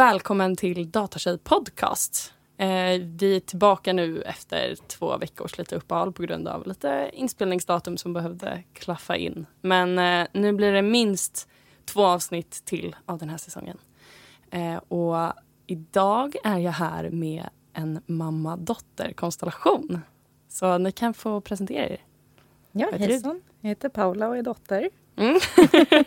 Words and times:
Välkommen 0.00 0.56
till 0.56 0.90
Datatjej 0.90 1.38
podcast. 1.38 2.34
Eh, 2.56 3.00
vi 3.00 3.36
är 3.36 3.40
tillbaka 3.40 3.92
nu 3.92 4.22
efter 4.22 4.76
två 4.86 5.16
veckors 5.16 5.58
lite 5.58 5.76
uppehåll 5.76 6.12
på 6.12 6.22
grund 6.22 6.48
av 6.48 6.66
lite 6.66 7.10
inspelningsdatum 7.12 7.96
som 7.96 8.12
behövde 8.12 8.62
klaffa 8.72 9.16
in. 9.16 9.46
Men 9.60 9.98
eh, 9.98 10.26
nu 10.32 10.52
blir 10.52 10.72
det 10.72 10.82
minst 10.82 11.48
två 11.84 12.04
avsnitt 12.04 12.62
till 12.64 12.96
av 13.06 13.18
den 13.18 13.28
här 13.28 13.36
säsongen. 13.36 13.78
Eh, 14.50 14.76
och 14.76 15.32
idag 15.66 16.36
är 16.44 16.58
jag 16.58 16.72
här 16.72 17.10
med 17.10 17.48
en 17.72 18.02
mamma-dotter-konstellation. 18.06 20.00
Så 20.48 20.78
ni 20.78 20.92
kan 20.92 21.14
få 21.14 21.40
presentera 21.40 21.88
er. 21.88 22.00
Ja, 22.72 22.88
hejsan. 22.92 23.42
Jag 23.60 23.68
heter 23.68 23.88
Paula 23.88 24.28
och 24.28 24.36
är 24.36 24.42
dotter. 24.42 24.90
Mm. 25.16 25.40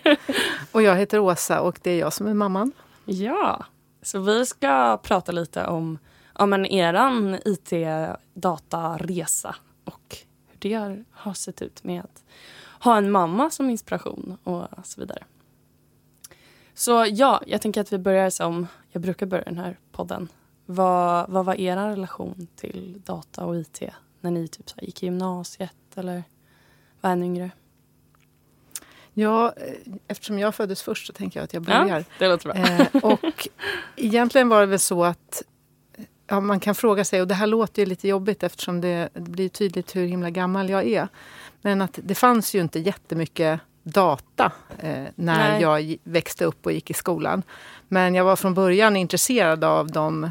och 0.71 0.81
jag 0.81 0.95
heter 0.95 1.19
Åsa 1.19 1.61
och 1.61 1.79
det 1.83 1.91
är 1.91 1.99
jag 1.99 2.13
som 2.13 2.27
är 2.27 2.33
mamman. 2.33 2.71
Ja, 3.05 3.65
så 4.03 4.19
vi 4.19 4.45
ska 4.45 4.97
prata 4.97 5.31
lite 5.31 5.67
om 5.67 5.99
om 6.33 6.65
eran 6.65 7.39
IT-dataresa 7.45 8.75
och 9.83 10.17
hur 10.47 10.57
det 10.59 10.73
har, 10.73 11.05
har 11.11 11.33
sett 11.33 11.61
ut 11.61 11.83
med 11.83 12.03
att 12.03 12.23
ha 12.79 12.97
en 12.97 13.11
mamma 13.11 13.49
som 13.49 13.69
inspiration 13.69 14.37
och 14.43 14.67
så 14.83 15.01
vidare. 15.01 15.23
Så 16.73 17.05
ja, 17.09 17.41
jag 17.47 17.61
tänker 17.61 17.81
att 17.81 17.93
vi 17.93 17.97
börjar 17.97 18.29
som 18.29 18.67
jag 18.91 19.01
brukar 19.01 19.25
börja 19.25 19.43
den 19.43 19.57
här 19.57 19.79
podden. 19.91 20.27
Vad, 20.65 21.29
vad 21.29 21.45
var 21.45 21.55
er 21.55 21.77
relation 21.77 22.47
till 22.55 23.01
data 23.05 23.45
och 23.45 23.55
IT 23.55 23.81
när 24.21 24.31
ni 24.31 24.47
typ 24.47 24.69
så 24.69 24.75
gick 24.81 25.03
i 25.03 25.05
gymnasiet 25.05 25.77
eller 25.95 26.23
var 27.01 27.09
ännu 27.09 27.25
yngre? 27.25 27.51
Ja, 29.13 29.53
eh, 29.57 29.93
eftersom 30.07 30.39
jag 30.39 30.55
föddes 30.55 30.81
först 30.81 31.07
så 31.07 31.13
tänker 31.13 31.39
jag 31.39 31.43
att 31.43 31.53
jag 31.53 31.63
börjar. 31.63 31.97
Ja, 31.97 32.03
det 32.19 32.27
låter 32.27 32.49
bra. 32.49 32.55
Eh, 32.55 32.87
och 33.03 33.47
egentligen 33.95 34.49
var 34.49 34.59
det 34.59 34.65
väl 34.65 34.79
så 34.79 35.03
att 35.03 35.43
ja, 36.27 36.39
man 36.39 36.59
kan 36.59 36.75
fråga 36.75 37.05
sig, 37.05 37.21
och 37.21 37.27
det 37.27 37.33
här 37.33 37.47
låter 37.47 37.81
ju 37.81 37.85
lite 37.85 38.07
jobbigt 38.07 38.43
eftersom 38.43 38.81
det, 38.81 39.09
det 39.13 39.21
blir 39.21 39.49
tydligt 39.49 39.95
hur 39.95 40.05
himla 40.05 40.29
gammal 40.29 40.69
jag 40.69 40.87
är. 40.87 41.07
Men 41.61 41.81
att 41.81 41.99
det 42.03 42.15
fanns 42.15 42.55
ju 42.55 42.61
inte 42.61 42.79
jättemycket 42.79 43.59
data 43.83 44.51
eh, 44.79 45.03
när 45.15 45.51
Nej. 45.51 45.61
jag 45.61 45.95
växte 46.03 46.45
upp 46.45 46.65
och 46.65 46.71
gick 46.71 46.89
i 46.89 46.93
skolan. 46.93 47.43
Men 47.87 48.15
jag 48.15 48.23
var 48.23 48.35
från 48.35 48.53
början 48.53 48.95
intresserad 48.95 49.63
av 49.63 49.91
de 49.91 50.23
eh, 50.23 50.29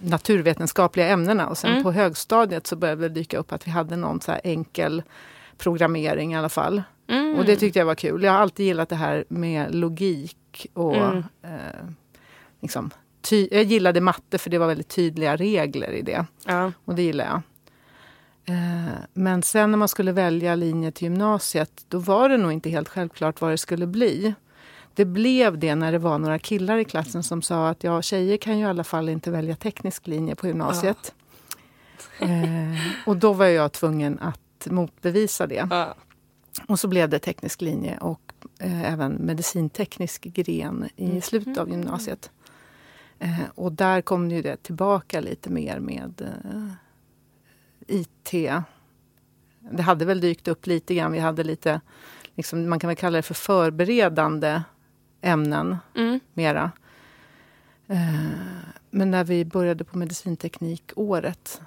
naturvetenskapliga 0.00 1.08
ämnena 1.08 1.48
och 1.48 1.58
sen 1.58 1.70
mm. 1.70 1.82
på 1.82 1.92
högstadiet 1.92 2.66
så 2.66 2.76
började 2.76 3.02
det 3.02 3.08
dyka 3.08 3.38
upp 3.38 3.52
att 3.52 3.66
vi 3.66 3.70
hade 3.70 3.96
någon 3.96 4.20
så 4.20 4.32
enkel 4.44 5.02
programmering 5.58 6.32
i 6.32 6.36
alla 6.36 6.48
fall. 6.48 6.82
Mm. 7.08 7.38
Och 7.38 7.44
det 7.44 7.56
tyckte 7.56 7.78
jag 7.78 7.86
var 7.86 7.94
kul. 7.94 8.22
Jag 8.22 8.32
har 8.32 8.38
alltid 8.38 8.66
gillat 8.66 8.88
det 8.88 8.96
här 8.96 9.24
med 9.28 9.74
logik 9.74 10.66
och 10.72 10.96
mm. 10.96 11.24
eh, 11.42 11.86
liksom, 12.60 12.90
ty- 13.20 13.48
jag 13.50 13.64
gillade 13.64 14.00
matte 14.00 14.38
för 14.38 14.50
det 14.50 14.58
var 14.58 14.66
väldigt 14.66 14.88
tydliga 14.88 15.36
regler 15.36 15.90
i 15.90 16.02
det. 16.02 16.26
Ja. 16.46 16.72
Och 16.84 16.94
det 16.94 17.02
gillar 17.02 17.24
jag. 17.24 17.42
Eh, 18.48 18.92
men 19.12 19.42
sen 19.42 19.70
när 19.70 19.78
man 19.78 19.88
skulle 19.88 20.12
välja 20.12 20.54
linje 20.54 20.90
till 20.90 21.04
gymnasiet, 21.04 21.84
då 21.88 21.98
var 21.98 22.28
det 22.28 22.36
nog 22.36 22.52
inte 22.52 22.70
helt 22.70 22.88
självklart 22.88 23.40
vad 23.40 23.50
det 23.50 23.58
skulle 23.58 23.86
bli. 23.86 24.34
Det 24.94 25.04
blev 25.04 25.58
det 25.58 25.74
när 25.74 25.92
det 25.92 25.98
var 25.98 26.18
några 26.18 26.38
killar 26.38 26.78
i 26.78 26.84
klassen 26.84 27.22
som 27.22 27.42
sa 27.42 27.68
att 27.68 27.84
ja, 27.84 28.02
tjejer 28.02 28.36
kan 28.36 28.58
ju 28.58 28.64
i 28.64 28.68
alla 28.68 28.84
fall 28.84 29.08
inte 29.08 29.30
välja 29.30 29.56
teknisk 29.56 30.06
linje 30.06 30.34
på 30.34 30.46
gymnasiet. 30.46 31.14
Ja. 32.20 32.26
Eh, 32.26 32.76
och 33.06 33.16
då 33.16 33.32
var 33.32 33.46
jag 33.46 33.72
tvungen 33.72 34.18
att 34.18 34.66
motbevisa 34.70 35.46
det. 35.46 35.66
Ja. 35.70 35.94
Och 36.66 36.80
så 36.80 36.88
blev 36.88 37.08
det 37.08 37.18
teknisk 37.18 37.60
linje 37.60 37.98
och 37.98 38.32
eh, 38.58 38.92
även 38.92 39.12
medicinteknisk 39.12 40.22
gren 40.22 40.88
i 40.96 41.10
mm. 41.10 41.22
slutet 41.22 41.58
av 41.58 41.70
gymnasiet. 41.70 42.30
Eh, 43.18 43.44
och 43.54 43.72
där 43.72 44.00
kom 44.00 44.30
ju 44.30 44.42
det 44.42 44.56
tillbaka 44.56 45.20
lite 45.20 45.50
mer 45.50 45.78
med 45.78 46.20
eh, 46.20 46.72
IT. 47.86 48.32
Det 49.70 49.82
hade 49.82 50.04
väl 50.04 50.20
dykt 50.20 50.48
upp 50.48 50.66
lite 50.66 50.94
grann. 50.94 51.12
Vi 51.12 51.18
hade 51.18 51.44
lite, 51.44 51.80
liksom, 52.34 52.68
man 52.68 52.78
kan 52.78 52.88
väl 52.88 52.96
kalla 52.96 53.16
det 53.16 53.22
för 53.22 53.34
förberedande 53.34 54.62
ämnen 55.20 55.76
mm. 55.94 56.20
mera. 56.34 56.72
Eh, 57.86 58.30
men 58.90 59.10
när 59.10 59.24
vi 59.24 59.44
började 59.44 59.84
på 59.84 59.98
medicinteknikåret 59.98 61.60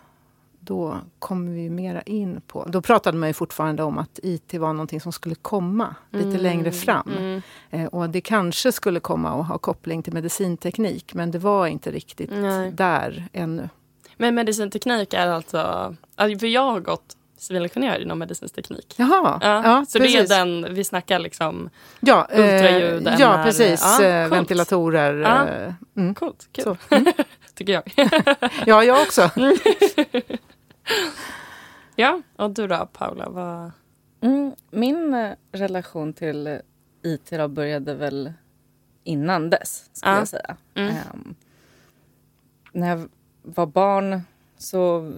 då 0.59 0.97
kom 1.19 1.53
vi 1.53 1.69
mera 1.69 2.01
in 2.01 2.41
på... 2.47 2.65
Då 2.67 2.81
pratade 2.81 3.17
man 3.17 3.29
ju 3.29 3.33
fortfarande 3.33 3.83
om 3.83 3.97
att 3.97 4.19
IT 4.23 4.53
var 4.53 4.73
någonting 4.73 5.01
som 5.01 5.11
skulle 5.11 5.35
komma 5.35 5.95
lite 6.09 6.27
mm. 6.27 6.41
längre 6.41 6.71
fram. 6.71 7.11
Mm. 7.17 7.41
Eh, 7.69 7.85
och 7.85 8.09
det 8.09 8.21
kanske 8.21 8.71
skulle 8.71 8.99
komma 8.99 9.33
och 9.33 9.45
ha 9.45 9.57
koppling 9.57 10.03
till 10.03 10.13
medicinteknik 10.13 11.13
men 11.13 11.31
det 11.31 11.39
var 11.39 11.67
inte 11.67 11.91
riktigt 11.91 12.31
Nej. 12.31 12.71
där 12.71 13.27
ännu. 13.33 13.69
Men 14.17 14.35
medicinteknik 14.35 15.13
är 15.13 15.27
alltså... 15.27 15.95
För 16.17 16.45
jag 16.45 16.71
har 16.71 16.79
gått 16.79 17.15
civilingenjör 17.39 18.01
inom 18.01 18.19
medicinsk 18.19 18.55
teknik. 18.55 18.95
Jaha, 18.97 19.39
ja, 19.41 19.61
ja, 19.63 19.85
så 19.87 19.99
precis. 19.99 20.29
det 20.29 20.35
är 20.35 20.45
den, 20.45 20.73
vi 20.73 20.83
snackar 20.83 21.19
liksom 21.19 21.69
ja, 21.99 22.27
eh, 22.31 22.39
ultraljud, 22.39 23.07
eh, 23.07 23.15
Ja, 23.19 23.41
precis. 23.45 23.97
Ja, 23.99 24.05
eh, 24.05 24.27
ventilatorer. 24.27 25.13
Ja. 25.13 25.47
Eh, 25.47 25.73
mm. 25.97 26.15
Coolt, 26.15 26.47
kul. 26.51 26.77
Mm. 26.89 27.13
Tycker 27.55 27.73
jag. 27.73 27.83
ja, 28.65 28.83
jag 28.83 29.01
också. 29.01 29.29
ja, 31.95 32.21
och 32.35 32.51
du 32.51 32.67
då 32.67 32.89
Paula? 32.93 33.29
Vad... 33.29 33.71
Mm, 34.21 34.55
min 34.71 35.13
eh, 35.13 35.31
relation 35.51 36.13
till 36.13 36.47
eh, 36.47 36.57
IT 37.03 37.29
då 37.29 37.47
började 37.47 37.93
väl 37.93 38.33
innan 39.03 39.49
dess, 39.49 39.89
skulle 39.93 40.11
ja. 40.11 40.17
jag 40.17 40.27
säga. 40.27 40.57
Mm. 40.73 40.95
Um, 41.13 41.35
när 42.71 42.89
jag 42.89 43.09
var 43.41 43.65
barn 43.65 44.21
så 44.57 45.13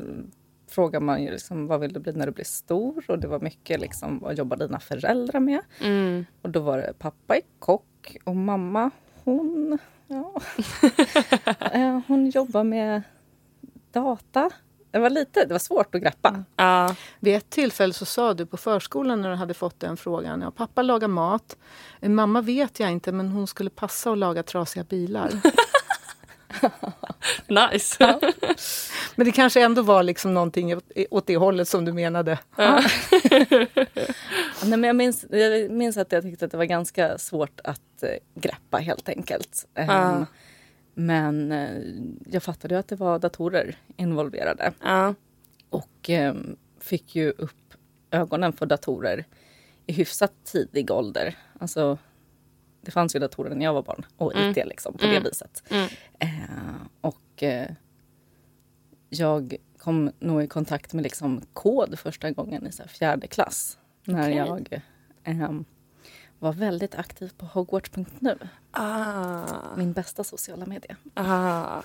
frågar 0.67 0.99
man 0.99 1.23
ju 1.23 1.31
liksom, 1.31 1.67
vad 1.67 1.79
vill 1.79 1.93
du 1.93 1.99
bli 1.99 2.13
när 2.13 2.25
du 2.25 2.31
blir 2.31 2.45
stor? 2.45 3.05
Och 3.07 3.19
det 3.19 3.27
var 3.27 3.39
mycket 3.39 3.79
liksom, 3.79 4.19
vad 4.19 4.37
jobbar 4.37 4.57
dina 4.57 4.79
föräldrar 4.79 5.39
med? 5.39 5.61
Mm. 5.81 6.25
Och 6.41 6.49
då 6.49 6.59
var 6.59 6.77
det 6.77 6.93
pappa 6.99 7.35
är 7.35 7.41
kock 7.59 8.17
och 8.23 8.35
mamma 8.35 8.91
hon, 9.23 9.77
ja. 10.07 10.41
Eh, 11.73 11.99
hon 12.07 12.29
jobbar 12.29 12.63
med 12.63 13.01
data 13.91 14.49
det 14.91 14.99
var 14.99 15.09
lite, 15.09 15.45
det 15.45 15.53
var 15.53 15.59
svårt 15.59 15.95
att 15.95 16.01
greppa. 16.01 16.29
Mm. 16.29 16.45
Ja. 16.55 16.95
Vid 17.19 17.35
ett 17.35 17.49
tillfälle 17.49 17.93
så 17.93 18.05
sa 18.05 18.33
du 18.33 18.45
på 18.45 18.57
förskolan 18.57 19.21
när 19.21 19.29
du 19.29 19.35
hade 19.35 19.53
fått 19.53 19.79
den 19.79 19.97
frågan. 19.97 20.41
Ja, 20.41 20.51
pappa 20.51 20.81
lagar 20.81 21.07
mat. 21.07 21.57
Mamma 22.01 22.41
vet 22.41 22.79
jag 22.79 22.91
inte 22.91 23.11
men 23.11 23.27
hon 23.27 23.47
skulle 23.47 23.69
passa 23.69 24.11
att 24.11 24.17
laga 24.17 24.43
trasiga 24.43 24.83
bilar. 24.83 25.31
nice. 27.71 27.95
Ja. 27.99 28.19
Men 29.15 29.25
det 29.25 29.31
kanske 29.31 29.61
ändå 29.61 29.81
var 29.81 30.03
liksom 30.03 30.33
någonting 30.33 30.75
åt 31.09 31.27
det 31.27 31.37
hållet 31.37 31.67
som 31.67 31.85
du 31.85 31.93
menade. 31.93 32.37
Ja. 32.55 32.83
Nej, 34.63 34.77
men 34.77 34.83
jag, 34.83 34.95
minns, 34.95 35.25
jag 35.29 35.71
minns 35.71 35.97
att 35.97 36.11
jag 36.11 36.23
tyckte 36.23 36.45
att 36.45 36.51
det 36.51 36.57
var 36.57 36.65
ganska 36.65 37.17
svårt 37.17 37.59
att 37.63 38.03
eh, 38.03 38.09
greppa 38.35 38.77
helt 38.77 39.09
enkelt. 39.09 39.67
Um, 39.75 40.25
men 41.01 41.51
eh, 41.51 41.81
jag 42.25 42.43
fattade 42.43 42.75
ju 42.75 42.79
att 42.79 42.87
det 42.87 42.95
var 42.95 43.19
datorer 43.19 43.77
involverade. 43.97 44.73
Ja. 44.83 45.15
Och 45.69 46.09
eh, 46.09 46.35
fick 46.79 47.15
ju 47.15 47.31
upp 47.31 47.73
ögonen 48.11 48.53
för 48.53 48.65
datorer 48.65 49.25
i 49.85 49.93
hyfsat 49.93 50.33
tidig 50.43 50.91
ålder. 50.91 51.37
Alltså, 51.59 51.97
det 52.81 52.91
fanns 52.91 53.15
ju 53.15 53.19
datorer 53.19 53.55
när 53.55 53.65
jag 53.65 53.73
var 53.73 53.83
barn 53.83 54.05
och 54.17 54.35
mm. 54.35 54.49
IT 54.49 54.55
liksom, 54.55 54.93
på 54.97 55.05
mm. 55.05 55.23
det 55.23 55.29
viset. 55.29 55.63
Mm. 55.69 55.89
Eh, 56.19 56.81
och 57.01 57.43
eh, 57.43 57.69
jag 59.09 59.55
kom 59.77 60.11
nog 60.19 60.43
i 60.43 60.47
kontakt 60.47 60.93
med 60.93 61.03
liksom 61.03 61.41
kod 61.53 61.99
första 61.99 62.31
gången 62.31 62.67
i 62.67 62.71
så 62.71 62.83
fjärde 62.87 63.27
klass. 63.27 63.77
När 64.03 64.21
okay. 64.21 64.35
jag 64.35 64.81
eh, 65.23 65.51
var 66.41 66.53
väldigt 66.53 66.95
aktiv 66.95 67.31
på 67.37 67.45
Hogwarts.nu. 67.45 68.37
Ah. 68.71 69.75
Min 69.77 69.93
bästa 69.93 70.23
sociala 70.23 70.65
medie. 70.65 70.95
Ah. 71.13 71.81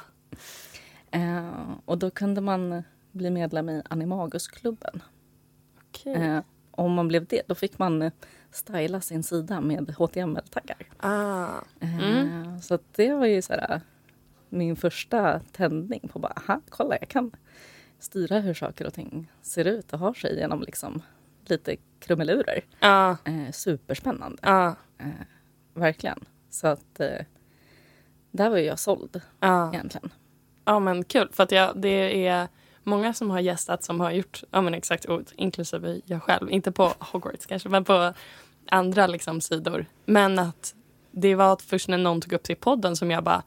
Eh, 1.11 1.71
och 1.85 1.99
då 1.99 2.11
kunde 2.11 2.41
man 2.41 2.83
bli 3.13 3.31
medlem 3.31 3.69
i 3.69 3.83
Animagusklubben. 3.91 5.03
Okay. 5.89 6.13
Eh, 6.13 6.43
om 6.71 6.93
man 6.93 7.09
blev 7.09 7.27
det, 7.27 7.43
då 7.47 7.55
fick 7.55 7.79
man 7.79 8.03
eh, 8.03 8.13
styla 8.51 9.01
sin 9.01 9.23
sida 9.23 9.61
med 9.61 9.91
HTML-taggar. 9.91 10.89
Ah. 10.97 11.49
Mm. 11.81 12.43
Eh, 12.45 12.59
så 12.61 12.79
det 12.93 13.15
var 13.15 13.27
ju 13.27 13.43
så 13.43 13.53
här, 13.53 13.81
min 14.49 14.77
första 14.77 15.41
tändning 15.53 16.09
på 16.13 16.19
bara, 16.19 16.33
aha, 16.33 16.61
kolla 16.69 16.97
jag 17.01 17.09
kan 17.09 17.31
styra 17.99 18.41
hur 18.41 18.55
saker 18.55 18.87
och 18.87 18.95
ting 18.95 19.33
ser 19.43 19.65
ut 19.65 19.93
och 19.93 19.99
har 19.99 20.15
sig 20.15 20.39
genom 20.39 20.63
liksom 20.63 21.03
lite 21.51 21.77
krumelurer. 21.99 22.65
Ja. 22.81 23.17
Eh, 23.25 23.53
superspännande. 23.53 24.39
Ja. 24.43 24.77
Eh, 24.99 25.07
verkligen. 25.75 26.25
Så 26.51 26.67
att 26.67 27.01
eh, 27.01 27.25
där 28.31 28.51
var 28.51 28.57
jag 28.57 28.79
såld 28.79 29.21
ja. 29.41 29.75
egentligen. 29.75 30.13
Ja 30.65 30.79
men 30.79 31.05
kul 31.05 31.29
för 31.33 31.43
att 31.43 31.53
jag, 31.53 31.81
det 31.81 32.27
är 32.27 32.49
många 32.83 33.15
som 33.15 33.31
har 33.31 33.41
gästat 33.41 33.85
som 33.85 34.01
har 34.01 34.11
gjort 34.11 34.43
ja, 34.51 34.61
men 34.61 34.75
exakt 34.75 35.09
ord, 35.09 35.25
inklusive 35.37 36.01
jag 36.05 36.23
själv. 36.23 36.51
Inte 36.51 36.73
på 36.73 36.93
Hogwarts 36.99 37.47
kanske 37.47 37.69
men 37.69 37.85
på 37.85 38.13
andra 38.69 39.07
liksom, 39.07 39.41
sidor. 39.41 39.87
Men 40.05 40.39
att 40.39 40.75
det 41.11 41.35
var 41.35 41.57
först 41.67 41.89
när 41.89 41.99
någon 41.99 42.21
tog 42.21 42.33
upp 42.33 42.45
det 42.45 42.53
i 42.53 42.57
podden 42.57 42.97
som 42.97 43.11
jag 43.11 43.25
bara 43.25 43.43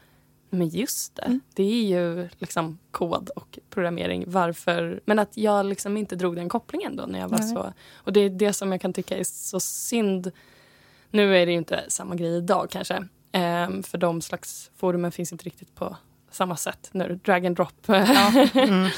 Men 0.50 0.68
just 0.68 1.16
det, 1.16 1.22
mm. 1.22 1.42
det 1.54 1.64
är 1.64 1.84
ju 1.84 2.30
liksom 2.38 2.80
kod 2.92 3.30
och 3.30 3.60
programmering. 3.70 4.24
Varför? 4.28 5.02
Men 5.06 5.20
att 5.20 5.38
jag 5.38 5.66
liksom 5.66 5.98
inte 5.98 6.16
drog 6.16 6.36
den 6.36 6.50
kopplingen 6.50 6.96
då 6.96 7.06
när 7.06 7.20
jag 7.20 7.30
var 7.30 7.40
Nej. 7.40 7.50
så... 7.50 7.74
Och 7.94 8.14
det 8.14 8.20
är 8.20 8.30
det 8.30 8.54
som 8.54 8.72
jag 8.72 8.82
kan 8.82 8.94
tycka 8.94 9.18
är 9.18 9.24
så 9.24 9.60
synd. 9.60 10.32
Nu 11.12 11.38
är 11.38 11.46
det 11.46 11.52
ju 11.52 11.58
inte 11.58 11.84
samma 11.88 12.16
grej 12.16 12.38
idag 12.38 12.68
kanske. 12.70 13.08
Ehm, 13.32 13.84
för 13.84 13.98
de 13.98 14.22
slags 14.22 14.72
forumen 14.76 15.12
finns 15.12 15.32
inte 15.32 15.46
riktigt 15.46 15.76
på 15.76 15.96
samma 16.32 16.58
sätt 16.58 16.90
nu. 16.92 17.20
Drag 17.24 17.46
and 17.46 17.56
drop. 17.56 17.74
Ja. 17.86 18.48
Mm. 18.54 18.90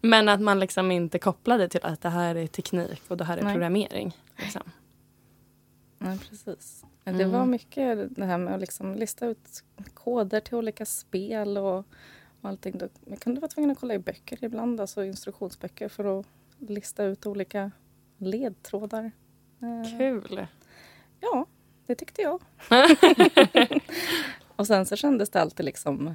Men 0.00 0.28
att 0.28 0.40
man 0.40 0.60
liksom 0.60 0.90
inte 0.90 1.18
kopplade 1.18 1.68
till 1.68 1.80
att 1.82 2.00
det 2.00 2.08
här 2.08 2.34
är 2.34 2.46
teknik 2.46 3.02
och 3.08 3.16
det 3.16 3.24
här 3.24 3.38
är 3.38 3.42
Nej. 3.42 3.54
programmering. 3.54 4.16
Liksom. 4.36 4.62
Nej, 5.98 6.18
precis. 6.18 6.84
Mm. 7.04 7.18
Det 7.18 7.24
var 7.26 7.46
mycket 7.46 8.16
det 8.16 8.24
här 8.24 8.38
med 8.38 8.54
att 8.54 8.60
liksom 8.60 8.94
lista 8.94 9.26
ut 9.26 9.64
koder 9.94 10.40
till 10.40 10.54
olika 10.54 10.86
spel 10.86 11.58
och, 11.58 11.78
och 11.78 11.84
allting. 12.48 12.78
Då, 12.78 12.88
jag 13.04 13.20
kunde 13.20 13.40
vara 13.40 13.48
tvungen 13.48 13.70
att 13.70 13.78
kolla 13.78 13.94
i 13.94 13.98
böcker 13.98 14.44
ibland, 14.44 14.80
alltså 14.80 15.04
instruktionsböcker 15.04 15.88
för 15.88 16.20
att 16.20 16.26
lista 16.58 17.04
ut 17.04 17.26
olika 17.26 17.70
ledtrådar. 18.18 19.10
Eh, 19.60 19.98
Kul! 19.98 20.46
Ja, 21.20 21.46
det 21.86 21.94
tyckte 21.94 22.22
jag. 22.22 22.42
och 24.56 24.66
sen 24.66 24.86
så 24.86 24.96
kändes 24.96 25.30
det 25.30 25.40
alltid 25.40 25.66
liksom... 25.66 26.14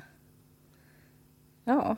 Ja, 1.63 1.97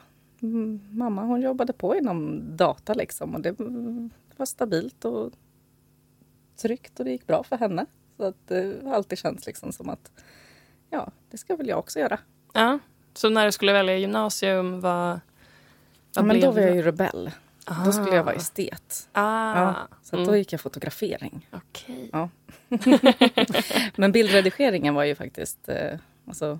mamma 0.91 1.23
hon 1.23 1.41
jobbade 1.41 1.73
på 1.73 1.95
inom 1.95 2.43
data 2.57 2.93
liksom 2.93 3.35
och 3.35 3.41
det 3.41 3.59
var 4.37 4.45
stabilt 4.45 5.05
och 5.05 5.31
tryggt 6.57 6.99
och 6.99 7.05
det 7.05 7.11
gick 7.11 7.27
bra 7.27 7.43
för 7.43 7.57
henne. 7.57 7.85
Så 8.17 8.23
att 8.23 8.47
det 8.47 8.83
har 8.83 8.93
alltid 8.93 9.17
känts 9.17 9.45
liksom 9.45 9.71
som 9.71 9.89
att 9.89 10.11
ja, 10.89 11.11
det 11.29 11.37
ska 11.37 11.55
väl 11.55 11.67
jag 11.67 11.79
också 11.79 11.99
göra. 11.99 12.19
Ja, 12.53 12.79
så 13.13 13.29
när 13.29 13.45
du 13.45 13.51
skulle 13.51 13.73
välja 13.73 13.97
gymnasium, 13.97 14.81
vad, 14.81 15.09
vad 15.09 15.19
ja, 16.15 16.23
men 16.23 16.39
Då 16.39 16.51
var 16.51 16.61
jag 16.61 16.75
ju 16.75 16.81
rebell. 16.81 17.31
Aha. 17.67 17.85
Då 17.85 17.91
skulle 17.91 18.15
jag 18.15 18.23
vara 18.23 18.35
estet. 18.35 19.09
Ah. 19.11 19.61
Ja, 19.61 19.87
så 20.03 20.15
mm. 20.15 20.27
då 20.27 20.37
gick 20.37 20.53
jag 20.53 20.61
fotografering. 20.61 21.49
Okay. 21.51 22.09
Ja. 22.11 22.29
men 23.95 24.11
bildredigeringen 24.11 24.95
var 24.95 25.03
ju 25.03 25.15
faktiskt... 25.15 25.69
Eh, 25.69 25.99
alltså, 26.27 26.59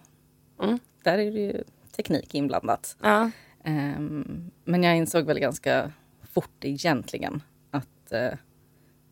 mm. 0.61 0.79
Där 1.03 1.17
är 1.17 1.31
det 1.31 1.39
ju 1.39 1.63
teknik 1.95 2.35
inblandat. 2.35 2.95
Ah. 3.01 3.29
Um, 3.63 4.51
men 4.63 4.83
jag 4.83 4.97
insåg 4.97 5.25
väl 5.25 5.39
ganska 5.39 5.91
fort 6.33 6.65
egentligen 6.65 7.41
att 7.71 8.13
uh, 8.13 8.37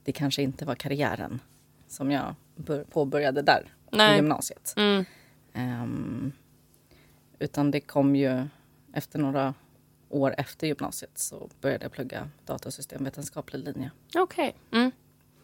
det 0.04 0.12
kanske 0.12 0.42
inte 0.42 0.66
var 0.66 0.76
karriären 0.76 1.40
som 1.88 2.12
jag 2.12 2.36
påbörjade 2.90 3.42
där 3.42 3.74
Nej. 3.92 4.14
i 4.14 4.16
gymnasiet. 4.16 4.74
Mm. 4.78 5.06
Um, 5.54 6.32
utan 7.40 7.72
det 7.72 7.80
kom 7.80 8.16
ju 8.16 8.48
efter 8.94 9.20
några 9.20 9.54
år 10.10 10.36
efter 10.38 10.68
gymnasiet 10.68 11.18
så 11.18 11.50
började 11.62 11.86
jag 11.86 11.92
plugga 11.92 12.30
datasystemvetenskaplig 12.46 13.64
linje. 13.64 13.92
Okej. 14.16 14.56
Okay. 14.70 14.80
Mm. 14.80 14.92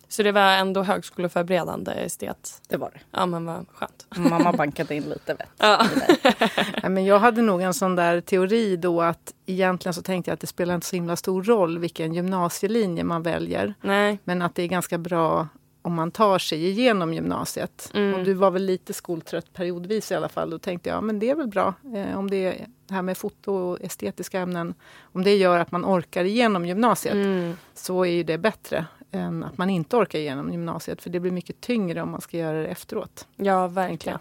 Så 0.10 0.24
det 0.24 0.32
var 0.32 0.42
ändå 0.42 0.84
högskoleförberedande 0.84 1.92
estet? 1.92 2.62
Det 2.68 2.78
var 2.78 2.92
det. 2.94 3.00
Ja, 3.12 3.26
men 3.26 3.46
vad 3.46 3.66
skönt. 3.74 4.08
Mamma 4.16 4.54
bankade 4.58 4.96
in 4.96 5.04
lite 5.04 5.34
vett 5.34 5.50
ja. 5.58 5.86
ja, 6.84 6.90
men 6.90 7.06
Jag 7.06 7.20
hade 7.20 7.42
nog 7.42 7.62
en 7.62 7.74
sån 7.74 7.96
där 7.96 8.22
teori 8.22 8.78
då 8.78 9.02
att 9.02 9.34
egentligen 9.46 9.94
så 9.94 10.02
tänkte 10.02 10.32
jag 10.32 10.34
att 10.34 10.40
det 10.40 10.48
spelar 10.48 10.76
inte 10.76 10.88
så 10.88 10.96
himla 10.96 11.16
stor 11.16 11.44
roll 11.44 11.80
vilken 11.80 12.14
gymnasielinje 12.14 13.04
man 13.04 13.24
väljer. 13.24 13.74
Nej. 13.82 14.20
Men 14.24 14.42
att 14.42 14.56
det 14.56 14.64
är 14.64 14.68
ganska 14.68 14.98
bra 14.98 15.48
om 15.82 15.94
man 15.94 16.12
tar 16.12 16.40
sig 16.40 16.70
igenom 16.70 17.14
gymnasiet. 17.14 17.92
Mm. 17.94 18.14
Och 18.14 18.26
du 18.26 18.34
var 18.34 18.52
väl 18.52 18.66
lite 18.66 18.94
skoltrött 18.94 19.54
periodvis 19.54 20.12
i 20.12 20.16
alla 20.16 20.30
fall. 20.30 20.50
Då 20.50 20.60
tänkte 20.60 20.90
jag 20.90 21.04
men 21.04 21.20
det 21.20 21.30
är 21.30 21.36
väl 21.36 21.48
bra 21.48 21.74
eh, 21.96 22.20
om 22.20 22.30
det 22.30 22.36
är 22.36 22.68
det 22.88 22.94
här 22.94 23.02
med 23.02 23.18
foto 23.18 23.54
och 23.54 23.82
estetiska 23.82 24.40
ämnen. 24.40 24.74
Om 25.02 25.24
det 25.24 25.36
gör 25.36 25.60
att 25.60 25.72
man 25.72 25.86
orkar 25.86 26.24
igenom 26.24 26.66
gymnasiet 26.66 27.14
mm. 27.14 27.58
så 27.74 28.06
är 28.06 28.24
det 28.24 28.38
bättre 28.38 28.86
än 29.12 29.44
att 29.44 29.58
man 29.58 29.70
inte 29.70 29.96
orkar 29.96 30.20
igenom 30.20 30.52
gymnasiet. 30.52 31.02
För 31.02 31.10
det 31.10 31.20
blir 31.20 31.32
mycket 31.32 31.62
tyngre 31.62 32.02
om 32.02 32.12
man 32.12 32.22
ska 32.22 32.38
göra 32.38 32.62
det 32.62 32.68
efteråt. 32.68 33.28
Ja, 33.36 33.68
verkligen. 33.68 34.20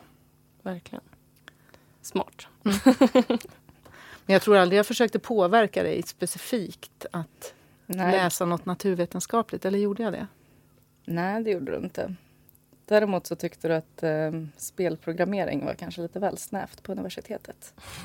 Verkligen. 0.62 1.04
Smart. 2.02 2.46
Mm. 2.64 2.78
Men 4.26 4.32
jag 4.32 4.42
tror 4.42 4.56
aldrig 4.56 4.78
jag 4.78 4.86
försökte 4.86 5.18
påverka 5.18 5.82
dig 5.82 6.02
specifikt 6.02 7.06
att 7.10 7.54
Nej. 7.86 8.12
läsa 8.12 8.44
något 8.44 8.66
naturvetenskapligt. 8.66 9.64
Eller 9.64 9.78
gjorde 9.78 10.02
jag 10.02 10.12
det? 10.12 10.26
Nej, 11.04 11.42
det 11.44 11.50
gjorde 11.50 11.72
du 11.72 11.78
inte. 11.78 12.14
Däremot 12.86 13.26
så 13.26 13.36
tyckte 13.36 13.68
du 13.68 13.74
att 13.74 14.02
eh, 14.02 14.30
spelprogrammering 14.56 15.64
var 15.64 15.74
kanske 15.74 16.00
lite 16.00 16.18
väl 16.18 16.38
snävt 16.38 16.82
på 16.82 16.92
universitetet. 16.92 17.74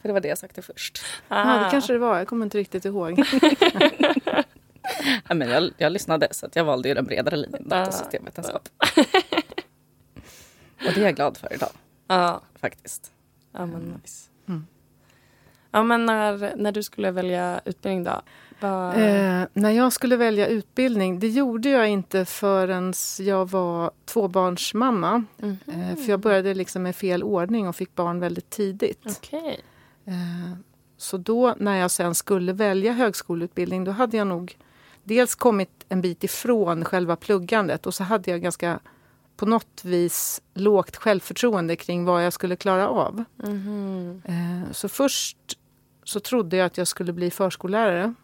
För 0.00 0.08
det 0.08 0.12
var 0.12 0.20
det 0.20 0.28
jag 0.28 0.38
sökte 0.38 0.62
först. 0.62 1.04
Ja, 1.28 1.64
det 1.64 1.70
kanske 1.70 1.92
det 1.92 1.98
var. 1.98 2.18
Jag 2.18 2.28
kommer 2.28 2.46
inte 2.46 2.58
riktigt 2.58 2.84
ihåg. 2.84 3.18
ja, 5.28 5.34
men 5.34 5.48
jag, 5.48 5.70
jag 5.78 5.92
lyssnade 5.92 6.28
så 6.30 6.46
att 6.46 6.56
jag 6.56 6.64
valde 6.64 6.88
ju 6.88 6.94
den 6.94 7.04
bredare 7.04 7.36
linjen, 7.36 7.68
datasystemvetenskap. 7.68 8.68
Och 10.86 10.92
det 10.94 11.00
är 11.00 11.04
jag 11.04 11.16
glad 11.16 11.36
för 11.36 11.52
idag. 11.52 11.70
Ja. 12.06 12.40
Faktiskt. 12.60 13.12
Ja, 13.52 13.66
men 13.66 13.80
nice. 13.80 14.30
Mm. 14.48 14.66
Ja, 15.70 15.82
men 15.82 16.06
när, 16.06 16.56
när 16.56 16.72
du 16.72 16.82
skulle 16.82 17.10
välja 17.10 17.60
utbildning 17.64 18.04
då? 18.04 18.22
Var... 18.60 18.94
Eh, 18.94 19.46
när 19.52 19.70
jag 19.70 19.92
skulle 19.92 20.16
välja 20.16 20.46
utbildning, 20.46 21.18
det 21.18 21.28
gjorde 21.28 21.68
jag 21.68 21.88
inte 21.88 22.24
förrän 22.24 22.94
jag 23.18 23.50
var 23.50 23.90
tvåbarnsmamma. 24.04 25.24
Mm. 25.42 25.56
Eh, 25.66 25.96
för 25.96 26.10
jag 26.10 26.20
började 26.20 26.54
liksom 26.54 26.82
med 26.82 26.96
fel 26.96 27.22
ordning 27.22 27.68
och 27.68 27.76
fick 27.76 27.94
barn 27.94 28.20
väldigt 28.20 28.50
tidigt. 28.50 29.06
Okay. 29.06 29.56
Eh, 30.04 30.52
så 30.96 31.16
då 31.16 31.54
när 31.58 31.76
jag 31.76 31.90
sen 31.90 32.14
skulle 32.14 32.52
välja 32.52 32.92
högskoleutbildning, 32.92 33.84
då 33.84 33.90
hade 33.90 34.16
jag 34.16 34.26
nog 34.26 34.56
dels 35.04 35.34
kommit 35.34 35.84
en 35.88 36.00
bit 36.00 36.24
ifrån 36.24 36.84
själva 36.84 37.16
pluggandet 37.16 37.86
och 37.86 37.94
så 37.94 38.04
hade 38.04 38.30
jag 38.30 38.42
ganska 38.42 38.80
på 39.36 39.46
något 39.46 39.84
vis 39.84 40.42
lågt 40.54 40.96
självförtroende 40.96 41.76
kring 41.76 42.04
vad 42.04 42.24
jag 42.24 42.32
skulle 42.32 42.56
klara 42.56 42.88
av. 42.88 43.24
Mm. 43.44 44.22
Så 44.72 44.88
först 44.88 45.38
så 46.04 46.20
trodde 46.20 46.56
jag 46.56 46.66
att 46.66 46.78
jag 46.78 46.88
skulle 46.88 47.12
bli 47.12 47.30
förskollärare. 47.30 48.14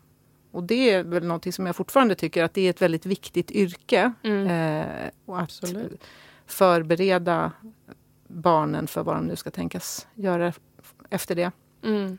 Och 0.52 0.62
det 0.62 0.90
är 0.90 1.04
väl 1.04 1.24
någonting 1.24 1.52
som 1.52 1.66
jag 1.66 1.76
fortfarande 1.76 2.14
tycker 2.14 2.44
att 2.44 2.54
det 2.54 2.60
är 2.60 2.70
ett 2.70 2.82
väldigt 2.82 3.06
viktigt 3.06 3.50
yrke. 3.50 4.12
Mm. 4.22 4.46
Eh, 4.46 5.10
och 5.26 5.36
att 5.36 5.42
Absolut. 5.42 6.04
förbereda 6.46 7.52
barnen 8.28 8.86
för 8.86 9.02
vad 9.02 9.16
de 9.16 9.24
nu 9.24 9.36
ska 9.36 9.50
tänkas 9.50 10.06
göra 10.14 10.52
efter 11.10 11.34
det. 11.34 11.50
Mm. 11.82 12.18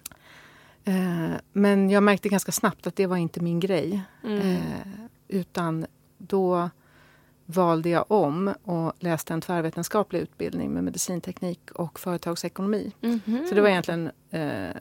Eh, 0.85 1.31
men 1.53 1.89
jag 1.89 2.03
märkte 2.03 2.29
ganska 2.29 2.51
snabbt 2.51 2.88
att 2.88 2.95
det 2.95 3.07
var 3.07 3.17
inte 3.17 3.39
min 3.39 3.59
grej. 3.59 4.01
Mm. 4.23 4.39
Eh, 4.39 4.88
utan 5.27 5.85
då 6.17 6.69
valde 7.45 7.89
jag 7.89 8.05
om 8.11 8.53
och 8.63 8.93
läste 9.00 9.33
en 9.33 9.41
tvärvetenskaplig 9.41 10.19
utbildning 10.19 10.73
med 10.73 10.83
medicinteknik 10.83 11.71
och 11.71 12.00
företagsekonomi. 12.00 12.91
Mm 13.01 13.47
Så 13.50 13.55
det 13.55 13.61
var 13.61 13.69
egentligen 13.69 14.11
eh, 14.29 14.75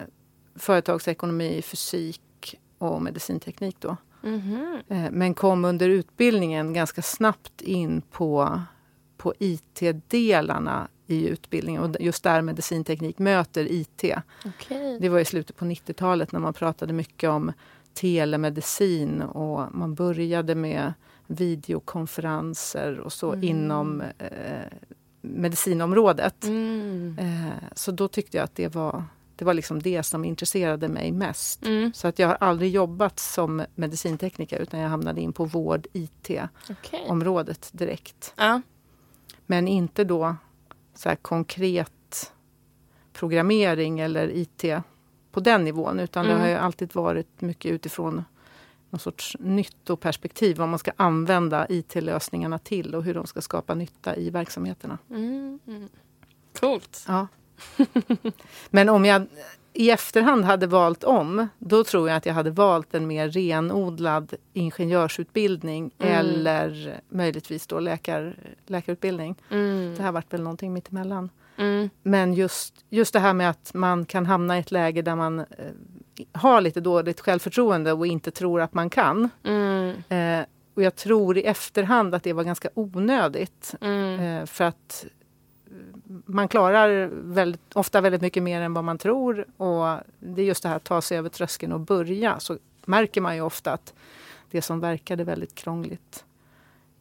företagsekonomi, 0.54 1.62
fysik 1.62 2.58
och 2.78 3.02
medicinteknik 3.02 3.76
då. 3.80 3.96
Mm-hmm. 4.22 5.10
Men 5.10 5.34
kom 5.34 5.64
under 5.64 5.88
utbildningen 5.88 6.72
ganska 6.72 7.02
snabbt 7.02 7.60
in 7.60 8.02
på, 8.10 8.62
på 9.20 9.34
IT-delarna 9.38 10.88
i 11.06 11.28
utbildningen 11.28 11.82
och 11.82 11.96
just 12.00 12.22
där 12.22 12.42
medicinteknik 12.42 13.18
möter 13.18 13.72
IT. 13.72 14.04
Okay. 14.44 14.98
Det 14.98 15.08
var 15.08 15.18
i 15.18 15.24
slutet 15.24 15.56
på 15.56 15.64
90-talet 15.64 16.32
när 16.32 16.40
man 16.40 16.54
pratade 16.54 16.92
mycket 16.92 17.30
om 17.30 17.52
telemedicin 17.94 19.22
och 19.22 19.74
man 19.74 19.94
började 19.94 20.54
med 20.54 20.92
videokonferenser 21.26 22.98
och 23.00 23.12
så 23.12 23.32
mm. 23.32 23.44
inom 23.44 24.00
eh, 24.00 24.28
medicinområdet. 25.20 26.44
Mm. 26.44 27.16
Eh, 27.20 27.68
så 27.74 27.92
då 27.92 28.08
tyckte 28.08 28.36
jag 28.36 28.44
att 28.44 28.54
det 28.54 28.74
var 28.74 29.04
det 29.36 29.44
var 29.44 29.54
liksom 29.54 29.82
det 29.82 30.02
som 30.02 30.24
intresserade 30.24 30.88
mig 30.88 31.12
mest. 31.12 31.66
Mm. 31.66 31.92
Så 31.94 32.08
att 32.08 32.18
jag 32.18 32.28
har 32.28 32.36
aldrig 32.40 32.70
jobbat 32.70 33.18
som 33.18 33.64
medicintekniker 33.74 34.58
utan 34.58 34.80
jag 34.80 34.88
hamnade 34.88 35.20
in 35.20 35.32
på 35.32 35.44
vård 35.44 35.86
IT-området 35.92 37.70
okay. 37.74 37.86
direkt. 37.86 38.34
Ja. 38.36 38.60
Men 39.50 39.68
inte 39.68 40.04
då 40.04 40.36
så 40.94 41.16
konkret 41.22 42.32
programmering 43.12 44.00
eller 44.00 44.28
IT 44.28 44.64
på 45.32 45.40
den 45.40 45.64
nivån 45.64 46.00
utan 46.00 46.24
mm. 46.24 46.36
det 46.36 46.42
har 46.42 46.48
ju 46.48 46.54
alltid 46.54 46.94
varit 46.94 47.40
mycket 47.40 47.72
utifrån 47.72 48.24
någon 48.90 48.98
sorts 48.98 49.36
nyttoperspektiv 49.40 50.56
vad 50.56 50.68
man 50.68 50.78
ska 50.78 50.92
använda 50.96 51.66
IT-lösningarna 51.68 52.58
till 52.58 52.94
och 52.94 53.04
hur 53.04 53.14
de 53.14 53.26
ska 53.26 53.40
skapa 53.40 53.74
nytta 53.74 54.16
i 54.16 54.30
verksamheterna. 54.30 54.98
Mm. 55.10 55.58
mm. 55.66 55.88
Coolt. 56.60 57.04
Ja. 57.08 57.26
Men 58.70 58.88
om 58.88 59.04
jag 59.04 59.26
i 59.72 59.90
efterhand 59.90 60.44
hade 60.44 60.66
valt 60.66 61.04
om, 61.04 61.48
då 61.58 61.84
tror 61.84 62.08
jag 62.08 62.16
att 62.16 62.26
jag 62.26 62.34
hade 62.34 62.50
valt 62.50 62.94
en 62.94 63.06
mer 63.06 63.28
renodlad 63.28 64.34
ingenjörsutbildning 64.52 65.90
Mm. 65.98 66.14
eller 66.14 67.00
möjligtvis 67.08 67.66
då 67.66 67.80
läkar, 67.80 68.36
läkarutbildning. 68.66 69.36
Mm. 69.50 69.94
Det 69.96 70.02
här 70.02 70.12
vart 70.12 70.32
väl 70.32 70.42
någonting 70.42 70.72
mittemellan. 70.72 71.30
Mm. 71.56 71.90
Men 72.02 72.34
just, 72.34 72.84
just 72.88 73.12
det 73.12 73.18
här 73.20 73.34
med 73.34 73.50
att 73.50 73.70
man 73.74 74.04
kan 74.04 74.26
hamna 74.26 74.56
i 74.56 74.60
ett 74.60 74.70
läge 74.70 75.02
där 75.02 75.16
man 75.16 75.38
eh, 75.38 75.46
har 76.32 76.60
lite 76.60 76.80
dåligt 76.80 77.20
självförtroende 77.20 77.92
och 77.92 78.06
inte 78.06 78.30
tror 78.30 78.60
att 78.60 78.74
man 78.74 78.90
kan. 78.90 79.28
Mm. 79.44 79.90
Eh, 80.08 80.46
och 80.74 80.82
jag 80.82 80.96
tror 80.96 81.38
i 81.38 81.42
efterhand 81.42 82.14
att 82.14 82.22
det 82.22 82.32
var 82.32 82.44
ganska 82.44 82.68
onödigt. 82.74 83.74
Mm. 83.80 84.20
Eh, 84.20 84.46
för 84.46 84.64
att 84.64 85.06
man 86.26 86.48
klarar 86.48 87.10
väldigt, 87.12 87.60
ofta 87.76 88.00
väldigt 88.00 88.20
mycket 88.22 88.42
mer 88.42 88.60
än 88.60 88.74
vad 88.74 88.84
man 88.84 88.98
tror. 88.98 89.44
Och 89.56 89.98
det 90.18 90.42
är 90.42 90.46
just 90.46 90.62
det 90.62 90.68
här 90.68 90.76
att 90.76 90.84
ta 90.84 91.00
sig 91.02 91.18
över 91.18 91.28
tröskeln 91.28 91.72
och 91.72 91.80
börja. 91.80 92.40
Så 92.40 92.58
märker 92.84 93.20
man 93.20 93.34
ju 93.36 93.40
ofta 93.42 93.72
att 93.72 93.94
det 94.50 94.62
som 94.62 94.80
verkade 94.80 95.24
väldigt 95.24 95.54
krångligt 95.54 96.24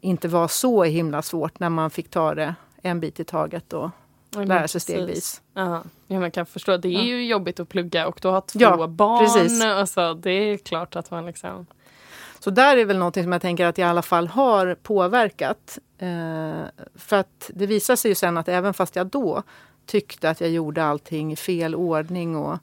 inte 0.01 0.27
var 0.27 0.47
så 0.47 0.83
himla 0.83 1.21
svårt 1.21 1.59
när 1.59 1.69
man 1.69 1.89
fick 1.89 2.09
ta 2.09 2.35
det 2.35 2.55
en 2.81 2.99
bit 2.99 3.19
i 3.19 3.23
taget 3.23 3.73
och 3.73 3.89
Ja, 4.35 4.43
lära 4.43 4.67
sig 4.67 4.81
stegvis. 4.81 5.41
Ja, 5.53 5.83
ja, 6.07 6.19
man 6.19 6.31
kan 6.31 6.45
förstå. 6.45 6.77
Det 6.77 6.87
är 6.87 6.91
Ja. 6.91 7.01
ju 7.01 7.27
jobbigt 7.27 7.59
att 7.59 7.69
plugga 7.69 8.07
och 8.07 8.19
då 8.21 8.31
ha 8.31 8.41
två 8.41 8.59
Ja, 8.59 8.87
barn. 8.87 9.19
precis. 9.25 9.63
Alltså, 9.63 10.13
det 10.13 10.31
är 10.31 10.57
klart 10.57 10.95
att 10.95 11.11
man 11.11 11.25
liksom... 11.25 11.65
Så 12.39 12.49
där 12.49 12.77
är 12.77 12.85
väl 12.85 12.97
någonting 12.97 13.23
som 13.23 13.31
jag 13.31 13.41
tänker 13.41 13.65
att 13.65 13.77
jag 13.77 13.87
i 13.87 13.89
alla 13.89 14.01
fall 14.01 14.27
har 14.27 14.75
påverkat. 14.75 15.79
Eh, 15.97 16.63
för 16.95 17.15
att 17.15 17.51
det 17.53 17.65
visar 17.65 17.95
sig 17.95 18.11
ju 18.11 18.15
sen 18.15 18.37
att 18.37 18.47
även 18.47 18.73
fast 18.73 18.95
jag 18.95 19.07
då 19.07 19.43
tyckte 19.85 20.29
att 20.29 20.41
jag 20.41 20.49
gjorde 20.49 20.83
allting 20.83 21.31
i 21.31 21.35
fel 21.35 21.75
ordning 21.75 22.35
och 22.35 22.57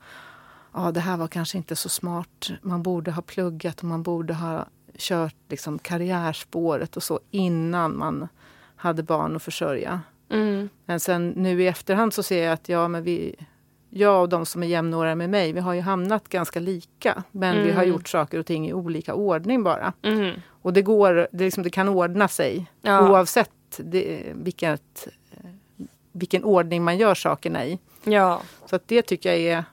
ja, 0.75 0.93
det 0.93 1.01
här 1.01 1.17
var 1.17 1.29
kanske 1.29 1.59
inte 1.59 1.77
så 1.77 1.89
smart. 1.89 2.51
Man 2.63 2.83
borde 2.83 3.11
ha 3.11 3.23
pluggat 3.23 3.79
och 3.79 3.85
man 3.85 4.03
borde 4.03 4.35
ha 4.35 4.67
kört 4.99 5.35
liksom 5.49 5.79
karriärspåret 5.79 6.97
och 6.97 7.03
så 7.03 7.21
innan 7.31 7.99
man 7.99 8.29
hade 8.77 9.03
barn 9.03 9.37
att 9.37 9.43
försörja. 9.43 10.01
Mm. 10.29 10.69
Men 10.85 11.01
sen 11.01 11.29
nu 11.29 11.63
i 11.63 11.67
efterhand 11.67 12.15
så 12.15 12.23
ser 12.23 12.45
jag 12.45 12.53
att 12.53 12.69
ja, 12.69 12.89
men 12.89 13.03
vi, 13.03 13.35
jag 13.97 14.23
och 14.23 14.29
de 14.29 14.47
som 14.47 14.63
är 14.63 14.67
jämnåriga 14.67 15.15
med 15.15 15.31
mig, 15.31 15.53
vi 15.53 15.61
har 15.61 15.75
ju 15.75 15.81
hamnat 15.81 16.29
ganska 16.29 16.61
lika. 16.61 17.23
Men 17.33 17.63
vi 17.63 17.73
har 17.73 17.83
Mm. 17.83 17.89
gjort 17.95 18.09
saker 18.09 18.39
och 18.39 18.47
ting 18.47 18.69
i 18.69 18.73
olika 18.73 19.15
ordning 19.15 19.63
bara. 19.63 19.93
Mm. 20.03 20.35
Och 20.63 20.73
det 20.73 20.83
går, 20.83 21.29
det, 21.33 21.45
liksom, 21.45 21.63
det 21.63 21.71
kan 21.71 21.89
ordna 21.89 22.29
sig 22.29 22.67
Ja. 22.83 23.11
oavsett 23.11 23.51
det, 23.77 24.23
vilket, 24.35 25.09
vilken 26.13 26.45
ordning 26.45 26.85
man 26.85 26.99
gör 26.99 27.15
sakerna 27.15 27.67
i. 27.67 27.79
ja. 28.05 28.41
Så 28.67 28.77
att 28.77 28.89
det 28.89 29.03
tycker 29.03 29.29
jag 29.33 29.39
är 29.39 29.65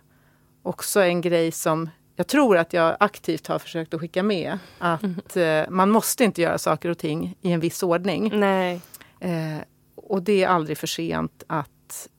också 0.63 1.01
en 1.01 1.21
grej 1.21 1.51
som 1.51 1.89
jag 2.15 2.27
tror 2.27 2.57
att 2.57 2.73
jag 2.73 2.97
aktivt 2.99 3.47
har 3.47 3.59
försökt 3.59 3.93
att 3.93 3.99
skicka 4.01 4.23
med. 4.23 4.59
Att 4.79 5.03
eh, 5.37 5.61
man 5.69 5.89
måste 5.89 6.23
inte 6.23 6.41
göra 6.41 6.57
saker 6.57 6.89
och 6.89 6.97
ting 6.97 7.35
i 7.41 7.51
en 7.51 7.59
viss 7.59 7.83
ordning. 7.83 8.33
Eh, 8.43 9.57
och 9.95 10.23
det 10.23 10.43
är 10.43 10.47
aldrig 10.47 10.77
för 10.77 10.87
sent 10.87 11.43
att 11.47 11.69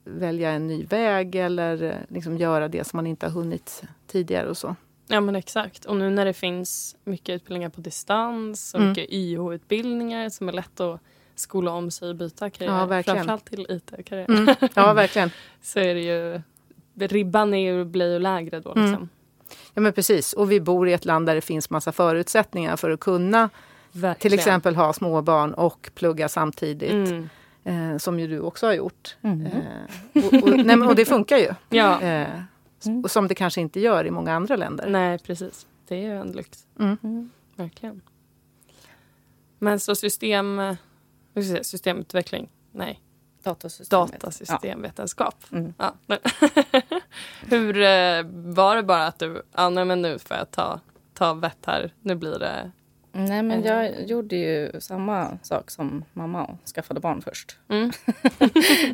välja 0.05 0.51
en 0.51 0.67
ny 0.67 0.85
väg 0.85 1.35
eller 1.35 1.83
eh, 1.83 1.97
liksom 2.09 2.37
göra 2.39 2.69
det 2.69 2.85
som 2.85 2.97
man 2.97 3.07
inte 3.07 3.27
har 3.27 3.33
hunnit 3.33 3.83
tidigare 4.07 4.49
och 4.49 4.57
så. 4.57 4.77
Ja 5.07 5.21
men 5.21 5.37
exakt. 5.37 5.85
Och 5.85 5.97
nu 5.97 6.11
när 6.11 6.25
det 6.25 6.33
finns 6.33 6.97
mycket 7.05 7.35
utbildningar 7.35 7.69
på 7.71 7.81
distans 7.81 8.75
och 8.75 8.81
Mm. 8.81 8.89
mycket 8.91 9.11
YH-utbildningar 9.13 10.29
som 10.29 10.49
är 10.49 10.53
lätt 10.53 10.81
att 10.81 11.01
skola 11.35 11.71
om 11.71 11.91
sig 11.91 12.09
och 12.09 12.17
byta 12.17 12.51
karriär. 12.51 12.73
Ja, 12.79 12.87
verkligen. 12.87 13.17
Framförallt 13.17 13.45
till 13.45 13.67
IT-karriär. 13.69 14.31
Mm. 14.31 14.55
Ja, 14.75 14.93
verkligen. 14.93 15.31
Så 15.63 15.79
är 15.81 15.95
det 15.95 16.01
ju... 16.01 16.41
Ribban 17.07 17.55
är 17.55 17.73
ju, 17.73 17.85
blir 17.85 18.13
ju 18.13 18.19
lägre 18.19 18.61
då. 18.61 18.73
Mm. 18.73 18.91
Liksom. 18.91 19.09
Ja, 19.75 19.81
men 19.81 19.93
precis. 19.93 20.33
Och 20.33 20.53
vi 20.53 20.61
bor 20.61 20.89
i 20.89 20.93
ett 20.93 21.05
land 21.05 21.27
där 21.27 21.35
det 21.35 21.41
finns 21.41 21.71
massa 21.71 21.93
förutsättningar 21.93 22.77
för 22.77 22.91
att 22.91 23.01
kunna 23.01 23.51
Verkligen. 23.93 24.15
till 24.31 24.35
exempel 24.39 24.77
ha 24.77 24.93
små 24.93 25.23
barn 25.23 25.55
och 25.55 25.91
plugga 25.95 26.29
samtidigt. 26.29 26.91
Mm. 27.65 27.93
Eh, 27.93 27.99
som 27.99 28.21
ju 28.21 28.27
du 28.27 28.41
också 28.41 28.67
har 28.67 28.73
gjort. 28.73 29.17
Mm. 29.23 29.47
Eh, 29.47 30.25
och, 30.25 30.43
och, 30.43 30.51
nej, 30.51 30.77
men, 30.77 30.83
och 30.83 30.95
det 30.95 31.05
funkar 31.05 31.37
ju. 31.37 31.55
Ja. 31.69 32.01
Eh, 32.01 32.29
och 33.05 33.11
som 33.11 33.29
det 33.29 33.35
kanske 33.35 33.61
inte 33.61 33.81
gör 33.81 34.07
i 34.07 34.11
många 34.11 34.35
andra 34.35 34.57
länder. 34.57 34.87
Nej, 34.89 35.19
precis. 35.19 35.67
Det 35.89 35.95
är 35.95 36.01
ju 36.01 36.21
en 36.21 36.33
lyx. 36.33 36.67
Mm. 36.79 36.97
Mm. 37.03 37.31
Verkligen. 37.57 38.01
Men 39.59 39.81
så 39.81 39.95
system... 39.95 40.77
säga, 41.35 41.65
Systemutveckling? 41.65 42.49
Nej, 42.73 43.01
datasystemvetenskap. 43.43 45.37
Ja. 45.49 45.57
Mm. 45.57 45.73
Ja. 45.79 45.95
Hur 47.41 47.81
eh, 47.81 48.23
var 48.55 48.77
det 48.77 48.83
bara 48.83 49.07
att 49.07 49.19
du, 49.19 49.43
ja 49.53 49.69
nej, 49.69 49.85
men 49.85 50.03
nu 50.03 50.19
får 50.19 50.37
jag 50.37 50.51
ta, 50.51 50.81
ta 51.15 51.35
vett 51.35 51.67
här, 51.67 51.93
nu 52.01 52.15
blir 52.15 52.39
det... 52.39 52.71
Nej, 53.17 53.43
men 53.43 53.65
Eh. 53.65 53.67
jag 53.67 54.09
gjorde 54.09 54.37
ju 54.37 54.81
samma 54.81 55.39
sak 55.43 55.71
som 55.71 56.05
mamma 56.13 56.45
och 56.45 56.59
skaffade 56.75 57.01
barn 57.01 57.23
först. 57.23 57.59
Mm. 57.69 57.85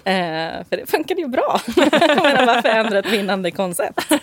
eh, 0.05 0.65
för 0.65 0.77
det 0.77 0.91
funkade 0.91 1.21
ju 1.21 1.29
bra. 1.29 1.61
Menar, 1.77 2.47
varför 2.47 2.69
ändra 2.69 2.99
ett 2.99 3.13
vinnande 3.13 3.51
koncept? 3.51 4.01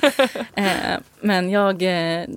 Eh, 0.55 0.99
men 1.21 1.49
jag 1.49 1.81
eh, 1.83 2.27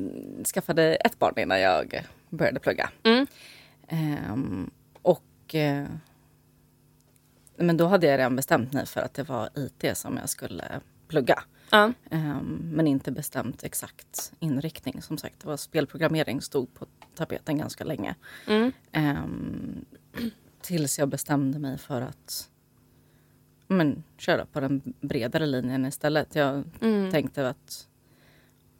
skaffade 0.55 0.95
ett 0.95 1.19
barn 1.19 1.35
innan 1.39 1.61
jag 1.61 2.01
började 2.31 2.61
plugga. 2.61 2.91
Mm. 3.03 3.27
Ehm, 3.89 4.71
och 5.03 5.55
eh, 5.55 5.85
men 7.57 7.77
då 7.77 7.87
hade 7.87 8.07
jag 8.07 8.19
redan 8.19 8.37
bestämt 8.37 8.73
mig 8.73 8.87
för 8.87 9.01
att 9.01 9.15
det 9.15 9.23
var 9.23 9.49
IT 9.55 9.97
som 9.97 10.17
jag 10.17 10.29
skulle 10.29 10.65
plugga. 11.09 11.43
Ehm, 12.11 12.71
men 12.73 12.87
inte 12.87 13.13
bestämt 13.13 13.65
exakt 13.65 14.33
inriktning. 14.41 15.03
Som 15.03 15.19
sagt, 15.19 15.41
det 15.41 15.47
var 15.47 15.57
spelprogrammering 15.57 16.41
stod 16.41 16.75
på 16.75 16.87
tapeten 17.15 17.59
ganska 17.59 17.85
länge. 17.85 18.15
Mm. 18.47 18.73
Ehm, 18.93 19.85
tills 20.61 20.99
jag 20.99 21.09
bestämde 21.09 21.59
mig 21.59 21.79
för 21.79 22.01
att 22.01 22.51
men, 23.67 24.03
köra 24.19 24.45
på 24.47 24.61
den 24.61 24.95
bredare 25.01 25.47
linjen 25.47 25.87
istället. 25.87 26.35
Jag 26.35 26.65
Mm. 26.81 27.11
tänkte 27.11 27.49
att 27.49 27.89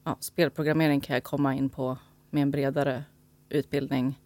ja, 0.05 0.17
spelprogrammering 0.21 1.01
kan 1.01 1.15
jag 1.15 1.23
komma 1.25 1.55
in 1.55 1.69
på 1.69 1.99
med 2.31 2.43
en 2.43 2.51
bredare 2.51 3.05
utbildning 3.49 4.21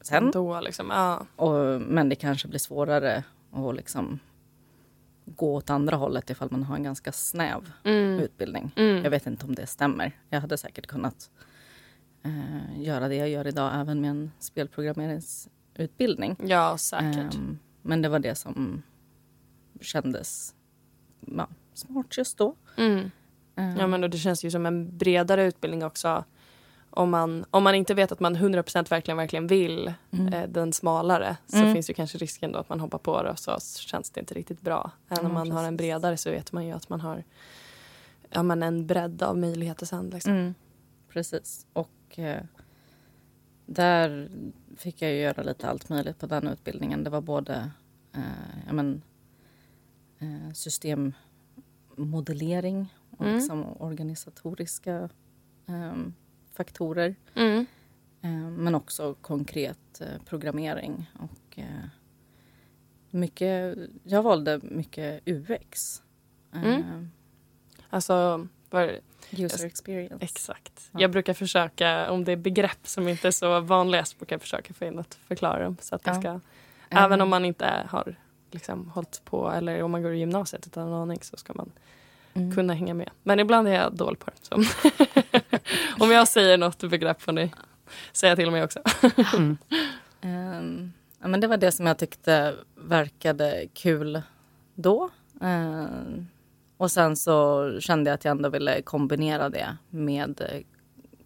sen. 0.00 0.30
Då 0.30 0.60
liksom, 0.60 0.90
ja. 0.90 1.26
Och, 1.36 1.80
men 1.80 2.08
det 2.08 2.14
kanske 2.14 2.48
blir 2.48 2.58
svårare 2.58 3.24
att 3.50 3.74
liksom 3.76 4.18
gå 5.24 5.54
åt 5.54 5.70
andra 5.70 5.96
hållet 5.96 6.30
ifall 6.30 6.48
man 6.50 6.62
har 6.62 6.76
en 6.76 6.82
ganska 6.82 7.12
snäv 7.12 7.72
Mm. 7.84 8.20
utbildning. 8.20 8.70
Mm. 8.76 9.02
Jag 9.04 9.10
vet 9.10 9.26
inte 9.26 9.46
om 9.46 9.54
det 9.54 9.66
stämmer. 9.66 10.12
Jag 10.28 10.40
hade 10.40 10.58
säkert 10.58 10.86
kunnat 10.86 11.30
eh, 12.22 12.80
göra 12.82 13.08
det 13.08 13.14
jag 13.16 13.28
gör 13.28 13.46
idag 13.46 13.70
även 13.74 14.00
med 14.00 14.10
en 14.10 14.30
spelprogrammeringsutbildning. 14.38 16.36
Ja, 16.44 16.78
säkert. 16.78 17.34
Ehm, 17.34 17.58
men 17.82 18.02
det 18.02 18.08
var 18.08 18.18
det 18.18 18.34
som 18.34 18.82
kändes 19.80 20.54
ja, 21.20 21.48
smart 21.74 22.18
just 22.18 22.38
då. 22.38 22.54
Mm. 22.76 23.10
Ehm, 23.56 23.76
Ja, 23.76 23.86
men 23.86 24.00
då, 24.00 24.08
det 24.08 24.18
känns 24.18 24.44
ju 24.44 24.50
som 24.50 24.66
en 24.66 24.98
bredare 24.98 25.44
utbildning 25.44 25.84
också. 25.84 26.24
Om 26.94 27.10
man, 27.10 27.44
om 27.50 27.62
man 27.64 27.74
inte 27.74 27.94
vet 27.94 28.12
att 28.12 28.20
man 28.20 28.36
100% 28.36 28.90
verkligen, 28.90 29.16
verkligen 29.18 29.46
vill 29.46 29.92
Mm. 30.10 30.32
eh, 30.34 30.48
den 30.48 30.72
smalare 30.72 31.36
så 31.46 31.56
Mm. 31.56 31.74
finns 31.74 31.90
ju 31.90 31.94
kanske 31.94 32.18
risken 32.18 32.52
då 32.52 32.58
att 32.58 32.68
man 32.68 32.80
hoppar 32.80 32.98
på 32.98 33.22
det 33.22 33.30
och 33.30 33.38
så 33.38 33.58
känns 33.78 34.10
det 34.10 34.20
inte 34.20 34.34
riktigt 34.34 34.60
bra. 34.60 34.90
Än 35.08 35.26
om 35.26 35.34
man 35.34 35.50
har 35.52 35.64
en 35.64 35.76
precis. 35.76 35.78
bredare 35.78 36.16
så 36.16 36.30
vet 36.30 36.52
man 36.52 36.66
ju 36.66 36.72
att 36.72 36.88
man 36.88 37.00
har 37.00 37.24
ja, 38.30 38.42
men 38.42 38.62
en 38.62 38.86
bredd 38.86 39.22
av 39.22 39.38
möjligheter 39.38 39.86
sen. 39.86 40.10
Liksom. 40.10 40.32
Mm, 40.32 40.54
precis. 41.08 41.66
Och 41.72 41.90
eh, 42.18 42.42
där 43.66 44.30
fick 44.76 45.02
jag 45.02 45.10
ju 45.10 45.16
göra 45.18 45.42
lite 45.42 45.68
allt 45.68 45.88
möjligt 45.88 46.18
på 46.18 46.26
den 46.26 46.48
utbildningen. 46.48 47.04
Det 47.04 47.10
var 47.10 47.20
både 47.20 47.70
eh, 48.14 48.20
ja, 48.66 48.72
men, 48.72 49.02
eh, 50.18 50.52
systemmodellering 50.52 52.94
och 53.10 53.20
Mm. 53.24 53.34
liksom 53.36 53.82
organisatoriska 53.82 55.08
eh, 55.66 55.94
faktorer. 56.52 57.14
Mm. 57.34 57.66
Eh, 58.22 58.50
men 58.50 58.74
också 58.74 59.14
konkret 59.14 60.00
eh, 60.00 60.22
programmering. 60.24 61.10
Och, 61.18 61.58
mycket, 63.10 63.78
jag 64.04 64.22
valde 64.22 64.60
mycket 64.62 65.28
UX. 65.28 66.02
Mm. 66.52 67.10
Alltså, 67.90 68.46
var, 68.70 69.00
User 69.38 69.66
experience. 69.66 70.24
exakt. 70.24 70.88
Ja. 70.92 71.00
Jag 71.00 71.10
brukar 71.10 71.34
försöka, 71.34 72.10
om 72.10 72.24
det 72.24 72.32
är 72.32 72.36
begrepp 72.36 72.78
som 72.88 73.08
inte 73.08 73.28
är 73.28 73.32
så 73.32 73.60
vanliga 73.60 74.04
så 74.04 74.16
brukar 74.16 74.34
jag 74.36 74.40
försöka 74.40 74.74
få 74.74 74.84
in 74.84 74.98
att 74.98 75.14
förklara 75.28 75.62
dem. 75.64 75.76
Så 75.80 75.94
att 75.94 76.02
Ja. 76.06 76.14
ska, 76.20 76.40
Även 76.88 77.20
om 77.20 77.28
man 77.28 77.44
inte 77.44 77.86
har 77.88 78.14
liksom, 78.50 78.88
hållit 78.90 79.20
på 79.24 79.50
eller 79.50 79.82
om 79.82 79.90
man 79.90 80.02
går 80.02 80.12
i 80.12 80.18
gymnasiet 80.18 80.66
utan 80.66 80.86
en 80.88 80.94
aning 80.94 81.18
så 81.22 81.36
ska 81.36 81.52
man 81.54 81.70
Mm. 82.34 82.54
kunna 82.54 82.74
hänga 82.74 82.94
med. 82.94 83.10
Men 83.22 83.40
ibland 83.40 83.68
är 83.68 83.72
jag 83.72 83.94
dålig 83.96 84.18
på 84.18 84.30
det. 84.30 84.56
Om 86.00 86.10
jag 86.10 86.28
säger 86.28 86.58
något 86.58 86.78
begrepp 86.84 87.22
får 87.22 87.32
ni 87.32 87.52
säga 88.12 88.36
till 88.36 88.50
mig 88.50 88.62
också. 88.64 88.80
Mm. 89.34 89.58
Ehm, 90.20 90.92
ja, 91.20 91.28
men 91.28 91.40
det 91.40 91.46
var 91.46 91.56
det 91.56 91.72
som 91.72 91.86
jag 91.86 91.98
tyckte 91.98 92.54
verkade 92.74 93.66
kul 93.74 94.22
då. 94.74 95.10
Ehm, 95.40 96.26
Och 96.76 96.90
sen 96.90 97.16
så 97.16 97.66
kände 97.80 98.10
jag 98.10 98.14
att 98.14 98.24
jag 98.24 98.30
ändå 98.36 98.48
ville 98.48 98.82
kombinera 98.82 99.48
det 99.48 99.76
med 99.90 100.40
eh, 100.40 100.62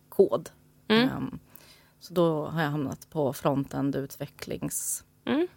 kod. 0.09 0.51
Mm. 0.89 1.09
Ehm, 1.09 1.39
så 2.01 2.15
då 2.15 2.47
har 2.47 2.63
jag 2.63 2.71
hamnat 2.71 3.11
på 3.11 3.33
frontend 3.33 3.97
utvecklingssidan 3.97 5.09
Mm. 5.25 5.49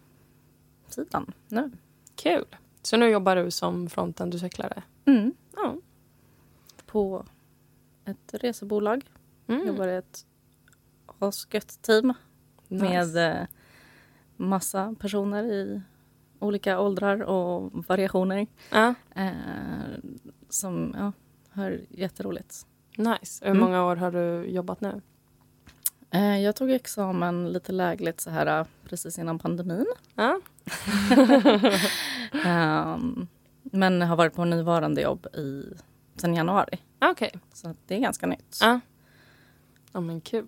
nu. 1.48 1.70
Kul. 2.16 2.44
Så 2.82 2.96
nu 2.96 3.06
jobbar 3.08 3.36
du 3.36 3.50
som 3.50 3.88
frontendutvecklare? 3.90 4.82
Mm. 5.04 5.34
Ja. 5.56 5.76
På 6.86 7.24
ett 8.04 8.34
resebolag. 8.34 9.10
Mm. 9.46 9.66
Jobbar 9.66 9.88
i 9.88 9.96
ett 9.96 10.26
asgött 11.18 11.82
team 11.82 12.12
Nice. 12.68 12.84
med 12.84 13.16
eh, 13.40 13.46
massa 14.36 14.94
personer 15.00 15.44
i 15.44 15.80
olika 16.40 16.80
åldrar 16.80 17.22
och 17.22 17.70
variationer. 17.88 18.46
Ja, 18.70 18.94
Eh, 19.14 19.30
som 20.48 20.94
ja, 20.98 21.12
har 21.62 21.80
jätteroligt. 21.90 22.66
nice. 22.96 23.44
Hur 23.44 23.50
Mm. 23.50 23.60
många 23.64 23.84
år 23.84 23.96
har 23.96 24.10
du 24.10 24.44
jobbat 24.50 24.80
nu? 24.80 25.00
Eh, 26.10 26.38
jag 26.40 26.56
tog 26.56 26.70
examen 26.70 27.52
lite 27.52 27.72
lägligt 27.72 28.20
så 28.20 28.30
här 28.30 28.60
eh, 28.60 28.66
precis 28.84 29.18
innan 29.18 29.38
pandemin. 29.38 29.86
Ja. 30.14 30.40
Ehm, 32.44 33.26
men 33.62 34.02
har 34.02 34.16
varit 34.16 34.34
på 34.34 34.44
nuvarande 34.44 35.00
jobb 35.00 35.26
i, 35.26 35.64
sen 36.16 36.34
januari. 36.34 36.78
Okej. 37.00 37.32
Så 37.52 37.68
att 37.68 37.76
det 37.86 37.94
är 37.94 38.00
ganska 38.00 38.26
nytt. 38.26 38.58
Ja. 38.60 38.80
Ja, 39.92 40.00
men 40.00 40.20
kul. 40.20 40.46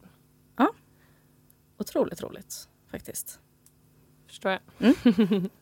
Otroligt 1.79 2.23
roligt 2.23 2.69
faktiskt. 2.91 3.41
Förstår 4.27 4.53
jag. 4.53 4.61
Mm. 4.79 4.95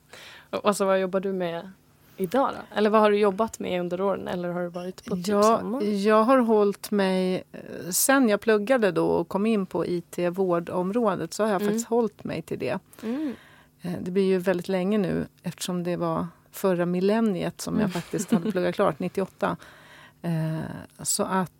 och 0.50 0.64
och 0.64 0.76
så 0.76 0.84
vad 0.84 1.00
jobbar 1.00 1.20
du 1.20 1.32
med 1.32 1.70
idag 2.16 2.50
då? 2.54 2.76
Eller 2.76 2.90
vad 2.90 3.00
har 3.00 3.10
du 3.10 3.18
jobbat 3.18 3.58
med 3.58 3.80
under 3.80 4.00
åren? 4.00 4.28
Eller 4.28 4.48
har 4.48 4.60
du 4.62 4.68
varit 4.68 5.04
på 5.04 5.16
typ 5.16 5.26
Ja, 5.28 5.42
samma? 5.42 5.82
jag 5.82 6.22
har 6.24 6.38
hållit 6.38 6.90
mig, 6.90 7.44
eh, 7.52 7.90
sen 7.90 8.28
jag 8.28 8.40
pluggade 8.40 8.92
då 8.92 9.06
och 9.06 9.28
kom 9.28 9.46
in 9.46 9.66
på 9.66 9.86
IT-vårdområdet 9.86 11.34
så 11.34 11.42
har 11.42 11.50
jag 11.50 11.60
Mm. 11.62 11.68
faktiskt 11.72 11.88
hållit 11.88 12.24
mig 12.24 12.42
till 12.42 12.58
det. 12.58 12.78
Mm. 13.02 13.34
Eh, 13.82 13.92
Det 14.00 14.10
blir 14.10 14.24
ju 14.24 14.38
väldigt 14.38 14.68
länge 14.68 14.98
nu 14.98 15.26
eftersom 15.42 15.82
det 15.84 15.96
var 15.96 16.26
förra 16.50 16.86
millenniet 16.86 17.60
som 17.60 17.74
Mm. 17.74 17.82
jag 17.82 17.92
faktiskt 17.92 18.30
hade 18.30 18.52
pluggat 18.52 18.74
klart, 18.74 18.98
98. 18.98 19.56
Eh, 20.22 20.58
Så 21.02 21.22
att 21.22 21.52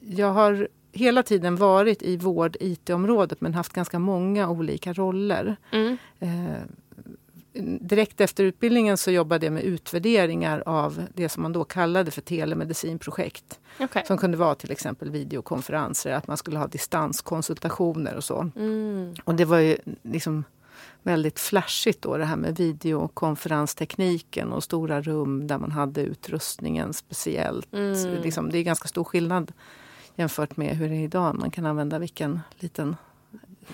jag 0.00 0.32
har 0.32 0.68
hela 0.96 1.22
tiden 1.22 1.56
varit 1.56 2.02
i 2.02 2.16
vård-IT-området 2.16 3.40
men 3.40 3.54
haft 3.54 3.72
ganska 3.72 3.98
många 3.98 4.48
olika 4.48 4.92
roller. 4.92 5.56
Mm. 5.70 5.96
Eh, 6.20 6.62
direkt 7.80 8.20
efter 8.20 8.44
utbildningen 8.44 8.96
så 8.96 9.10
jobbade 9.10 9.46
jag 9.46 9.52
med 9.52 9.62
utvärderingar 9.62 10.62
av 10.66 11.06
det 11.14 11.28
som 11.28 11.42
man 11.42 11.52
då 11.52 11.64
kallade 11.64 12.10
för 12.10 12.20
telemedicinprojekt. 12.20 13.60
Okej. 13.80 14.04
Som 14.06 14.18
kunde 14.18 14.36
vara 14.36 14.54
till 14.54 14.70
exempel 14.70 15.10
videokonferenser, 15.10 16.12
att 16.12 16.26
man 16.26 16.36
skulle 16.36 16.58
ha 16.58 16.66
distanskonsultationer 16.66 18.14
och 18.14 18.24
så. 18.24 18.50
Mm. 18.56 19.14
Och 19.24 19.34
det 19.34 19.44
var 19.44 19.58
ju 19.58 19.76
liksom 20.02 20.44
väldigt 21.02 21.40
flashigt 21.40 22.02
då 22.02 22.16
det 22.16 22.24
här 22.24 22.36
med 22.36 22.56
videokonferenstekniken 22.56 24.52
och 24.52 24.64
stora 24.64 25.00
rum 25.02 25.46
där 25.46 25.58
man 25.58 25.70
hade 25.70 26.00
utrustningen 26.00 26.92
speciellt. 26.92 27.72
Mm. 27.72 28.22
Liksom, 28.22 28.50
det 28.50 28.58
är 28.58 28.62
ganska 28.62 28.88
stor 28.88 29.04
skillnad 29.04 29.52
jämfört 30.16 30.56
med 30.56 30.76
hur 30.76 30.88
det 30.88 30.94
är 30.94 31.04
idag. 31.04 31.34
Man 31.34 31.50
kan 31.50 31.66
använda 31.66 31.98
vilken 31.98 32.40
liten 32.58 32.96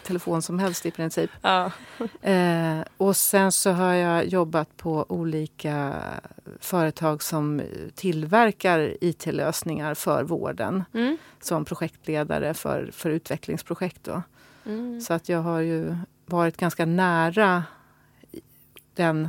telefon 0.02 0.42
som 0.42 0.58
helst 0.58 0.86
i 0.86 0.90
princip. 0.90 1.30
Ja. 1.42 1.70
Eh, 2.22 2.78
och 2.96 3.16
sen 3.16 3.52
så 3.52 3.70
har 3.70 3.92
jag 3.94 4.26
jobbat 4.26 4.76
på 4.76 5.06
olika 5.08 5.94
företag 6.60 7.22
som 7.22 7.62
tillverkar 7.94 8.96
IT-lösningar 9.00 9.94
för 9.94 10.22
vården. 10.24 10.84
Mm. 10.94 11.16
Som 11.40 11.64
projektledare 11.64 12.54
för, 12.54 12.90
för 12.92 13.10
utvecklingsprojekt. 13.10 14.08
Mm. 14.66 15.00
Så 15.00 15.14
att 15.14 15.28
jag 15.28 15.42
har 15.42 15.60
ju 15.60 15.96
varit 16.26 16.56
ganska 16.56 16.86
nära 16.86 17.64
den 18.94 19.28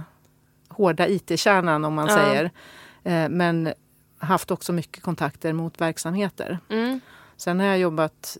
hårda 0.69 1.07
IT-kärnan 1.07 1.85
om 1.85 1.93
man 1.93 2.07
Ja. 2.07 2.15
säger. 2.15 2.51
Eh, 3.03 3.29
men 3.29 3.73
haft 4.23 4.51
också 4.51 4.73
mycket 4.73 5.03
kontakter 5.03 5.53
mot 5.53 5.81
verksamheter. 5.81 6.59
Mm. 6.69 6.99
Sen 7.37 7.59
har 7.59 7.67
jag 7.67 7.79
jobbat 7.79 8.37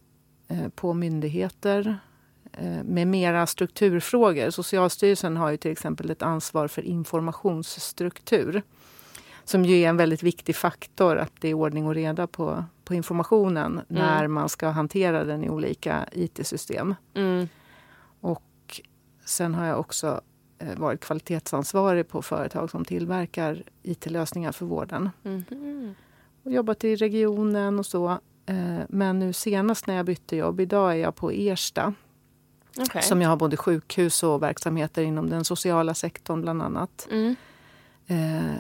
eh, 0.47 0.69
på 0.69 0.93
myndigheter 0.93 1.99
eh, 2.51 2.83
med 2.83 3.07
mera 3.07 3.47
strukturfrågor. 3.47 4.49
Socialstyrelsen 4.49 5.37
har 5.37 5.51
ju 5.51 5.57
till 5.57 5.71
exempel 5.71 6.09
ett 6.09 6.21
ansvar 6.21 6.67
för 6.67 6.81
informationsstruktur. 6.81 8.61
Som 9.45 9.65
ju 9.65 9.75
är 9.77 9.89
en 9.89 9.97
väldigt 9.97 10.23
viktig 10.23 10.55
faktor 10.55 11.17
att 11.17 11.31
det 11.39 11.47
är 11.47 11.53
ordning 11.53 11.85
och 11.85 11.95
reda 11.95 12.27
på, 12.27 12.65
på 12.85 12.93
informationen 12.93 13.81
när 13.87 14.27
man 14.27 14.49
ska 14.49 14.69
hantera 14.69 15.23
den 15.23 15.43
i 15.43 15.49
olika 15.49 16.09
IT-system. 16.11 16.95
Mm. 17.13 17.47
Och 18.19 18.81
sen 19.25 19.55
har 19.55 19.65
jag 19.65 19.79
också 19.79 20.21
varit 20.78 20.99
kvalitetsansvarig 20.99 22.08
på 22.08 22.21
företag 22.21 22.69
som 22.69 22.86
tillverkar 22.86 23.63
IT-lösningar 23.84 24.52
för 24.52 24.65
vården. 24.65 25.10
Mhm. 25.23 25.95
Och 26.43 26.52
jobbat 26.52 26.84
i 26.84 26.95
regionen 26.95 27.80
och 27.80 27.86
så. 27.86 28.10
Eh, 28.45 28.80
Men 28.89 29.19
nu 29.19 29.34
senast 29.34 29.88
när 29.88 29.95
jag 29.95 30.06
bytte 30.06 30.36
jobb, 30.36 30.60
idag 30.60 30.91
är 30.91 30.95
jag 30.95 31.15
på 31.15 31.32
Ersta. 31.32 31.93
Okej. 32.80 33.02
Som 33.02 33.21
jag 33.21 33.30
har 33.30 33.38
både 33.38 33.58
sjukhus 33.58 34.23
och 34.23 34.43
verksamheter 34.43 35.02
inom 35.02 35.30
den 35.30 35.45
sociala 35.45 35.93
sektorn 35.93 36.41
bland 36.41 36.62
annat. 36.62 37.08
Mm. 37.12 37.36
Eh, 38.08 38.56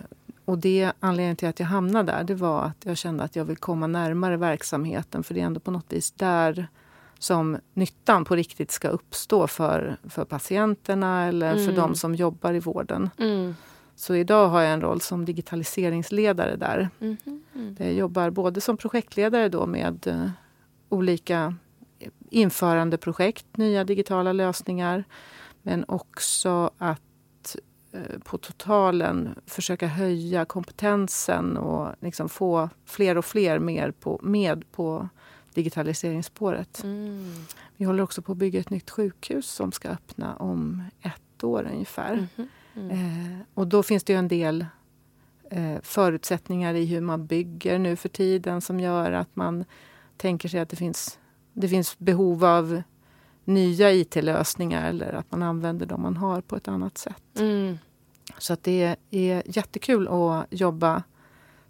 och 0.45 0.57
det 0.57 0.91
anledningen 0.99 1.35
till 1.35 1.47
att 1.47 1.59
jag 1.59 1.67
hamnade 1.67 2.11
där, 2.11 2.23
det 2.23 2.35
var 2.35 2.63
att 2.65 2.85
jag 2.85 2.97
kände 2.97 3.23
att 3.23 3.35
jag 3.35 3.45
vill 3.45 3.57
komma 3.57 3.87
närmare 3.87 4.37
verksamheten. 4.37 5.23
För 5.23 5.33
det 5.33 5.41
är 5.41 5.45
ändå 5.45 5.59
på 5.59 5.71
något 5.71 5.93
vis 5.93 6.11
där 6.11 6.67
som 7.23 7.57
nyttan 7.73 8.25
på 8.25 8.35
riktigt 8.35 8.71
ska 8.71 8.87
uppstå 8.87 9.47
för, 9.47 9.97
för 10.09 10.25
patienterna 10.25 11.25
eller 11.25 11.53
för 11.53 11.63
Mm. 11.63 11.75
de 11.75 11.95
som 11.95 12.15
jobbar 12.15 12.53
i 12.53 12.59
vården. 12.59 13.09
Mm. 13.17 13.55
Så 13.95 14.15
idag 14.15 14.47
har 14.49 14.61
jag 14.61 14.73
en 14.73 14.81
roll 14.81 15.01
som 15.01 15.25
digitaliseringsledare 15.25 16.55
där. 16.55 16.89
Mhm. 16.99 17.17
Mm. 17.55 17.75
Jag 17.79 17.93
jobbar 17.93 18.29
både 18.29 18.61
som 18.61 18.77
projektledare 18.77 19.49
då 19.49 19.65
med 19.65 20.07
eh, 20.07 20.29
olika 20.89 21.55
införandeprojekt, 22.29 23.57
nya 23.57 23.83
digitala 23.83 24.33
lösningar. 24.33 25.03
Men 25.61 25.85
också 25.87 26.71
att 26.77 27.55
eh, 27.91 28.19
på 28.23 28.37
totalen 28.37 29.35
försöka 29.45 29.87
höja 29.87 30.45
kompetensen 30.45 31.57
och 31.57 31.95
liksom 31.99 32.29
få 32.29 32.69
fler 32.85 33.17
och 33.17 33.25
fler 33.25 33.59
mer 33.59 33.91
på, 33.91 34.19
med 34.23 34.71
på 34.71 35.09
digitaliseringsspåret. 35.53 36.83
Mm. 36.83 37.33
Vi 37.77 37.85
håller 37.85 38.03
också 38.03 38.21
på 38.21 38.31
att 38.31 38.37
bygga 38.37 38.59
ett 38.59 38.69
nytt 38.69 38.89
sjukhus 38.89 39.47
som 39.47 39.71
ska 39.71 39.89
öppna 39.89 40.35
om 40.35 40.83
ett 41.01 41.43
år 41.43 41.69
ungefär. 41.73 42.27
Mhm. 42.35 42.47
Mm. 42.75 42.91
Eh, 42.91 43.39
och 43.53 43.67
då 43.67 43.83
finns 43.83 44.03
det 44.03 44.13
ju 44.13 44.19
en 44.19 44.27
del 44.27 44.65
eh, 45.49 45.77
förutsättningar 45.81 46.73
i 46.73 46.85
hur 46.85 47.01
man 47.01 47.25
bygger 47.25 47.79
nu 47.79 47.95
för 47.95 48.09
tiden 48.09 48.61
som 48.61 48.79
gör 48.79 49.11
att 49.11 49.35
man 49.35 49.65
tänker 50.17 50.49
sig 50.49 50.59
att 50.59 50.69
det 50.69 50.75
finns, 50.75 51.19
det 51.53 51.67
finns 51.67 51.99
behov 51.99 52.45
av 52.45 52.81
nya 53.45 53.91
IT-lösningar 53.91 54.89
eller 54.89 55.13
att 55.13 55.31
man 55.31 55.43
använder 55.43 55.85
de 55.85 56.01
man 56.01 56.17
har 56.17 56.41
på 56.41 56.55
ett 56.55 56.67
annat 56.67 56.97
sätt. 56.97 57.39
Mm. 57.39 57.77
Så 58.37 58.53
att 58.53 58.63
det 58.63 58.97
är 59.09 59.43
jättekul 59.45 60.07
att 60.07 60.45
jobba 60.49 61.03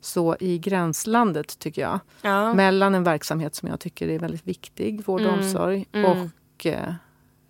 så 0.03 0.35
i 0.39 0.57
gränslandet 0.57 1.59
tycker 1.59 1.81
jag. 1.81 1.99
Ja. 2.21 2.53
Mellan 2.53 2.95
en 2.95 3.03
verksamhet 3.03 3.55
som 3.55 3.69
jag 3.69 3.79
tycker 3.79 4.07
är 4.07 4.19
väldigt 4.19 4.47
viktig, 4.47 5.05
vård 5.05 5.21
och 5.21 5.27
Mm. 5.27 5.39
omsorg, 5.39 5.85
Mm. 5.91 6.11
och 6.11 6.65
eh, 6.65 6.93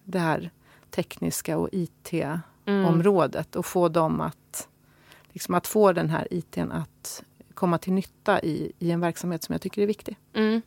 det 0.04 0.20
här 0.20 0.52
tekniska 0.92 1.58
och 1.58 1.70
IT 1.72 2.14
Mm. 2.66 2.86
och 3.56 3.66
få 3.66 3.90
dem 3.90 4.22
att, 4.22 4.68
liksom 5.32 5.56
att 5.56 5.68
få 5.68 5.92
den 5.94 6.10
här 6.10 6.28
ITn 6.34 6.72
att 6.72 7.24
komma 7.54 7.78
till 7.78 7.94
nytta 7.94 8.42
i, 8.42 8.72
i 8.80 8.92
en 8.92 9.00
verksamhet 9.00 9.44
som 9.44 9.54
jag 9.54 9.62
tycker 9.62 9.82
är 9.82 9.88
viktig. 9.88 10.18
Mm. 10.34 10.62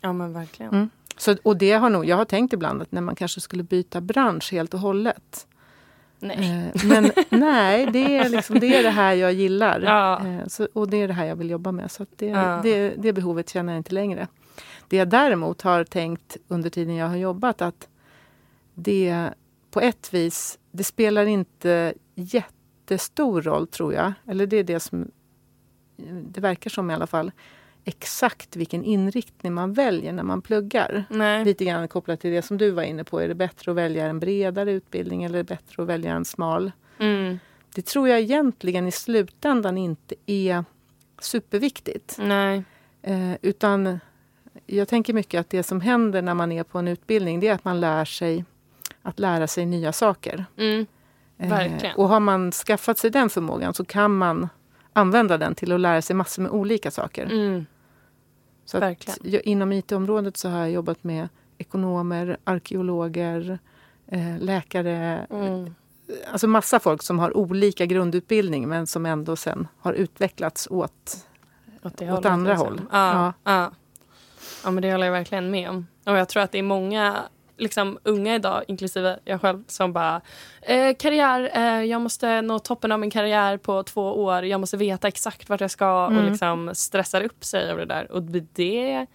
Ja 0.00 0.12
men 0.12 0.32
verkligen. 0.32 0.90
Så, 1.16 1.36
och 1.42 1.56
det 1.56 1.72
har 1.72 1.90
nog, 1.90 2.04
jag 2.04 2.16
har 2.16 2.24
tänkt 2.24 2.52
ibland 2.52 2.82
att 2.82 2.92
när 2.92 3.00
man 3.00 3.14
kanske 3.16 3.40
skulle 3.40 3.62
byta 3.62 4.00
bransch 4.00 4.52
helt 4.52 4.74
och 4.74 4.80
hållet. 4.80 5.46
Nej. 6.24 6.70
Eh, 6.74 6.84
men 6.86 7.10
nej, 7.30 7.86
det 7.92 8.16
är, 8.18 8.28
liksom, 8.28 8.58
det 8.60 8.76
är 8.76 8.82
det 8.82 8.90
här 8.90 9.14
jag 9.14 9.32
gillar. 9.32 9.80
Ja. 9.80 10.26
Eh, 10.26 10.46
så, 10.46 10.68
och 10.72 10.88
det 10.88 10.96
är 10.96 11.08
det 11.08 11.14
här 11.14 11.24
jag 11.26 11.36
vill 11.36 11.50
jobba 11.50 11.72
med. 11.72 11.90
Så 11.90 12.06
det, 12.16 12.26
Ja. 12.26 12.60
det, 12.62 12.88
det 12.98 13.12
behovet 13.12 13.48
känner 13.50 13.72
jag 13.72 13.80
inte 13.80 13.94
längre. 13.94 14.28
Det 14.88 14.96
jag 14.96 15.08
däremot 15.08 15.62
har 15.62 15.84
tänkt 15.84 16.36
under 16.48 16.70
tiden 16.70 16.94
jag 16.96 17.08
har 17.08 17.16
jobbat 17.16 17.62
att 17.62 17.88
det 18.74 19.30
på 19.70 19.80
ett 19.80 20.14
vis, 20.14 20.58
det 20.70 20.84
spelar 20.84 21.26
inte 21.26 21.94
jättestor 22.14 23.42
roll 23.42 23.66
tror 23.66 23.94
jag. 23.94 24.12
Eller 24.26 24.46
det 24.46 24.56
är 24.56 24.64
det 24.64 24.80
som 24.80 25.10
det 26.22 26.40
verkar 26.40 26.70
som 26.70 26.90
i 26.90 26.94
alla 26.94 27.06
fall. 27.06 27.32
Exakt 27.84 28.56
vilken 28.56 28.84
inriktning 28.84 29.54
man 29.54 29.72
väljer 29.72 30.12
när 30.12 30.22
man 30.22 30.42
pluggar. 30.42 31.04
Nej. 31.10 31.44
Lite 31.44 31.64
grann 31.64 31.88
kopplat 31.88 32.20
till 32.20 32.30
det 32.30 32.42
som 32.42 32.58
du 32.58 32.70
var 32.70 32.82
inne 32.82 33.04
på. 33.04 33.20
Är 33.20 33.28
det 33.28 33.34
bättre 33.34 33.70
att 33.70 33.76
välja 33.76 34.06
en 34.06 34.20
bredare 34.20 34.72
utbildning 34.72 35.24
eller 35.24 35.38
är 35.38 35.42
det 35.42 35.48
bättre 35.48 35.82
att 35.82 35.88
välja 35.88 36.12
en 36.12 36.24
smal? 36.24 36.72
Mm. 36.98 37.38
det 37.74 37.86
tror 37.86 38.08
jag 38.08 38.20
egentligen 38.20 38.86
i 38.86 38.92
slutändan 38.92 39.78
inte 39.78 40.14
är 40.26 40.64
superviktigt. 41.20 42.16
Nej. 42.18 42.64
Eh, 43.02 43.32
utan 43.42 44.00
jag 44.66 44.88
tänker 44.88 45.12
mycket 45.12 45.40
att 45.40 45.50
det 45.50 45.62
som 45.62 45.80
händer 45.80 46.22
när 46.22 46.34
man 46.34 46.52
är 46.52 46.64
på 46.64 46.78
en 46.78 46.88
utbildning 46.88 47.40
det 47.40 47.48
är 47.48 47.54
att 47.54 47.64
man 47.64 47.80
lär 47.80 48.04
sig 48.04 48.44
att 49.02 49.18
lära 49.18 49.46
sig 49.46 49.66
nya 49.66 49.92
saker. 49.92 50.44
Mm. 50.56 50.86
Eh, 51.38 51.94
och 51.96 52.08
har 52.08 52.20
man 52.20 52.52
skaffat 52.52 52.98
sig 52.98 53.10
den 53.10 53.30
förmågan 53.30 53.74
så 53.74 53.84
kan 53.84 54.16
man 54.16 54.48
använda 54.92 55.38
den 55.38 55.54
till 55.54 55.72
att 55.72 55.80
lära 55.80 56.02
sig 56.02 56.16
massor 56.16 56.42
med 56.42 56.50
olika 56.50 56.90
saker. 56.90 57.24
Mm. 57.24 57.66
Så 58.64 58.78
att 58.78 59.18
inom 59.24 59.72
IT-området 59.72 60.36
så 60.36 60.48
har 60.48 60.58
jag 60.58 60.70
jobbat 60.70 61.04
med 61.04 61.28
ekonomer, 61.58 62.36
arkeologer, 62.44 63.58
eh, 64.06 64.38
läkare. 64.38 65.26
Mm. 65.30 65.74
Alltså 66.32 66.46
massa 66.46 66.80
folk 66.80 67.02
som 67.02 67.18
har 67.18 67.36
olika 67.36 67.86
grundutbildning 67.86 68.68
men 68.68 68.86
som 68.86 69.06
ändå 69.06 69.36
sen 69.36 69.68
har 69.78 69.92
utvecklats 69.92 70.68
åt 70.70 71.26
Åt, 71.82 72.02
Åt 72.02 72.26
andra 72.26 72.52
liksom. 72.52 72.68
håll. 72.68 72.80
Ja, 72.92 73.32
ja. 73.44 73.72
ja, 74.64 74.70
men 74.70 74.82
det 74.82 74.92
håller 74.92 75.06
jag 75.06 75.12
verkligen 75.12 75.50
med 75.50 75.70
om. 75.70 75.86
Och 76.04 76.16
jag 76.16 76.28
tror 76.28 76.42
att 76.42 76.52
det 76.52 76.58
är 76.58 76.62
många 76.62 77.22
liksom, 77.56 77.98
unga 78.04 78.34
idag, 78.34 78.64
inklusive 78.68 79.18
jag 79.24 79.40
själv, 79.40 79.64
som 79.66 79.92
bara 79.92 80.20
eh, 80.62 80.94
karriär, 80.96 81.50
eh, 81.54 81.82
jag 81.84 82.00
måste 82.00 82.42
nå 82.42 82.58
toppen 82.58 82.92
av 82.92 83.00
min 83.00 83.10
karriär 83.10 83.56
på 83.56 83.82
två 83.82 84.24
år. 84.24 84.44
Jag 84.44 84.60
måste 84.60 84.76
veta 84.76 85.08
exakt 85.08 85.48
vart 85.48 85.60
jag 85.60 85.70
ska 85.70 86.06
Mm. 86.06 86.18
och 86.24 86.30
liksom 86.30 86.70
stressar 86.74 87.20
upp 87.20 87.44
sig 87.44 87.62
över 87.70 87.80
det 87.86 87.94
där. 87.94 88.12
Och 88.12 88.22
det 88.22 88.92
är 88.92 89.06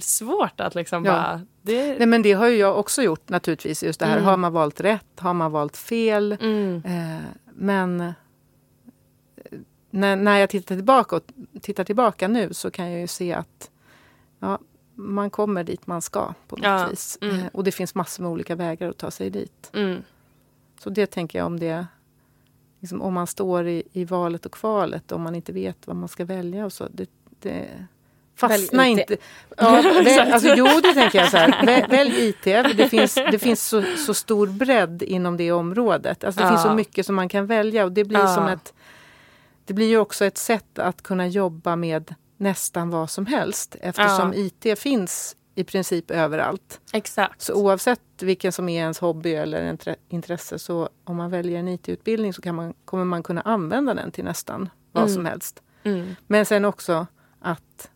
svårt 0.00 0.60
att 0.60 0.74
liksom 0.74 1.04
Ja. 1.04 1.12
bara... 1.12 1.40
Det, 1.62 1.98
Nej, 1.98 2.06
men 2.06 2.22
det 2.22 2.32
har 2.32 2.48
ju 2.48 2.56
jag 2.56 2.78
också 2.78 3.02
gjort 3.02 3.28
naturligtvis. 3.28 3.82
Just 3.84 4.00
det 4.00 4.06
här, 4.06 4.12
Mm. 4.16 4.24
har 4.24 4.36
man 4.36 4.52
valt 4.52 4.80
rätt? 4.80 5.06
Har 5.20 5.34
man 5.34 5.52
valt 5.52 5.76
fel? 5.76 6.32
mm, 6.40 6.82
Eh, 6.86 7.24
men 7.54 8.00
eh, 8.00 8.12
när, 9.90 10.16
när 10.16 10.38
jag 10.38 10.50
tittar 10.50 10.74
tillbaka, 10.74 11.16
och 11.16 11.22
tittar 11.62 11.84
tillbaka 11.84 12.28
nu 12.28 12.54
så 12.54 12.70
kan 12.70 12.90
jag 12.90 13.00
ju 13.00 13.06
se 13.06 13.32
att 13.32 13.70
ja, 14.40 14.58
man 14.94 15.30
kommer 15.30 15.64
dit 15.64 15.86
man 15.86 16.02
ska 16.02 16.34
på 16.48 16.56
något 16.56 16.64
Ja, 16.64 16.86
vis. 16.90 17.18
mm. 17.20 17.36
Eh, 17.40 17.46
och 17.52 17.64
det 17.64 17.72
finns 17.72 17.94
massor 17.94 18.22
med 18.22 18.32
olika 18.32 18.54
vägar 18.54 18.88
att 18.88 18.98
ta 18.98 19.10
sig 19.10 19.30
dit. 19.30 19.70
mm, 19.72 20.02
Så 20.80 20.90
det 20.90 21.06
tänker 21.06 21.38
jag 21.38 21.46
om 21.46 21.60
det 21.60 21.86
liksom, 22.80 23.02
om 23.02 23.14
man 23.14 23.26
står 23.26 23.66
i, 23.68 23.82
i 23.92 24.04
valet 24.04 24.46
och 24.46 24.52
kvalet 24.52 25.12
om 25.12 25.22
man 25.22 25.34
inte 25.34 25.52
vet 25.52 25.86
vad 25.86 25.96
man 25.96 26.08
ska 26.08 26.24
välja 26.24 26.64
och 26.64 26.72
så. 26.72 26.88
Det, 26.92 27.10
det, 27.40 27.68
fastna 28.36 28.86
inte. 28.86 29.16
Ja, 29.56 29.82
väl, 30.04 30.32
alltså, 30.32 30.54
jo, 30.56 30.66
det 30.82 30.94
tänker 30.94 31.18
jag 31.18 31.30
så 31.30 31.36
här. 31.36 31.66
Väl, 31.66 31.90
välj 31.90 32.28
IT. 32.28 32.44
Det 32.76 32.88
finns, 32.90 33.14
det 33.14 33.38
finns 33.38 33.66
så, 33.68 33.82
så 34.06 34.14
stor 34.14 34.46
bredd 34.46 35.02
inom 35.02 35.36
det 35.36 35.52
området. 35.52 36.24
Alltså, 36.24 36.40
det 36.40 36.46
Ja. 36.46 36.50
finns 36.50 36.62
så 36.62 36.74
mycket 36.74 37.06
som 37.06 37.14
man 37.14 37.28
kan 37.28 37.46
välja 37.46 37.84
och 37.84 37.92
det 37.92 38.04
blir 38.04 38.26
som 38.26 38.46
ett 38.46 38.74
det 39.66 39.74
blir 39.74 39.88
ju 39.88 39.98
också 39.98 40.24
ett 40.24 40.38
sätt 40.38 40.78
att 40.78 41.02
kunna 41.02 41.26
jobba 41.26 41.76
med 41.76 42.14
nästan 42.44 42.90
vad 42.90 43.10
som 43.10 43.26
helst 43.26 43.76
eftersom 43.80 44.32
Ja. 44.32 44.38
IT 44.38 44.78
finns 44.78 45.36
i 45.54 45.64
princip 45.64 46.10
överallt. 46.10 46.80
exakt. 46.92 47.40
Så 47.42 47.54
oavsett 47.54 48.00
vilken 48.22 48.52
som 48.52 48.68
är 48.68 48.80
ens 48.80 48.98
hobby 48.98 49.34
eller 49.34 49.72
intre- 49.72 49.96
intresse 50.08 50.58
så 50.58 50.88
om 51.04 51.16
man 51.16 51.30
väljer 51.30 51.58
en 51.58 51.68
IT-utbildning 51.68 52.32
så 52.32 52.42
kan 52.42 52.54
man, 52.54 52.74
kommer 52.84 53.04
man 53.04 53.22
kunna 53.22 53.40
använda 53.40 53.94
den 53.94 54.10
till 54.10 54.24
nästan 54.24 54.68
vad 54.92 55.02
Mm. 55.04 55.14
som 55.14 55.24
helst. 55.26 55.62
Mm, 55.82 56.14
Men 56.26 56.46
sen 56.46 56.64
också 56.64 57.06
att 57.40 57.90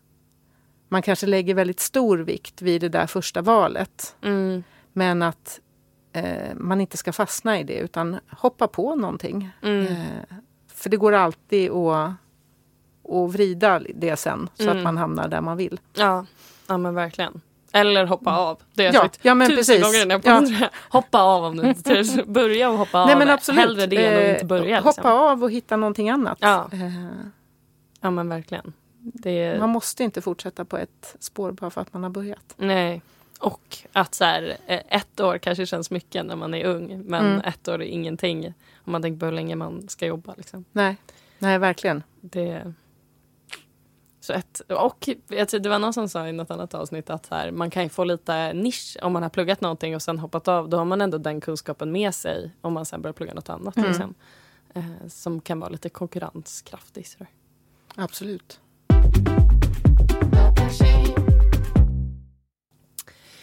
man 0.89 1.01
kanske 1.01 1.25
lägger 1.27 1.53
väldigt 1.55 1.79
stor 1.79 2.17
vikt 2.17 2.61
vid 2.61 2.81
det 2.81 2.89
där 2.89 3.07
första 3.07 3.41
valet. 3.41 4.15
mm, 4.21 4.63
Men 4.93 5.21
att 5.21 5.59
eh, 6.13 6.55
man 6.55 6.81
inte 6.81 6.97
ska 6.97 7.13
fastna 7.13 7.59
i 7.59 7.63
det 7.63 7.77
utan 7.77 8.19
hoppa 8.37 8.67
på 8.67 8.95
någonting. 8.95 9.49
mm. 9.61 9.85
Eh, 9.87 10.35
för 10.73 10.89
det 10.89 10.97
går 10.97 11.11
alltid 11.13 11.71
att, 11.71 12.11
att 13.11 13.31
vrida 13.33 13.81
det 13.95 14.15
sen 14.17 14.49
så 14.57 14.63
Mm. 14.63 14.77
att 14.77 14.83
man 14.83 14.97
hamnar 14.97 15.27
där 15.27 15.41
man 15.41 15.57
vill. 15.57 15.79
Ja, 15.93 16.25
ja 16.67 16.77
men 16.77 16.95
verkligen. 16.95 17.41
Eller 17.71 18.05
hoppa 18.05 18.37
av. 18.37 18.57
Det 18.73 18.81
har 18.81 18.85
jag 18.85 18.95
Ja, 18.95 19.01
sagt 19.01 19.19
ja, 19.21 19.33
men 19.35 19.47
tusen 19.49 19.57
precis. 19.57 19.83
gånger 19.83 19.99
den 20.05 20.11
här 20.11 20.21
Ja. 20.25 20.59
jag. 20.61 20.69
Hoppa 20.89 21.21
av 21.21 21.43
om 21.43 21.57
du 21.57 21.67
inte 21.69 21.81
törs. 21.83 22.07
Börja 22.25 22.69
och 22.69 22.77
hoppa 22.77 23.05
Nej, 23.05 23.13
av. 23.13 23.19
men 23.19 23.29
absolut. 23.29 23.59
Hellre 23.61 23.85
det 23.87 24.05
än 24.05 24.17
att 24.17 24.23
Eh, 24.23 24.31
inte 24.33 24.45
börja. 24.45 24.77
Hoppa 24.77 24.89
Liksom. 24.89 25.05
av 25.11 25.43
och 25.43 25.51
hitta 25.51 25.75
någonting 25.77 26.09
annat. 26.09 26.37
Ja. 26.41 26.69
Eh, 26.73 26.79
Ja 28.01 28.09
men 28.11 28.29
verkligen. 28.29 28.73
Är, 29.23 29.59
Man 29.59 29.69
måste 29.69 30.03
inte 30.03 30.21
fortsätta 30.21 30.65
på 30.65 30.77
ett 30.77 31.15
spår 31.19 31.51
bara 31.51 31.69
för 31.69 31.81
att 31.81 31.93
man 31.93 32.03
har 32.03 32.09
börjat. 32.09 32.53
nej. 32.57 33.01
Och 33.39 33.77
att 33.93 34.15
så 34.15 34.23
här, 34.23 34.57
eh, 34.67 34.79
ett 34.89 35.19
år 35.19 35.37
kanske 35.37 35.65
känns 35.65 35.91
mycket 35.91 36.25
när 36.25 36.35
man 36.35 36.53
är 36.53 36.65
ung. 36.65 37.01
Men 37.05 37.25
Mm. 37.25 37.41
ett 37.41 37.67
år 37.67 37.73
är 37.73 37.85
ingenting 37.85 38.53
om 38.85 38.91
man 38.91 39.01
tänker 39.01 39.19
på 39.19 39.25
hur 39.25 39.33
länge 39.33 39.55
man 39.55 39.87
ska 39.89 40.05
jobba. 40.05 40.33
Liksom. 40.37 40.65
Nej, 40.71 40.95
Nej 41.39 41.57
verkligen. 41.57 42.03
Det... 42.21 42.73
Så 44.29 44.33
ett, 44.33 44.59
och 44.59 45.09
jag 45.27 45.49
tror 45.49 45.59
det 45.59 45.69
var 45.69 45.79
någon 45.79 45.93
som 45.93 46.09
sa 46.09 46.27
i 46.27 46.31
något 46.31 46.51
annat 46.51 46.73
avsnitt 46.73 47.09
att 47.09 47.27
här, 47.27 47.51
man 47.51 47.69
kan 47.69 47.83
ju 47.83 47.89
få 47.89 48.03
lite 48.03 48.53
nisch 48.53 48.97
om 49.01 49.13
man 49.13 49.23
har 49.23 49.29
pluggat 49.29 49.61
någonting 49.61 49.95
och 49.95 50.01
sen 50.01 50.19
hoppat 50.19 50.47
av. 50.47 50.69
Då 50.69 50.77
har 50.77 50.85
man 50.85 51.01
ändå 51.01 51.17
den 51.17 51.41
kunskapen 51.41 51.91
med 51.91 52.15
sig 52.15 52.51
om 52.61 52.73
man 52.73 52.85
sen 52.85 53.01
börjar 53.01 53.13
plugga 53.13 53.33
något 53.33 53.49
annat. 53.49 53.77
Mm. 53.77 53.89
Liksom. 53.89 54.13
Eh, 54.73 55.07
som 55.07 55.41
kan 55.41 55.59
vara 55.59 55.69
lite 55.69 55.89
konkurrenskraftig. 55.89 57.07
Så. 57.07 57.25
Absolut. 57.95 58.59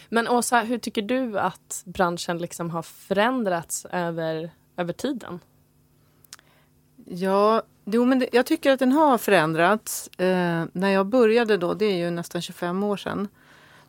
Men 0.09 0.29
Åsa, 0.29 0.61
hur 0.61 0.79
tycker 0.79 1.03
du 1.03 1.39
att 1.39 1.83
branschen 1.87 2.39
liksom 2.39 2.71
har 2.71 2.83
förändrats 2.83 3.87
över, 3.91 4.51
över 4.77 4.93
tiden? 4.93 5.41
Ja, 7.05 7.63
jo, 7.87 8.05
men 8.05 8.19
det, 8.19 8.29
jag 8.33 8.47
tycker 8.47 8.71
att 8.71 8.79
den 8.79 8.93
har 8.93 9.19
förändrats. 9.19 10.09
Eh, 10.19 10.65
när 10.73 10.91
jag 10.91 11.07
började 11.07 11.57
då, 11.57 11.75
det 11.75 11.85
är 11.85 11.97
ju 11.97 12.11
nästan 12.11 12.43
25 12.43 12.83
år 12.83 12.97
sedan, 12.97 13.29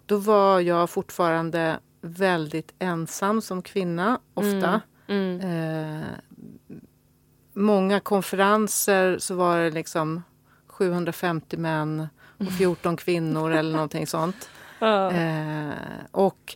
då 0.06 0.18
var 0.18 0.60
jag 0.60 0.90
fortfarande 0.90 1.80
väldigt 2.02 2.74
ensam 2.80 3.42
som 3.42 3.62
kvinna, 3.62 4.20
ofta. 4.34 4.82
Mm. 5.08 5.42
Eh, 5.42 6.08
många 7.54 8.00
konferenser 8.00 9.18
så 9.18 9.36
var 9.36 9.60
det 9.60 9.70
liksom 9.70 10.24
750 10.68 11.58
män 11.58 12.08
och 12.38 12.52
14 12.58 12.98
kvinnor 12.98 13.52
eller 13.52 13.72
någonting 13.72 14.08
sånt. 14.08 14.50
Eh, 14.82 15.74
och, 16.12 16.56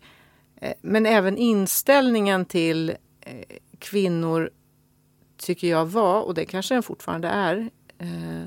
eh, 0.56 0.74
men 0.82 1.06
även 1.06 1.38
inställningen 1.38 2.46
till 2.46 2.90
eh, 3.22 3.58
kvinnor 3.80 4.50
tycker 5.42 5.68
jag 5.68 5.86
var, 5.86 6.22
och 6.22 6.34
det 6.34 6.46
kanske 6.46 6.74
den 6.76 6.84
fortfarande 6.84 7.28
är, 7.28 7.70
eh, 7.98 8.46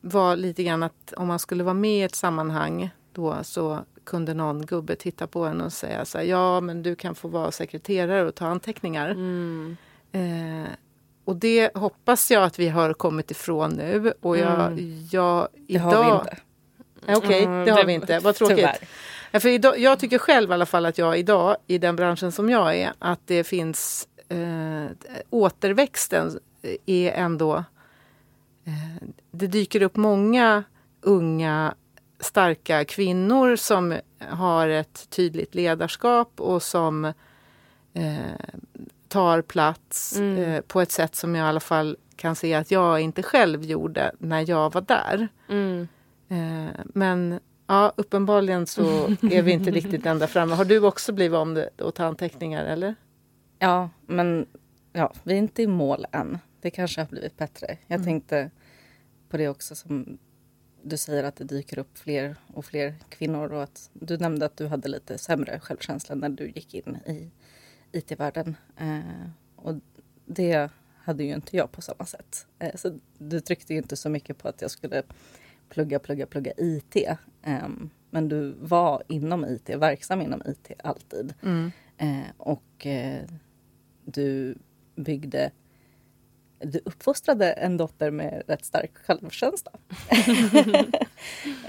var 0.00 0.36
lite 0.36 0.62
grann 0.64 0.82
att 0.82 1.12
om 1.16 1.28
man 1.28 1.38
skulle 1.38 1.64
vara 1.64 1.74
med 1.74 1.98
i 1.98 2.02
ett 2.02 2.14
sammanhang 2.14 2.90
då 3.12 3.36
så 3.42 3.78
kunde 4.04 4.34
någon 4.34 4.66
gubbe 4.66 4.96
titta 4.96 5.26
på 5.26 5.44
en 5.44 5.60
och 5.60 5.72
säga 5.72 6.04
så 6.04 6.18
här, 6.18 6.24
ja 6.24 6.60
men 6.60 6.82
du 6.82 6.94
kan 6.94 7.14
få 7.14 7.28
vara 7.28 7.50
sekreterare 7.50 8.28
och 8.28 8.34
ta 8.34 8.46
anteckningar. 8.46 9.10
Mm. 9.10 9.76
Eh, 10.12 10.68
och 11.24 11.36
det 11.36 11.76
hoppas 11.76 12.30
jag 12.30 12.42
att 12.42 12.58
vi 12.58 12.68
har 12.68 12.92
kommit 12.92 13.30
ifrån 13.30 13.70
nu. 13.72 14.12
Och 14.20 14.36
jag, 14.38 14.60
Mm. 14.72 15.06
jag, 15.12 15.48
Det 15.54 15.72
idag, 15.74 15.80
har 15.84 16.04
vi 16.04 16.18
inte. 16.18 16.36
Eh, 17.06 17.18
Okej, 17.18 17.44
Mm, 17.44 17.64
det 17.64 17.70
har 17.70 17.78
det- 17.80 17.86
vi 17.86 17.92
inte. 17.92 18.18
Vad 18.18 18.34
tråkigt. 18.34 18.68
Ja, 19.30 19.40
för 19.40 19.48
idag, 19.48 19.78
jag 19.78 19.98
tycker 19.98 20.18
själv 20.18 20.50
i 20.50 20.54
alla 20.54 20.66
fall 20.66 20.86
att 20.86 20.98
jag 20.98 21.18
idag, 21.18 21.56
i 21.66 21.78
den 21.78 21.96
branschen 21.96 22.32
som 22.32 22.50
jag 22.50 22.76
är, 22.76 22.92
att 22.98 23.20
det 23.26 23.44
finns 23.44 24.08
eh, 24.28 24.86
återväxten 25.30 26.38
är 26.86 27.12
ändå... 27.12 27.56
Eh, 28.64 29.08
det 29.30 29.46
dyker 29.46 29.82
upp 29.82 29.96
många 29.96 30.64
unga 31.00 31.74
starka 32.20 32.84
kvinnor 32.84 33.56
som 33.56 33.94
har 34.28 34.68
ett 34.68 35.10
tydligt 35.10 35.54
ledarskap 35.54 36.40
och 36.40 36.62
som 36.62 37.04
eh, 37.94 38.14
tar 39.08 39.42
plats 39.42 40.16
Mm. 40.16 40.38
eh, 40.38 40.60
på 40.60 40.80
ett 40.80 40.92
sätt 40.92 41.16
som 41.16 41.34
jag 41.34 41.46
i 41.46 41.48
alla 41.48 41.60
fall 41.60 41.96
kan 42.16 42.36
se 42.36 42.54
att 42.54 42.70
jag 42.70 43.00
inte 43.00 43.22
själv 43.22 43.64
gjorde 43.64 44.12
när 44.18 44.50
jag 44.50 44.72
var 44.72 44.80
där. 44.80 45.28
Mm. 45.48 45.88
Eh, 46.28 46.74
men 46.84 47.40
ja, 47.66 47.92
uppenbarligen 47.96 48.66
så 48.66 48.82
är 49.30 49.42
vi 49.42 49.52
inte 49.52 49.70
riktigt 49.70 50.06
ända 50.06 50.26
framme. 50.26 50.54
Har 50.54 50.64
du 50.64 50.78
också 50.86 51.12
blivit 51.12 51.36
om 51.36 51.54
det 51.54 51.68
och 51.80 51.94
ta 51.94 52.04
anteckningar 52.04 52.64
eller? 52.64 52.94
Ja, 53.58 53.90
men 54.06 54.46
ja, 54.92 55.12
vi 55.22 55.32
är 55.32 55.38
inte 55.38 55.62
i 55.62 55.66
mål 55.66 56.06
än. 56.12 56.38
Det 56.60 56.70
kanske 56.70 57.00
har 57.00 57.08
blivit 57.08 57.36
bättre. 57.36 57.78
Jag 57.86 58.04
tänkte 58.04 58.50
på 59.28 59.36
det 59.36 59.48
också 59.48 59.74
som 59.74 60.18
du 60.82 60.96
säger 60.96 61.24
att 61.24 61.36
det 61.36 61.44
dyker 61.44 61.78
upp 61.78 61.98
fler 61.98 62.36
och 62.54 62.64
fler 62.64 62.94
kvinnor 63.08 63.52
och 63.52 63.62
att 63.62 63.90
du 63.92 64.16
nämnde 64.16 64.46
att 64.46 64.56
du 64.56 64.66
hade 64.66 64.88
lite 64.88 65.18
sämre 65.18 65.60
självkänsla 65.60 66.14
när 66.14 66.28
du 66.28 66.48
gick 66.48 66.74
in 66.74 66.98
i 67.06 67.30
IT-världen. 67.92 68.56
Eh, 68.76 69.30
och 69.56 69.74
det 70.26 70.70
hade 70.98 71.24
ju 71.24 71.34
inte 71.34 71.56
jag 71.56 71.72
på 71.72 71.82
samma 71.82 72.06
sätt. 72.06 72.46
Eh, 72.58 72.74
så 72.74 72.98
du 73.18 73.40
tryckte 73.40 73.72
ju 73.72 73.78
inte 73.78 73.96
så 73.96 74.08
mycket 74.08 74.38
på 74.38 74.48
att 74.48 74.62
jag 74.62 74.70
skulle 74.70 75.02
plugga, 75.68 75.98
plugga, 75.98 76.26
plugga 76.26 76.52
IT. 76.56 76.96
Eh, 77.42 77.68
men 78.10 78.28
du 78.28 78.54
var 78.60 79.02
inom 79.08 79.44
IT, 79.44 79.68
verksam 79.68 80.20
inom 80.20 80.42
IT 80.46 80.70
alltid. 80.84 81.34
Mm. 81.42 81.70
Eh, 81.96 82.30
och 82.36 82.86
eh, 82.86 83.24
du 84.06 84.54
byggde 84.94 85.50
du 86.58 86.80
uppfostrade 86.84 87.52
en 87.52 87.76
dotter 87.76 88.10
med 88.10 88.42
rätt 88.46 88.64
stark 88.64 88.90
självkänsla. 89.06 89.72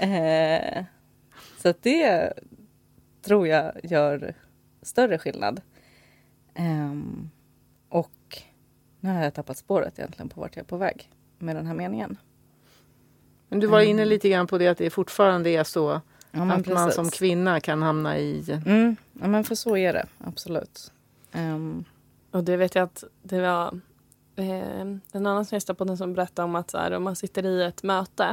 eh, 0.00 0.84
så 1.58 1.68
att 1.68 1.82
det 1.82 2.32
tror 3.22 3.48
jag 3.48 3.72
gör 3.82 4.34
större 4.82 5.18
skillnad. 5.18 5.60
Um, 6.58 7.30
och 7.88 8.42
nu 9.00 9.10
har 9.10 9.24
jag 9.24 9.34
tappat 9.34 9.58
spåret 9.58 9.98
egentligen 9.98 10.28
på 10.28 10.40
vart 10.40 10.56
jag 10.56 10.62
är 10.62 10.66
på 10.66 10.76
väg 10.76 11.10
med 11.38 11.56
den 11.56 11.66
här 11.66 11.74
meningen. 11.74 12.16
Men 13.48 13.60
du 13.60 13.66
var 13.66 13.80
inne 13.80 14.02
mm. 14.02 14.08
lite 14.08 14.28
grann 14.28 14.46
på 14.46 14.58
det 14.58 14.68
att 14.68 14.78
det 14.78 14.90
fortfarande 14.90 15.50
är 15.50 15.64
så 15.64 16.00
ja, 16.30 16.52
att 16.52 16.56
precis. 16.56 16.74
man 16.74 16.92
som 16.92 17.10
kvinna 17.10 17.60
kan 17.60 17.82
hamna 17.82 18.18
i... 18.18 18.60
Mm. 18.66 18.96
Ja 19.20 19.28
men 19.28 19.44
för 19.44 19.54
så 19.54 19.76
är 19.76 19.92
det 19.92 20.06
absolut. 20.18 20.92
Um. 21.32 21.84
Och 22.30 22.44
det 22.44 22.56
vet 22.56 22.74
jag 22.74 22.84
att 22.84 23.04
det 23.22 23.40
var 23.40 23.80
eh, 24.36 24.80
en 24.80 25.00
annan 25.12 25.44
som 25.44 25.76
på 25.76 25.84
den 25.84 25.96
som 25.96 26.14
berättade 26.14 26.44
om 26.44 26.54
att 26.54 26.70
så 26.70 26.78
här, 26.78 26.92
om 26.92 27.02
man 27.02 27.16
sitter 27.16 27.46
i 27.46 27.62
ett 27.62 27.82
möte, 27.82 28.24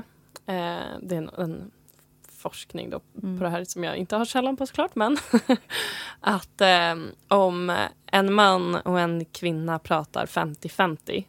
eh, 0.45 0.83
det 1.01 1.15
är 1.15 1.17
en, 1.17 1.29
en 1.37 1.71
forskning 2.29 2.89
då 2.89 2.99
mm. 3.23 3.37
på 3.37 3.43
det 3.43 3.49
här 3.49 3.63
som 3.63 3.83
jag 3.83 3.97
inte 3.97 4.15
har 4.15 4.25
källan 4.25 4.57
på 4.57 4.65
såklart, 4.65 4.95
men 4.95 5.17
att 6.19 6.61
eh, 6.61 6.95
om 7.27 7.77
en 8.05 8.33
man 8.33 8.75
och 8.75 8.99
en 8.99 9.25
kvinna 9.25 9.79
pratar 9.79 10.25
50-50 10.25 11.23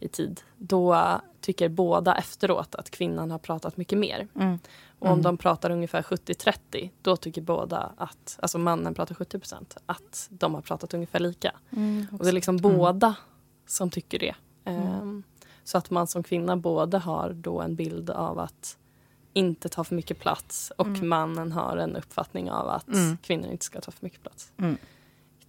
i 0.00 0.08
tid, 0.08 0.40
då 0.56 1.20
tycker 1.40 1.68
båda 1.68 2.14
efteråt 2.14 2.74
att 2.74 2.90
kvinnan 2.90 3.30
har 3.30 3.38
pratat 3.38 3.76
mycket 3.76 3.98
mer. 3.98 4.28
Mm. 4.34 4.58
Och 5.02 5.08
om 5.08 5.12
mm. 5.12 5.22
de 5.22 5.36
pratar 5.36 5.70
ungefär 5.70 6.02
70-30, 6.02 6.90
då 7.02 7.16
tycker 7.16 7.42
båda 7.42 7.92
att, 7.96 8.38
alltså 8.42 8.58
mannen 8.58 8.94
pratar 8.94 9.14
70% 9.14 9.76
att 9.86 10.26
de 10.30 10.54
har 10.54 10.60
pratat 10.60 10.94
ungefär 10.94 11.20
lika. 11.20 11.52
Mm, 11.70 12.06
och 12.12 12.24
det 12.24 12.30
är 12.30 12.32
liksom 12.32 12.56
mm. 12.56 12.76
båda 12.76 13.14
som 13.66 13.90
tycker 13.90 14.18
det. 14.18 14.34
Um, 14.64 15.22
så 15.64 15.78
att 15.78 15.90
man 15.90 16.06
som 16.06 16.22
kvinna 16.22 16.56
både 16.56 16.98
har 16.98 17.32
då 17.32 17.60
en 17.60 17.74
bild 17.74 18.10
av 18.10 18.38
att 18.38 18.78
inte 19.32 19.68
ta 19.68 19.84
för 19.84 19.94
mycket 19.94 20.18
plats 20.18 20.72
och 20.76 20.86
mm. 20.86 21.08
mannen 21.08 21.52
har 21.52 21.76
en 21.76 21.96
uppfattning 21.96 22.50
av 22.50 22.68
att 22.68 22.88
kvinnor 23.22 23.50
inte 23.50 23.64
ska 23.64 23.80
ta 23.80 23.90
för 23.90 24.04
mycket 24.04 24.22
plats. 24.22 24.52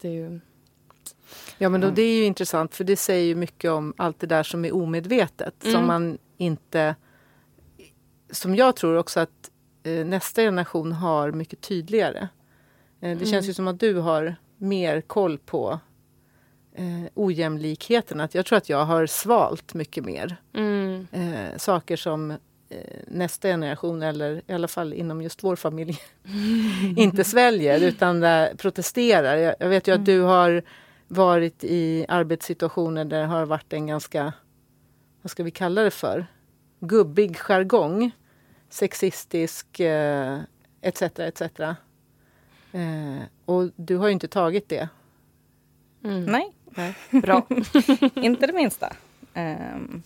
Det 0.01 0.07
är 0.07 0.11
ju... 0.11 0.39
Ja 1.57 1.69
men 1.69 1.81
då, 1.81 1.89
det 1.89 2.01
är 2.01 2.17
ju 2.17 2.25
intressant 2.25 2.75
för 2.75 2.83
det 2.83 2.95
säger 2.95 3.25
ju 3.25 3.35
mycket 3.35 3.71
om 3.71 3.93
allt 3.97 4.19
det 4.19 4.27
där 4.27 4.43
som 4.43 4.65
är 4.65 4.75
omedvetet 4.75 5.55
som 5.71 5.87
man 5.87 6.17
inte... 6.37 6.95
Som 8.33 8.55
jag 8.55 8.75
tror 8.75 8.97
också 8.97 9.19
att 9.19 9.51
eh, 9.83 10.05
nästa 10.05 10.41
generation 10.41 10.91
har 10.91 11.31
mycket 11.31 11.61
tydligare. 11.61 12.27
Eh, 13.01 13.17
det 13.17 13.25
känns 13.25 13.45
ju 13.45 13.47
mm. 13.47 13.53
som 13.53 13.67
att 13.67 13.79
du 13.79 13.95
har 13.95 14.35
mer 14.57 15.01
koll 15.01 15.37
på 15.37 15.79
eh, 16.75 17.03
ojämlikheten. 17.13 18.19
Att 18.19 18.35
jag 18.35 18.45
tror 18.45 18.57
att 18.57 18.69
jag 18.69 18.85
har 18.85 19.05
svalt 19.05 19.73
mycket 19.73 20.05
mer. 20.05 20.37
Mm. 20.53 21.07
Eh, 21.11 21.57
saker 21.57 21.95
som 21.95 22.37
Eh, 22.73 22.99
nästa 23.07 23.47
generation, 23.47 24.01
eller 24.01 24.41
i 24.47 24.53
alla 24.53 24.67
fall 24.67 24.93
inom 24.93 25.21
just 25.21 25.43
vår 25.43 25.55
familj, 25.55 25.97
inte 26.97 27.23
sväljer 27.23 27.83
utan 27.83 28.25
protesterar. 28.57 29.35
Jag, 29.35 29.55
jag 29.59 29.69
vet 29.69 29.87
ju 29.87 29.91
att 29.91 29.97
mm. 29.97 30.05
du 30.05 30.21
har 30.21 30.63
varit 31.07 31.63
i 31.63 32.05
arbetssituationer 32.07 33.05
där 33.05 33.19
det 33.19 33.25
har 33.25 33.45
varit 33.45 33.73
en 33.73 33.87
ganska, 33.87 34.33
vad 35.21 35.31
ska 35.31 35.43
vi 35.43 35.51
kalla 35.51 35.83
det 35.83 35.91
för, 35.91 36.25
gubbig 36.79 37.37
jargong. 37.37 38.11
Sexistisk, 38.73 39.79
eh, 39.79 40.39
etc. 40.81 41.01
etc. 41.01 41.41
Eh, 42.71 43.21
och 43.45 43.69
du 43.75 43.97
har 43.97 44.07
ju 44.07 44.13
inte 44.13 44.27
tagit 44.27 44.69
det. 44.69 44.89
Mm. 46.03 46.23
Nej. 46.25 46.55
Nej. 46.65 46.95
Bra. 47.21 47.47
inte 48.15 48.47
det 48.47 48.53
minsta. 48.53 48.95
Um, 49.35 50.03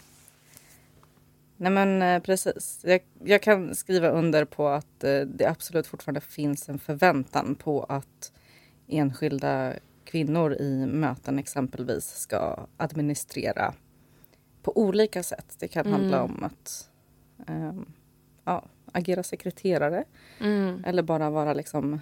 Nej 1.58 1.72
men 1.72 2.02
eh, 2.02 2.22
precis. 2.22 2.82
Jag, 2.84 3.02
jag, 3.24 3.42
kan 3.42 3.76
skriva 3.76 4.10
under 4.10 4.46
på 4.46 4.68
att 4.68 5.04
eh, 5.04 5.20
det 5.20 5.46
absolut 5.46 5.88
fortfarande 5.88 6.22
finns 6.22 6.70
en 6.70 6.80
förväntan 6.80 7.56
på 7.56 7.84
att 7.84 8.32
enskilda 8.88 9.74
kvinnor 10.04 10.54
i 10.54 10.86
möten 10.86 11.40
exempelvis 11.40 12.06
ska 12.06 12.68
administrera 12.78 13.74
på 14.64 14.78
olika 14.78 15.24
sätt. 15.24 15.56
Det 15.60 15.68
kan 15.68 15.86
mm. 15.86 16.00
handla 16.00 16.24
om 16.24 16.44
att 16.44 16.90
um, 17.48 17.86
ja, 18.48 18.66
agera 18.92 19.24
sekreterare 19.24 20.04
mm. 20.40 20.84
eller 20.86 21.04
bara 21.04 21.30
vara 21.30 21.54
liksom 21.54 22.02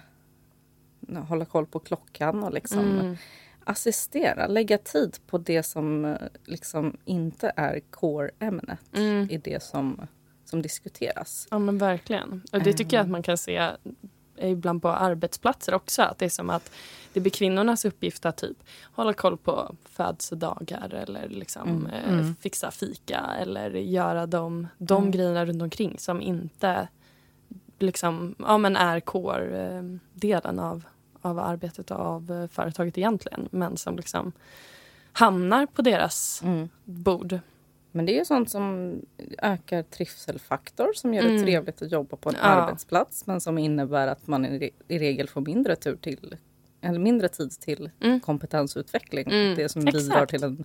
hålla 1.28 1.44
koll 1.44 1.66
på 1.66 1.78
klockan 1.78 2.42
och 2.42 2.52
liksom 2.52 2.98
mm 3.00 3.16
assistera, 3.66 4.46
lägga 4.46 4.78
tid 4.78 5.16
på 5.26 5.38
det 5.38 5.62
som 5.62 6.04
eh, 6.04 6.16
liksom 6.44 6.96
inte 7.04 7.52
är 7.56 7.80
core-ämnet 7.90 8.96
mm. 8.96 9.30
i 9.30 9.36
det 9.36 9.62
som, 9.62 10.06
som 10.44 10.62
diskuteras. 10.62 11.48
Ja 11.50 11.58
men 11.58 11.78
verkligen. 11.78 12.42
Och 12.52 12.62
det 12.62 12.72
tycker 12.72 12.96
jag 12.96 13.04
att 13.04 13.10
man 13.10 13.22
kan 13.22 13.38
se 13.38 13.70
ibland 14.38 14.82
på 14.82 14.88
arbetsplatser 14.88 15.74
också. 15.74 16.02
Att 16.02 16.18
det 16.18 16.24
är 16.24 16.28
som 16.28 16.50
att 16.50 16.70
det 17.12 17.20
blir 17.20 17.32
kvinnornas 17.32 17.84
uppgift 17.84 18.26
att 18.26 18.36
typ 18.36 18.56
hålla 18.92 19.12
koll 19.12 19.36
på 19.36 19.74
födelsedagar 19.84 20.94
eller 20.94 21.28
liksom, 21.28 21.68
mm. 21.68 21.86
Eh, 21.86 22.12
mm. 22.12 22.36
fixa 22.40 22.70
fika 22.70 23.20
eller 23.40 23.70
göra 23.70 24.26
de, 24.26 24.68
de 24.78 24.98
mm. 24.98 25.10
grejerna 25.10 25.44
runt 25.44 25.62
omkring 25.62 25.98
som 25.98 26.22
inte 26.22 26.88
liksom, 27.78 28.34
ja, 28.38 28.58
men 28.58 28.76
är 28.76 29.00
core-delen 29.00 30.58
av 30.58 30.84
av 31.26 31.38
arbetet 31.38 31.90
och 31.90 32.00
av 32.00 32.30
eh, 32.30 32.48
företaget 32.48 32.98
egentligen 32.98 33.48
men 33.50 33.76
som 33.76 33.96
liksom 33.96 34.32
hamnar 35.12 35.66
på 35.66 35.82
deras 35.82 36.42
mm. 36.42 36.68
bord. 36.84 37.38
Men 37.96 38.06
det 38.06 38.12
är 38.12 38.18
ju 38.18 38.24
sånt 38.24 38.50
som 38.50 39.00
ökar 39.38 39.82
trivselfaktor 39.82 40.92
som 40.94 41.14
gör 41.14 41.22
det 41.22 41.28
mm. 41.28 41.42
trevligt 41.42 41.82
att 41.82 41.92
jobba 41.92 42.16
på 42.16 42.28
en 42.28 42.34
ja. 42.38 42.42
arbetsplats 42.42 43.26
men 43.26 43.40
som 43.40 43.58
innebär 43.58 44.06
att 44.06 44.26
man 44.26 44.44
i, 44.44 44.70
regel 44.88 45.28
får 45.28 45.40
mindre 45.40 45.76
tur 45.76 45.96
till 45.96 46.36
eller 46.80 46.98
mindre 46.98 47.28
tid 47.28 47.50
till 47.50 47.90
mm. 48.00 48.20
kompetensutveckling. 48.20 49.26
Mm. 49.26 49.54
Det 49.54 49.68
som 49.68 49.88
Exakt. 49.88 50.04
bidrar 50.04 50.26
till 50.26 50.44
en 50.44 50.64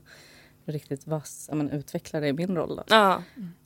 riktigt 0.65 1.07
vass 1.07 1.49
men, 1.53 1.69
utvecklare 1.69 2.27
i 2.27 2.33
min 2.33 2.55
roll. 2.55 2.81
Ja. 2.87 3.23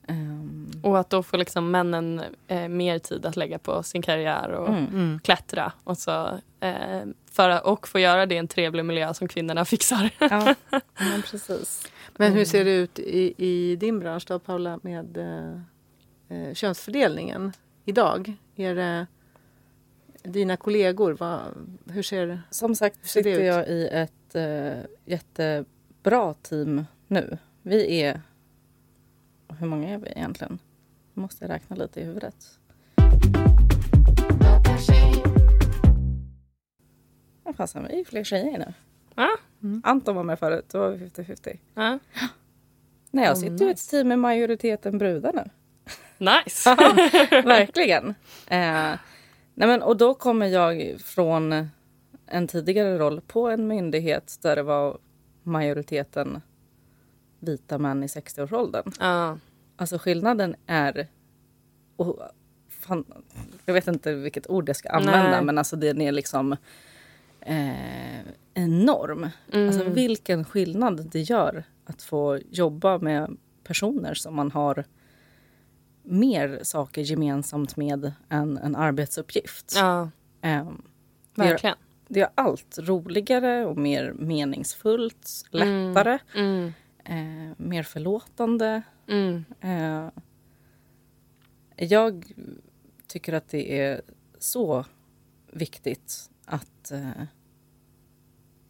Um. 0.08 0.71
Och 0.84 0.99
att 0.99 1.10
då 1.10 1.23
får 1.23 1.38
liksom 1.38 1.71
männen 1.71 2.21
eh, 2.47 2.67
mer 2.67 2.99
tid 2.99 3.25
att 3.25 3.36
lägga 3.36 3.60
på 3.60 3.84
sin 3.84 4.01
karriär 4.01 4.49
och 4.51 4.69
mm. 4.69 4.86
mm. 4.86 5.19
klättra. 5.19 5.71
Och, 5.84 5.97
så, 5.97 6.39
eh, 6.60 7.01
för, 7.32 7.67
och 7.67 7.88
få 7.88 7.99
göra 7.99 8.25
det 8.25 8.36
i 8.36 8.38
en 8.38 8.47
trevlig 8.47 8.86
miljö 8.86 9.13
som 9.13 9.28
kvinnorna 9.28 9.65
fixar. 9.75 10.10
Ja, 10.19 10.56
men 10.97 11.21
precis. 11.21 11.91
Men 12.17 12.34
hur 12.34 12.45
ser 12.45 12.65
det 12.65 12.75
ut 12.75 12.99
i, 12.99 13.34
i 13.38 13.75
din 13.75 13.99
bransch 13.99 14.25
då 14.28 14.39
Paula 14.39 14.80
med 14.82 15.17
eh, 15.17 15.60
eh 16.38 16.54
könsfördelningen 16.54 17.54
idag? 17.86 18.34
Är 18.56 18.75
det 18.75 19.08
dina 20.23 20.58
kollegor? 20.58 21.13
Vad, 21.13 21.41
hur 21.89 22.04
ser, 22.04 22.41
Som 22.49 22.75
sagt 22.75 22.97
hur 23.01 23.08
ser 23.08 23.23
sitter 23.23 23.43
jag 23.43 23.67
i 23.67 23.88
ett 23.88 24.36
eh, 24.36 24.89
jättebra 25.06 26.34
team 26.34 26.86
nu. 27.08 27.38
Vi 27.62 28.01
är 28.01 28.21
hur 29.60 29.67
många 29.67 29.89
är 29.89 29.97
vi 29.97 30.10
egentligen? 30.10 30.60
Nu 31.13 31.21
måste 31.21 31.45
jag 31.45 31.49
räkna 31.49 31.75
lite 31.75 32.01
i 32.01 32.04
huvudet. 32.04 32.60
Vad 37.43 37.56
fasen, 37.56 37.88
vi 37.89 37.99
är 37.99 38.06
fler 38.06 38.23
tjejer 38.23 38.58
nu. 38.58 38.73
Ja. 39.15 39.38
Mm. 39.63 39.82
Anton 39.86 40.15
var 40.15 40.23
med 40.23 40.39
förut, 40.39 40.65
då 40.71 40.80
var 40.80 40.89
vi 40.89 41.06
50-50. 41.06 41.58
Ja. 41.73 41.99
Nej, 43.12 43.25
jag 43.25 43.38
sitter 43.38 43.49
oh, 43.49 43.54
nice. 43.54 43.65
i 43.65 43.71
ett 43.71 43.89
team 43.89 44.08
med 44.08 44.19
majoriteten 44.19 44.97
brudar 44.97 45.34
nu. 45.34 45.49
Nice! 46.17 46.75
verkligen. 47.45 48.08
Eh, 48.47 48.93
nej 49.54 49.67
men, 49.67 49.82
och 49.82 49.97
då 49.97 50.13
kommer 50.13 50.47
jag 50.47 51.01
från 51.01 51.67
en 52.25 52.47
tidigare 52.47 52.97
roll 52.97 53.21
på 53.21 53.49
en 53.49 53.67
myndighet 53.67 54.39
där 54.41 54.56
det 54.56 54.63
var 54.63 54.97
majoriteten 55.43 56.41
vita 57.39 57.78
män 57.78 58.04
i 58.04 58.08
60-årsåldern. 58.08 58.91
Ja. 58.99 59.38
Alltså 59.75 59.97
skillnaden 59.97 60.56
är... 60.67 61.08
Och, 61.95 62.19
fan, 62.69 63.06
jag 63.65 63.73
vet 63.73 63.88
inte 63.88 64.13
vilket 64.13 64.49
ord 64.49 64.69
jag 64.69 64.75
ska 64.75 64.89
använda 64.89 65.32
Nej. 65.32 65.43
men 65.43 65.58
alltså 65.58 65.75
den 65.75 66.01
är 66.01 66.12
liksom 66.12 66.56
eh, 67.45 68.25
enorm. 68.53 69.29
Mm. 69.53 69.67
Alltså 69.67 69.84
vilken 69.84 70.45
skillnad 70.45 71.10
det 71.12 71.21
gör 71.21 71.63
att 71.86 72.01
få 72.01 72.39
jobba 72.49 72.97
med 72.97 73.38
personer 73.63 74.13
som 74.13 74.36
man 74.36 74.51
har 74.51 74.86
mer 76.03 76.60
saker 76.63 77.01
gemensamt 77.01 77.75
med 77.75 78.12
än 78.29 78.58
en 78.58 78.75
arbetsuppgift. 78.75 79.73
Ja, 79.75 80.10
eh, 80.41 80.69
verkligen. 81.36 81.75
Det 82.08 82.19
gör 82.19 82.29
allt 82.36 82.77
roligare 82.79 83.65
och 83.65 83.77
mer 83.77 84.13
meningsfullt, 84.13 85.45
lättare. 85.51 86.19
Mm. 86.36 86.49
Mm 86.55 86.73
eh, 87.05 87.53
mer 87.58 87.84
förlåtande. 87.84 88.81
Mm. 89.08 89.45
Eh, 89.62 90.10
jag 91.75 92.34
tycker 93.08 93.34
att 93.34 93.49
det 93.49 93.79
är 93.79 94.01
så 94.39 94.86
viktigt 95.51 96.29
att, 96.45 96.91
eh, 96.91 97.23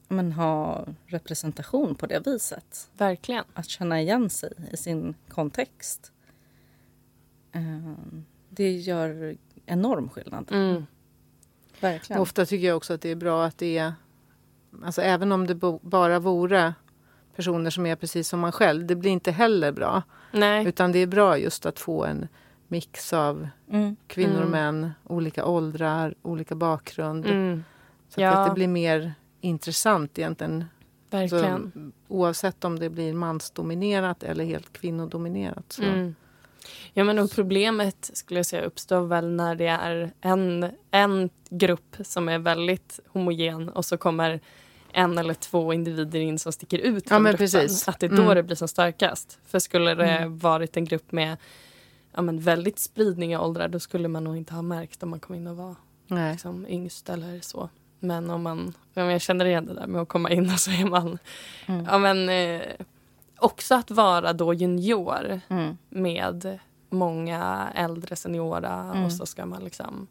men, 0.07 0.31
ha 0.31 0.85
representation 1.05 1.95
på 1.95 2.05
det 2.05 2.27
viset. 2.27 2.89
Verkligen. 2.97 3.43
Att 3.53 3.69
känna 3.69 4.01
igen 4.01 4.29
sig 4.29 4.53
i 4.71 4.77
sin 4.77 5.15
kontext. 5.29 6.11
Eh, 7.51 7.93
det 8.49 8.71
gör 8.71 9.37
enorm 9.65 10.09
skillnad. 10.09 10.51
Mm. 10.51 10.85
Verkligen. 11.79 12.21
Ofta 12.21 12.45
tycker 12.45 12.67
jag 12.67 12.77
också 12.77 12.93
att 12.93 13.01
det 13.01 13.09
är 13.09 13.15
bra 13.15 13.45
att 13.45 13.57
det 13.57 13.77
är, 13.77 13.93
alltså 14.83 15.01
även 15.01 15.31
om 15.31 15.47
det 15.47 15.55
bara 15.81 16.19
vore 16.19 16.73
personer 17.35 17.69
som 17.69 17.85
är 17.85 17.95
precis 17.95 18.27
som 18.29 18.39
man 18.39 18.51
själv, 18.51 18.85
det 18.85 18.95
blir 18.95 19.11
inte 19.11 19.31
heller 19.31 19.71
bra. 19.71 20.01
Nej. 20.31 20.65
Utan 20.67 20.91
det 20.91 20.99
är 20.99 21.07
bra 21.07 21.37
just 21.37 21.65
att 21.65 21.79
få 21.79 22.05
en 22.05 22.27
mix 22.67 23.13
av 23.13 23.47
Mm. 23.69 23.95
kvinnor 24.07 24.35
och 24.41 24.47
Mm. 24.47 24.51
män, 24.81 24.91
olika 25.03 25.45
åldrar, 25.45 26.15
olika 26.21 26.55
bakgrund. 26.55 27.25
Mm. 27.25 27.63
Så 28.09 28.21
Ja. 28.21 28.29
att 28.31 28.49
det 28.49 28.53
blir 28.53 28.67
mer 28.67 29.13
intressant 29.45 30.19
egentligen. 30.19 30.65
Verkligen. 31.09 31.71
Så, 32.07 32.13
oavsett 32.13 32.63
om 32.63 32.79
det 32.79 32.89
blir 32.89 33.13
mansdominerat 33.13 34.23
eller 34.23 34.45
helt 34.45 34.73
kvinnodominerat. 34.73 35.65
Så. 35.71 35.83
Mm. 35.83 36.15
Ja, 36.93 37.03
men 37.03 37.19
och 37.19 37.31
problemet 37.31 38.09
skulle 38.13 38.39
jag 38.39 38.45
säga 38.45 38.61
uppstår 38.65 39.01
väl 39.01 39.29
när 39.31 39.55
det 39.55 39.67
är 39.67 40.11
en, 40.21 40.71
en 40.91 41.29
grupp 41.49 41.95
som 42.03 42.29
är 42.29 42.39
väldigt 42.39 42.99
homogen 43.07 43.69
och 43.69 43.85
så 43.85 43.97
kommer 43.97 44.39
en 44.91 45.17
eller 45.17 45.33
två 45.33 45.73
individer 45.73 46.19
in 46.19 46.39
som 46.39 46.51
sticker 46.51 46.77
ut 46.79 47.03
Ja, 47.05 47.09
från 47.09 47.23
men 47.23 47.31
gruppen. 47.31 47.43
precis. 47.61 47.87
Att 47.87 47.99
det 47.99 48.05
är 48.05 48.09
då 48.09 48.21
Mm. 48.21 48.35
det 48.35 48.43
blir 48.43 48.55
som 48.55 48.67
starkast. 48.67 49.39
För 49.45 49.59
skulle 49.59 49.95
det 49.95 50.09
Mm. 50.09 50.37
varit 50.37 50.77
en 50.77 50.85
grupp 50.85 51.11
med 51.11 51.37
ja, 52.15 52.21
men 52.21 52.39
väldigt 52.39 52.79
spridning 52.79 53.33
i 53.33 53.37
åldrar 53.37 53.67
då 53.67 53.79
skulle 53.79 54.07
man 54.07 54.23
nog 54.23 54.37
inte 54.37 54.53
ha 54.53 54.61
märkt 54.61 55.03
om 55.03 55.09
man 55.09 55.19
kom 55.19 55.35
in 55.35 55.47
och 55.47 55.57
var 55.57 55.75
Nej. 56.07 56.31
liksom, 56.31 56.65
yngst 56.67 57.09
eller 57.09 57.39
så. 57.41 57.69
Men 57.99 58.29
om 58.29 58.41
man, 58.43 58.73
men 58.93 59.05
jag 59.05 59.21
känner 59.21 59.45
igen 59.45 59.65
det 59.65 59.73
där 59.73 59.87
med 59.87 60.01
att 60.01 60.07
komma 60.07 60.29
in 60.31 60.45
och 60.53 60.59
så 60.59 60.71
är 60.71 60.85
man, 60.85 61.17
Mm. 61.65 61.85
ja 61.91 61.97
men 61.97 62.29
eh, 62.29 62.61
också 63.37 63.75
att 63.75 63.91
vara 63.91 64.33
då 64.33 64.53
junior 64.53 65.41
Mm. 65.47 65.77
med 65.89 66.59
många 66.89 67.69
äldre 67.75 68.15
seniora 68.15 68.73
Mm. 68.91 69.03
och 69.05 69.11
så 69.11 69.25
ska 69.25 69.45
man 69.45 69.63
liksom 69.63 70.07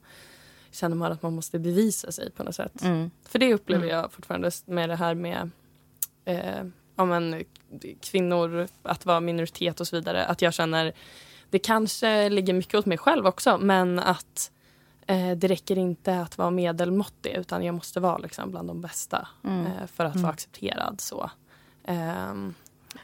känner 0.71 0.97
man 0.97 1.13
att 1.13 1.23
man 1.23 1.35
måste 1.35 1.59
bevisa 1.59 2.13
sig 2.13 2.31
på 2.31 2.43
något 2.43 2.55
sätt. 2.55 2.83
Mm. 2.83 3.11
För 3.29 3.39
det 3.39 3.55
upplever 3.55 3.85
Mm. 3.85 3.97
jag 3.97 4.13
fortfarande 4.13 4.51
med 4.67 4.89
det 4.89 4.97
här 4.97 5.15
med 5.15 5.51
eh, 6.25 6.65
ja, 6.97 7.05
men, 7.05 7.45
kvinnor, 8.01 8.69
att 8.83 9.07
vara 9.07 9.21
minoritet 9.21 9.81
och 9.81 9.87
så 9.89 9.97
vidare. 9.97 10.27
Att 10.27 10.43
jag 10.43 10.55
känner, 10.55 10.93
det 11.51 11.59
kanske 11.59 12.29
ligger 12.29 12.55
mycket 12.55 12.75
åt 12.75 12.87
mig 12.87 12.99
själv 12.99 13.27
också, 13.27 13.59
men 13.59 13.99
att 13.99 14.51
det 15.37 15.49
räcker 15.49 15.79
inte 15.79 16.21
att 16.21 16.39
vara 16.39 16.51
medelmåttig 16.51 17.31
utan 17.33 17.63
jag 17.65 17.75
måste 17.75 18.01
vara 18.01 18.19
liksom, 18.19 18.51
bland 18.51 18.69
de 18.69 18.81
bästa 18.81 19.29
Mm. 19.45 19.67
eh, 19.67 19.87
för 19.95 20.05
att 20.05 20.15
Mm. 20.15 20.23
vara 20.23 20.33
accepterad. 20.33 21.01
så. 21.01 21.31
Ehm, 21.85 22.55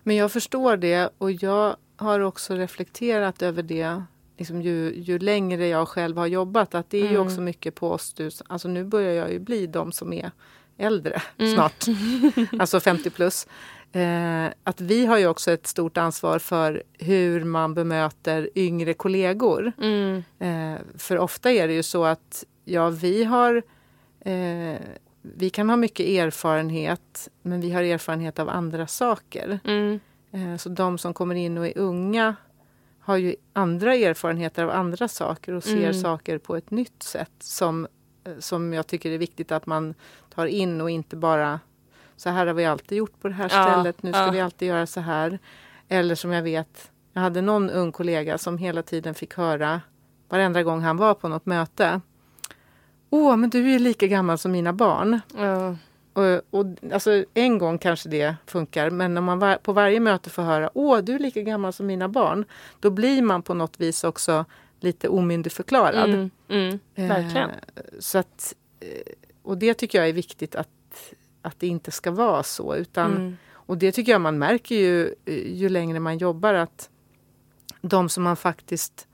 Men 0.03 0.17
jag 0.17 0.33
förstår 0.33 0.77
det 0.77 1.11
och 1.19 1.33
jag 1.33 1.77
har 1.97 2.21
också 2.21 2.55
reflekterat 2.55 3.43
över 3.43 3.63
det 3.63 4.03
liksom 4.39 4.63
ju, 4.63 4.95
ju 4.97 5.19
längre 5.19 5.69
jag 5.69 5.89
själv 5.89 6.17
har 6.17 6.27
jobbat. 6.27 6.75
Att 6.75 6.91
det 6.91 6.99
är 6.99 7.03
ju 7.09 7.15
Mm. 7.17 7.27
också 7.27 7.41
mycket 7.41 7.75
på 7.75 7.91
oss. 7.91 8.13
du- 8.13 8.31
Alltså 8.49 8.69
nu 8.69 8.85
börjar 8.85 9.13
jag 9.15 9.33
ju 9.33 9.39
bli 9.39 9.67
de 9.67 9.93
som 9.93 10.13
är 10.13 10.31
äldre 10.79 11.23
Mm. 11.39 11.55
snart. 11.55 11.85
alltså 12.61 12.81
50 12.81 13.11
plus. 13.11 13.47
Eh, 13.93 14.47
att 14.65 14.81
vi 14.81 15.07
har 15.07 15.19
ju 15.19 15.27
också 15.27 15.51
ett 15.51 15.67
stort 15.67 15.97
ansvar 15.99 16.39
för 16.39 16.83
hur 16.99 17.45
man 17.45 17.75
bemöter 17.75 18.51
yngre 18.55 18.95
kollegor. 18.95 19.73
mm, 19.83 20.23
Eh, 20.39 20.81
för 20.99 21.19
ofta 21.19 21.51
är 21.51 21.69
det 21.69 21.75
ju 21.75 21.83
så 21.83 22.05
att 22.05 22.45
ja, 22.65 22.89
vi 22.91 23.25
har 23.25 23.63
eh, 24.21 24.79
vi 25.23 25.51
kan 25.51 25.69
ha 25.69 25.77
mycket 25.77 26.07
erfarenhet 26.09 27.29
men 27.43 27.61
vi 27.61 27.71
har 27.71 27.83
erfarenhet 27.83 28.39
av 28.39 28.49
andra 28.49 28.87
saker. 28.87 29.59
mm, 29.65 30.01
Eh, 30.33 30.57
Så 30.57 30.69
de 30.69 30.99
som 30.99 31.15
kommer 31.15 31.35
in 31.35 31.59
och 31.59 31.67
är 31.67 31.79
unga 31.79 32.35
har 33.01 33.17
ju 33.17 33.35
andra 33.53 33.95
erfarenheter 33.95 34.65
av 34.65 34.71
andra 34.71 35.09
saker 35.09 35.53
och 35.53 35.65
ser 35.65 35.77
Mm. 35.89 35.95
saker 35.95 36.39
på 36.39 36.57
ett 36.57 36.71
nytt 36.71 37.03
sätt 37.03 37.31
som, 37.39 37.87
eh, 38.25 38.33
som 38.39 38.73
jag 38.73 38.87
tycker 38.87 39.11
är 39.11 39.19
viktigt 39.19 39.53
att 39.53 39.67
man 39.67 39.95
tar 40.35 40.47
in 40.47 40.81
och 40.81 40.91
inte 40.91 41.17
bara 41.17 41.61
så 42.21 42.31
här 42.31 42.47
har 42.47 42.55
vi 42.55 42.65
alltid 42.65 42.99
gjort 42.99 43.21
på 43.21 43.29
det 43.29 43.35
här 43.35 43.51
Ja, 43.53 43.73
stället, 43.73 44.03
nu 44.03 44.13
ska 44.13 44.21
ja. 44.25 44.31
vi 44.31 44.41
alltid 44.41 44.69
göra 44.69 44.87
så 44.87 45.01
här. 45.01 45.39
Eller 45.89 46.15
som 46.15 46.33
jag 46.33 46.43
vet, 46.43 46.91
jag 47.13 47.23
hade 47.23 47.41
någon 47.41 47.71
ung 47.71 47.93
kollega 47.93 48.39
som 48.39 48.59
hela 48.59 48.83
tiden 48.83 49.15
fick 49.15 49.35
höra 49.35 49.81
varenda 50.29 50.63
gång 50.63 50.81
han 50.81 50.97
var 50.97 51.15
på 51.15 51.29
något 51.29 51.47
möte. 51.47 52.01
Åh, 53.11 53.37
men 53.37 53.51
du 53.51 53.75
är 53.75 53.79
lika 53.79 54.07
gammal 54.07 54.39
som 54.39 54.53
mina 54.53 54.73
barn. 54.73 55.21
ja, 55.37 55.77
Och, 56.13 56.61
och, 56.61 56.67
alltså, 56.93 57.25
en 57.35 57.59
gång 57.59 57.79
kanske 57.79 58.09
det 58.09 58.35
funkar, 58.47 58.91
men 58.91 59.15
när 59.15 59.21
man 59.21 59.39
var, 59.39 59.57
på 59.57 59.73
varje 59.73 60.01
möte 60.01 60.31
får 60.31 60.43
höra 60.43 60.71
åh, 60.75 60.99
du 60.99 61.15
är 61.15 61.19
lika 61.19 61.43
gammal 61.43 61.73
som 61.73 61.87
mina 61.87 62.09
barn, 62.09 62.45
då 62.81 62.91
blir 62.91 63.23
man 63.23 63.43
på 63.43 63.55
något 63.55 63.81
vis 63.81 64.05
också 64.05 64.45
lite 64.81 65.09
omyndigförklarad. 65.09 66.11
mm, 66.11 66.31
mm, 66.49 66.79
verkligen. 66.95 67.51
Eh, 67.51 67.57
så 67.99 68.19
att, 68.19 68.55
eh, 68.81 69.13
och 69.43 69.59
det 69.59 69.75
tycker 69.75 69.99
jag 69.99 70.09
är 70.09 70.13
viktigt 70.13 70.55
att, 70.55 70.69
att 71.43 71.61
det 71.61 71.67
inte 71.67 71.91
ska 71.91 72.11
vara 72.11 72.43
så. 72.43 72.75
Utan, 72.77 73.17
Mm, 73.17 73.37
Och 73.53 73.79
det 73.79 73.93
tycker 73.93 74.13
jag 74.13 74.21
man 74.21 74.39
märker 74.39 74.75
ju, 74.77 75.15
eh, 75.25 75.53
ju 75.57 75.69
längre 75.69 76.01
man 76.01 76.19
jobbar 76.19 76.55
att 76.55 76.91
de 77.83 78.09
som 78.09 78.23
man 78.23 78.37
faktiskt 78.37 79.09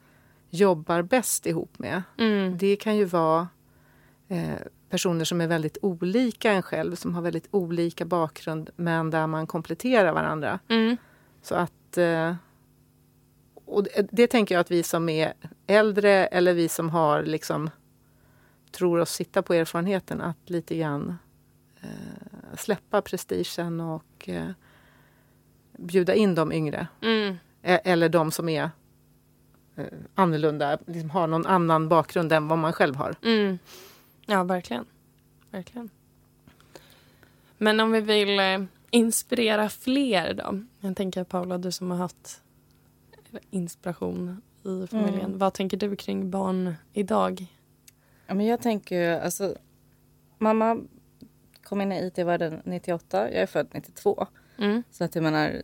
jobbar 0.50 1.02
bäst 1.02 1.46
ihop 1.46 1.78
med, 1.78 2.02
mm, 2.18 2.58
det 2.58 2.76
kan 2.76 2.96
ju 2.96 3.04
vara 3.04 3.48
eh, 4.28 4.54
personer 4.90 5.24
som 5.24 5.40
är 5.40 5.46
väldigt 5.46 5.78
olika 5.82 6.52
en 6.52 6.62
själv, 6.62 6.94
som 6.94 7.14
har 7.14 7.22
väldigt 7.22 7.48
olika 7.50 8.04
bakgrund, 8.04 8.70
men 8.76 9.10
där 9.10 9.26
man 9.26 9.46
kompletterar 9.46 10.12
varandra. 10.12 10.58
mm, 10.68 10.96
Så 11.42 11.54
att... 11.54 11.98
Eh, 11.98 12.34
och 13.68 13.82
det, 13.84 14.08
det 14.12 14.26
tänker 14.26 14.54
jag 14.54 14.60
att 14.60 14.70
vi 14.70 14.82
som 14.82 15.08
är 15.08 15.32
äldre 15.66 16.26
eller 16.26 16.54
vi 16.54 16.68
som 16.68 16.90
har 16.90 17.22
liksom 17.22 17.70
tror 18.72 18.98
oss 19.00 19.10
sitta 19.10 19.42
på 19.42 19.54
erfarenheten 19.54 20.20
att 20.20 20.36
lite 20.50 20.76
grann 20.76 21.18
eh, 21.86 22.56
släppa 22.56 23.02
prestigen 23.02 23.80
och 23.80 24.28
eh, 24.28 24.50
bjuda 25.78 26.14
in 26.14 26.34
de 26.34 26.52
yngre. 26.52 26.86
mm. 27.02 27.36
E- 27.62 27.80
eller 27.84 28.08
de 28.08 28.30
som 28.30 28.48
är 28.48 28.70
eh, 29.76 29.84
annorlunda, 30.14 30.78
liksom 30.86 31.10
har 31.10 31.26
någon 31.26 31.46
annan 31.46 31.88
bakgrund 31.88 32.32
än 32.32 32.48
vad 32.48 32.58
man 32.58 32.72
själv 32.72 32.96
har. 32.96 33.14
Mm. 33.22 33.58
Ja, 34.26 34.44
verkligen. 34.44 34.84
verkligen. 35.50 35.90
Men 37.58 37.80
om 37.80 37.92
vi 37.92 38.00
vill 38.00 38.38
eh, 38.40 38.62
inspirera 38.90 39.68
fler 39.68 40.34
då? 40.34 40.64
Jag 40.80 40.96
tänker 40.96 41.24
Paula, 41.24 41.58
du 41.58 41.72
som 41.72 41.90
har 41.90 41.98
haft 41.98 42.42
inspiration 43.50 44.42
i 44.62 44.86
familjen. 44.86 45.24
Mm. 45.26 45.38
Vad 45.38 45.54
tänker 45.54 45.76
du 45.76 45.96
kring 45.96 46.30
barn 46.30 46.74
idag? 46.92 47.46
Ja, 48.26 48.34
men 48.34 48.46
jag 48.46 48.60
tänker 48.62 49.20
alltså, 49.20 49.56
mamma 50.38 50.80
kom 51.68 51.80
in 51.80 51.92
i 51.92 52.06
IT-världen 52.06 52.62
98, 52.64 53.30
jag 53.32 53.42
är 53.42 53.46
född 53.46 53.66
92. 53.74 54.26
Mm. 54.58 54.82
Så 54.90 55.04
att 55.04 55.14
jag 55.14 55.22
menar, 55.24 55.62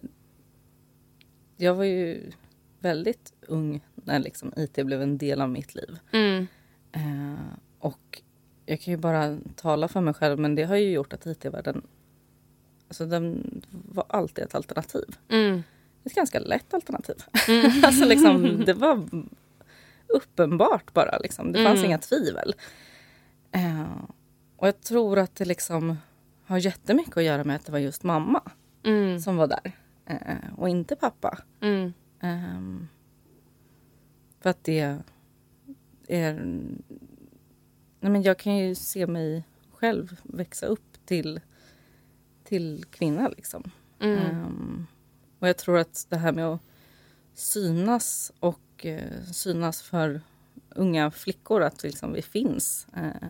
jag 1.57 1.75
var 1.75 1.85
ju 1.85 2.31
väldigt 2.79 3.33
ung 3.47 3.81
när 3.95 4.19
liksom 4.19 4.53
IT 4.57 4.87
blev 4.87 5.03
en 5.03 5.19
del 5.19 5.41
av 5.41 5.51
mitt 5.51 5.75
liv. 5.75 5.99
Mm. 6.13 6.47
Eh, 6.93 7.55
och 7.79 8.23
jag 8.67 8.81
kan 8.81 8.93
ju 8.93 8.99
bara 8.99 9.39
tala 9.57 9.89
för 9.89 10.01
mig 10.01 10.15
själv, 10.15 10.39
men 10.39 10.55
det 10.55 10.65
har 10.65 10.77
ju 10.77 10.91
gjort 10.91 11.13
att 11.13 11.27
IT-världen, 11.27 11.83
alltså 12.89 13.07
den 13.07 13.63
var 13.71 14.05
alltid 14.09 14.45
ett 14.45 14.55
alternativ. 14.55 15.17
Mm. 15.29 15.63
Ett 16.05 16.15
ganska 16.15 16.41
lätt 16.41 16.75
alternativ. 16.75 17.17
Mm. 17.49 17.71
alltså 17.85 18.05
liksom, 18.05 18.65
det 18.67 18.73
var 18.73 19.09
uppenbart 20.07 20.93
bara. 20.93 21.19
Liksom. 21.19 21.53
Det 21.53 21.65
fanns 21.65 21.79
Mm. 21.79 21.85
inga 21.91 21.99
tvivel. 21.99 22.55
Eh, 23.53 23.87
och 24.63 24.69
jag 24.69 24.81
tror 24.81 25.19
att 25.19 25.35
det 25.35 25.45
liksom 25.45 25.97
har 26.45 26.59
jättemycket 26.59 27.17
att 27.17 27.23
göra 27.23 27.45
med 27.45 27.57
att 27.57 27.67
det 27.67 27.73
var 27.73 27.79
just 27.79 28.03
mamma 28.03 28.43
Mm. 28.83 29.21
som 29.21 29.37
var 29.37 29.47
där. 29.47 29.73
Eh, 30.07 30.37
och 30.57 30.69
inte 30.69 30.97
pappa. 30.97 31.39
Mm. 31.61 31.93
Ehm, 32.21 32.89
för 34.41 34.51
att 34.51 34.65
det 34.65 35.03
är... 36.09 36.37
Nej 38.01 38.13
men 38.13 38.23
jag 38.23 38.39
kan 38.39 38.57
ju 38.57 38.75
se 38.75 39.07
mig 39.07 39.45
själv 39.73 40.21
växa 40.23 40.67
upp 40.67 41.07
till, 41.07 41.41
till 42.45 42.85
kvinna. 42.91 43.29
Liksom. 43.29 43.71
Mm. 44.01 44.19
Ehm, 44.19 44.87
och 45.39 45.49
jag 45.49 45.57
tror 45.57 45.79
att 45.79 46.07
det 46.09 46.17
här 46.17 46.33
med 46.33 46.47
att 46.47 46.61
synas 47.35 48.33
och 48.41 48.87
eh, 48.87 49.23
synas 49.33 49.83
för 49.83 50.21
unga 50.69 51.11
flickor 51.11 51.63
att 51.63 51.83
liksom 51.83 52.13
vi 52.13 52.23
finns. 52.23 52.87
Eh, 52.97 53.29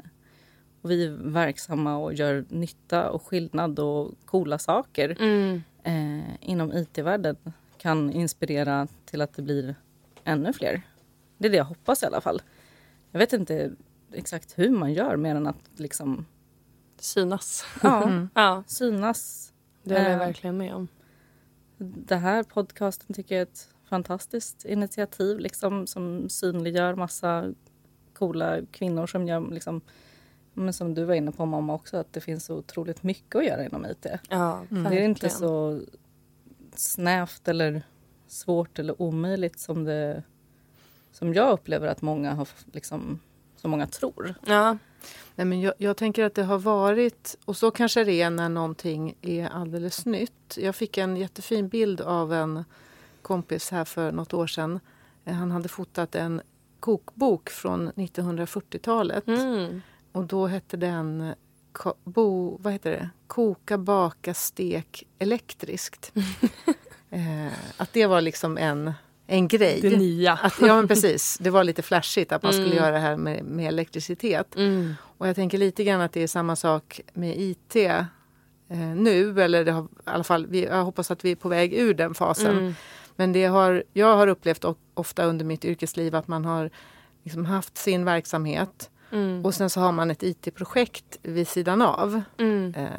och 0.82 0.90
vi 0.90 1.06
är 1.06 1.10
verksamma 1.10 1.96
och 1.96 2.14
gör 2.14 2.44
nytta 2.48 3.10
och 3.10 3.22
skillnad 3.22 3.78
och 3.78 4.14
coola 4.24 4.58
saker 4.58 5.16
Mm. 5.20 5.62
eh, 5.82 6.34
inom 6.40 6.72
IT-världen 6.72 7.36
kan 7.78 8.10
inspirera 8.12 8.88
till 9.04 9.20
att 9.20 9.34
det 9.34 9.42
blir 9.42 9.74
ännu 10.24 10.52
fler. 10.52 10.82
Det 11.38 11.46
är 11.46 11.50
det 11.50 11.56
jag 11.56 11.64
hoppas 11.64 12.02
i 12.02 12.06
alla 12.06 12.20
fall. 12.20 12.42
Jag 13.10 13.18
vet 13.18 13.32
inte 13.32 13.72
exakt 14.12 14.58
hur 14.58 14.70
man 14.70 14.92
gör 14.92 15.16
mer 15.16 15.34
än 15.34 15.46
att 15.46 15.70
liksom 15.76 16.26
synas. 16.98 17.64
Ja, 17.82 18.02
Mm. 18.08 18.28
Ja, 18.34 18.64
synas. 18.66 19.52
det 19.82 19.94
håller 19.94 20.04
jag 20.10 20.12
Eh. 20.20 20.26
verkligen 20.26 20.56
med 20.56 20.74
om. 20.74 20.88
Det 21.78 22.16
här 22.16 22.42
podcasten 22.42 23.14
tycker 23.14 23.34
jag 23.34 23.40
är 23.40 23.46
ett 23.46 23.68
fantastiskt 23.88 24.64
initiativ 24.64 25.38
liksom, 25.38 25.86
som 25.86 26.28
synliggör 26.28 26.94
massa 26.94 27.52
coola 28.14 28.58
kvinnor 28.72 29.06
som 29.06 29.28
gör 29.28 29.50
liksom, 29.50 29.80
men 30.54 30.72
som 30.72 30.94
du 30.94 31.04
var 31.04 31.14
inne 31.14 31.32
på 31.32 31.46
mamma 31.46 31.74
också, 31.74 31.96
att 31.96 32.12
det 32.12 32.20
finns 32.20 32.44
så 32.44 32.54
otroligt 32.56 33.02
mycket 33.02 33.36
att 33.36 33.44
göra 33.46 33.64
inom 33.64 33.86
IT. 33.86 34.06
Ja, 34.28 34.64
Mm. 34.70 34.90
Det 34.90 35.00
är 35.00 35.04
inte 35.04 35.28
så 35.30 35.80
snävt 36.74 37.48
eller 37.48 37.82
svårt 38.26 38.78
eller 38.78 39.02
omöjligt 39.02 39.58
som 39.60 39.84
det 39.84 40.22
som 41.12 41.34
jag 41.34 41.52
upplever 41.52 41.86
att 41.86 42.02
många 42.02 42.34
har 42.34 42.48
liksom, 42.72 43.18
som 43.56 43.70
många 43.70 43.86
tror. 43.86 44.34
Ja, 44.46 44.78
Nej, 45.34 45.44
men 45.44 45.60
jag, 45.60 45.74
jag 45.78 45.96
tänker 45.96 46.24
att 46.24 46.34
det 46.34 46.42
har 46.42 46.58
varit, 46.58 47.36
och 47.44 47.56
så 47.56 47.70
kanske 47.70 48.04
det 48.04 48.22
är 48.22 48.30
när 48.30 48.48
någonting 48.48 49.14
är 49.22 49.48
alldeles 49.48 50.06
nytt. 50.06 50.58
Jag 50.60 50.76
fick 50.76 50.98
en 50.98 51.16
jättefin 51.16 51.68
bild 51.68 52.00
av 52.00 52.32
en 52.32 52.64
kompis 53.22 53.70
här 53.70 53.84
för 53.84 54.12
något 54.12 54.34
år 54.34 54.46
sedan. 54.46 54.80
Eh, 55.24 55.34
Han 55.34 55.50
hade 55.50 55.68
fotat 55.68 56.14
en 56.14 56.40
kokbok 56.80 57.50
från 57.50 57.92
1940-talet. 57.92 59.26
mm. 59.28 59.82
Och 60.12 60.24
då 60.24 60.46
hette 60.46 60.76
den 60.76 61.34
bo, 62.04 62.58
vad 62.62 62.72
heter 62.72 62.90
det? 62.90 63.10
Koka, 63.26 63.78
baka, 63.78 64.34
stek 64.34 65.06
elektriskt. 65.18 66.12
eh, 67.10 67.52
att 67.76 67.92
det 67.92 68.06
var 68.06 68.20
liksom 68.20 68.58
en, 68.58 68.92
en 69.26 69.48
grej. 69.48 69.80
det 69.80 69.96
nya. 69.96 70.32
Att, 70.32 70.54
ja, 70.60 70.76
men 70.76 70.88
precis. 70.88 71.38
Det 71.40 71.50
var 71.50 71.64
lite 71.64 71.82
flashigt 71.82 72.32
att 72.32 72.42
man 72.42 72.52
skulle 72.52 72.66
Mm. 72.66 72.76
göra 72.78 72.90
det 72.90 72.98
här 72.98 73.16
med, 73.16 73.44
med 73.44 73.68
elektricitet. 73.68 74.56
Mm. 74.56 74.94
Och 75.18 75.28
jag 75.28 75.36
tänker 75.36 75.58
lite 75.58 75.84
grann 75.84 76.00
att 76.00 76.12
det 76.12 76.22
är 76.22 76.26
samma 76.26 76.56
sak 76.56 77.00
med 77.12 77.40
IT 77.40 77.76
eh, 77.76 78.04
nu. 78.96 79.42
Eller 79.42 79.64
det 79.64 79.72
har, 79.72 79.82
i 79.82 79.86
alla 80.04 80.24
fall, 80.24 80.46
vi, 80.46 80.64
jag 80.64 80.84
hoppas 80.84 81.10
att 81.10 81.24
vi 81.24 81.30
är 81.30 81.36
på 81.36 81.48
väg 81.48 81.74
ur 81.74 81.94
den 81.94 82.14
fasen. 82.14 82.58
Mm. 82.58 82.74
Men 83.16 83.32
det 83.32 83.44
har, 83.44 83.84
jag 83.92 84.16
har 84.16 84.26
upplevt 84.26 84.64
ofta 84.94 85.24
under 85.24 85.44
mitt 85.44 85.64
yrkesliv 85.64 86.14
att 86.14 86.28
man 86.28 86.44
har 86.44 86.70
liksom 87.22 87.44
haft 87.44 87.78
sin 87.78 88.04
verksamhet 88.04 88.90
Mm. 89.12 89.44
och 89.44 89.54
sen 89.54 89.70
så 89.70 89.80
har 89.80 89.92
man 89.92 90.10
ett 90.10 90.22
IT-projekt 90.22 91.18
vid 91.22 91.48
sidan 91.48 91.82
av. 91.82 92.22
Mm. 92.38 92.74
Eh, 92.74 92.90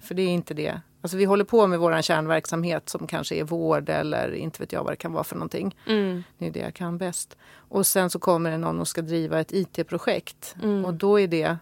för 0.00 0.14
det 0.14 0.22
är 0.22 0.28
inte 0.28 0.54
det. 0.54 0.80
Alltså 1.00 1.16
vi 1.16 1.24
håller 1.24 1.44
på 1.44 1.66
med 1.66 1.78
vår 1.78 2.02
kärnverksamhet 2.02 2.88
som 2.88 3.06
kanske 3.06 3.34
är 3.34 3.44
vård 3.44 3.88
eller 3.88 4.34
inte 4.34 4.62
vet 4.62 4.72
jag 4.72 4.84
vad 4.84 4.92
det 4.92 4.96
kan 4.96 5.12
vara 5.12 5.24
för 5.24 5.36
någonting. 5.36 5.76
Mm. 5.86 6.22
Det 6.38 6.46
är 6.46 6.50
det 6.50 6.60
jag 6.60 6.74
kan 6.74 6.98
bäst. 6.98 7.36
Och 7.50 7.86
sen 7.86 8.10
så 8.10 8.18
kommer 8.18 8.50
det 8.50 8.58
någon 8.58 8.80
och 8.80 8.88
ska 8.88 9.02
driva 9.02 9.40
ett 9.40 9.52
IT-projekt. 9.52 10.54
Mm. 10.62 10.84
Och 10.84 10.94
då 10.94 11.20
är 11.20 11.28
det 11.28 11.56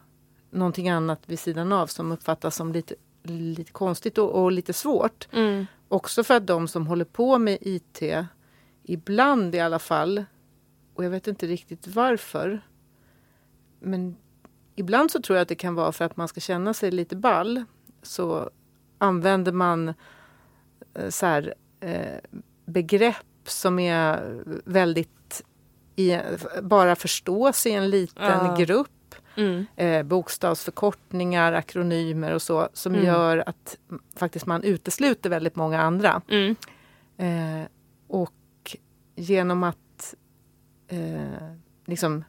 någonting 0.50 0.88
annat 0.88 1.20
vid 1.26 1.38
sidan 1.38 1.72
av 1.72 1.86
som 1.86 2.12
uppfattas 2.12 2.57
som 2.57 2.72
lite, 2.72 2.94
lite 3.22 3.72
konstigt 3.72 4.18
och, 4.18 4.42
och 4.42 4.52
lite 4.52 4.72
svårt. 4.72 5.28
Mm. 5.32 5.66
Också 5.88 6.24
för 6.24 6.34
att 6.34 6.46
de 6.46 6.68
som 6.68 6.86
håller 6.86 7.04
på 7.04 7.38
med 7.38 7.59
IT, 7.61 8.02
ibland 8.82 9.54
i 9.54 9.61
alla 9.61 9.78
fall, 9.78 10.24
och 10.94 11.04
jag 11.04 11.11
vet 11.11 11.26
inte 11.26 11.46
riktigt 11.46 11.86
varför, 11.86 12.61
men 13.81 14.16
ibland 14.74 15.11
så 15.11 15.20
tror 15.22 15.37
jag 15.37 15.43
att 15.43 15.49
det 15.49 15.55
kan 15.55 15.74
vara 15.74 15.93
för 15.93 16.05
att 16.05 16.16
man 16.16 16.29
ska 16.29 16.41
känna 16.41 16.74
sig 16.74 16.91
lite 16.91 17.16
ball. 17.16 17.64
Så 18.03 18.51
använder 18.99 19.53
man 19.53 19.89
eh, 20.95 21.09
så 21.09 21.27
här, 21.27 21.55
eh, 21.81 22.18
begrepp 22.66 23.27
som 23.45 23.79
är 23.79 24.43
väldigt 24.64 25.43
i, 25.97 26.18
bara 26.62 26.97
förstås 26.97 27.66
i 27.66 27.70
en 27.72 27.91
liten 27.91 28.47
Ja. 28.47 28.55
grupp 28.59 28.91
Mm. 29.39 29.66
eh, 29.77 30.03
bokstavsförkortningar, 30.03 31.53
akronymer 31.53 32.33
och 32.35 32.43
så 32.43 32.68
som 32.72 32.95
Mm. 32.95 33.07
gör 33.07 33.45
att 33.47 33.79
faktiskt 34.16 34.47
man 34.47 34.62
utesluter 34.62 35.31
väldigt 35.31 35.57
många 35.57 35.81
andra. 35.83 36.22
Mm. 36.29 36.57
Eh, 37.16 37.68
och 38.09 38.77
genom 39.16 39.62
att 39.62 40.14
eh, 40.89 41.49
liksom 41.87 42.24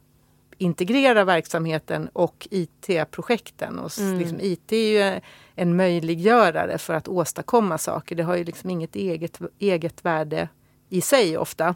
integrera 0.58 1.24
verksamheten 1.24 2.10
och 2.14 2.48
IT-projekten. 2.52 3.80
Och 3.80 4.00
Mm. 4.00 4.20
liksom, 4.20 4.38
IT 4.42 4.72
är 4.72 5.14
ju 5.16 5.22
en 5.56 5.76
möjliggörare 5.76 6.78
för 6.78 6.94
att 6.94 7.08
åstadkomma 7.08 7.78
saker. 7.78 8.16
Det 8.16 8.24
har 8.24 8.36
ju 8.36 8.44
liksom 8.44 8.70
inget 8.70 8.96
eget, 8.96 9.40
eget 9.60 10.06
värde 10.06 10.50
i 10.90 11.02
sig 11.02 11.38
ofta. 11.38 11.76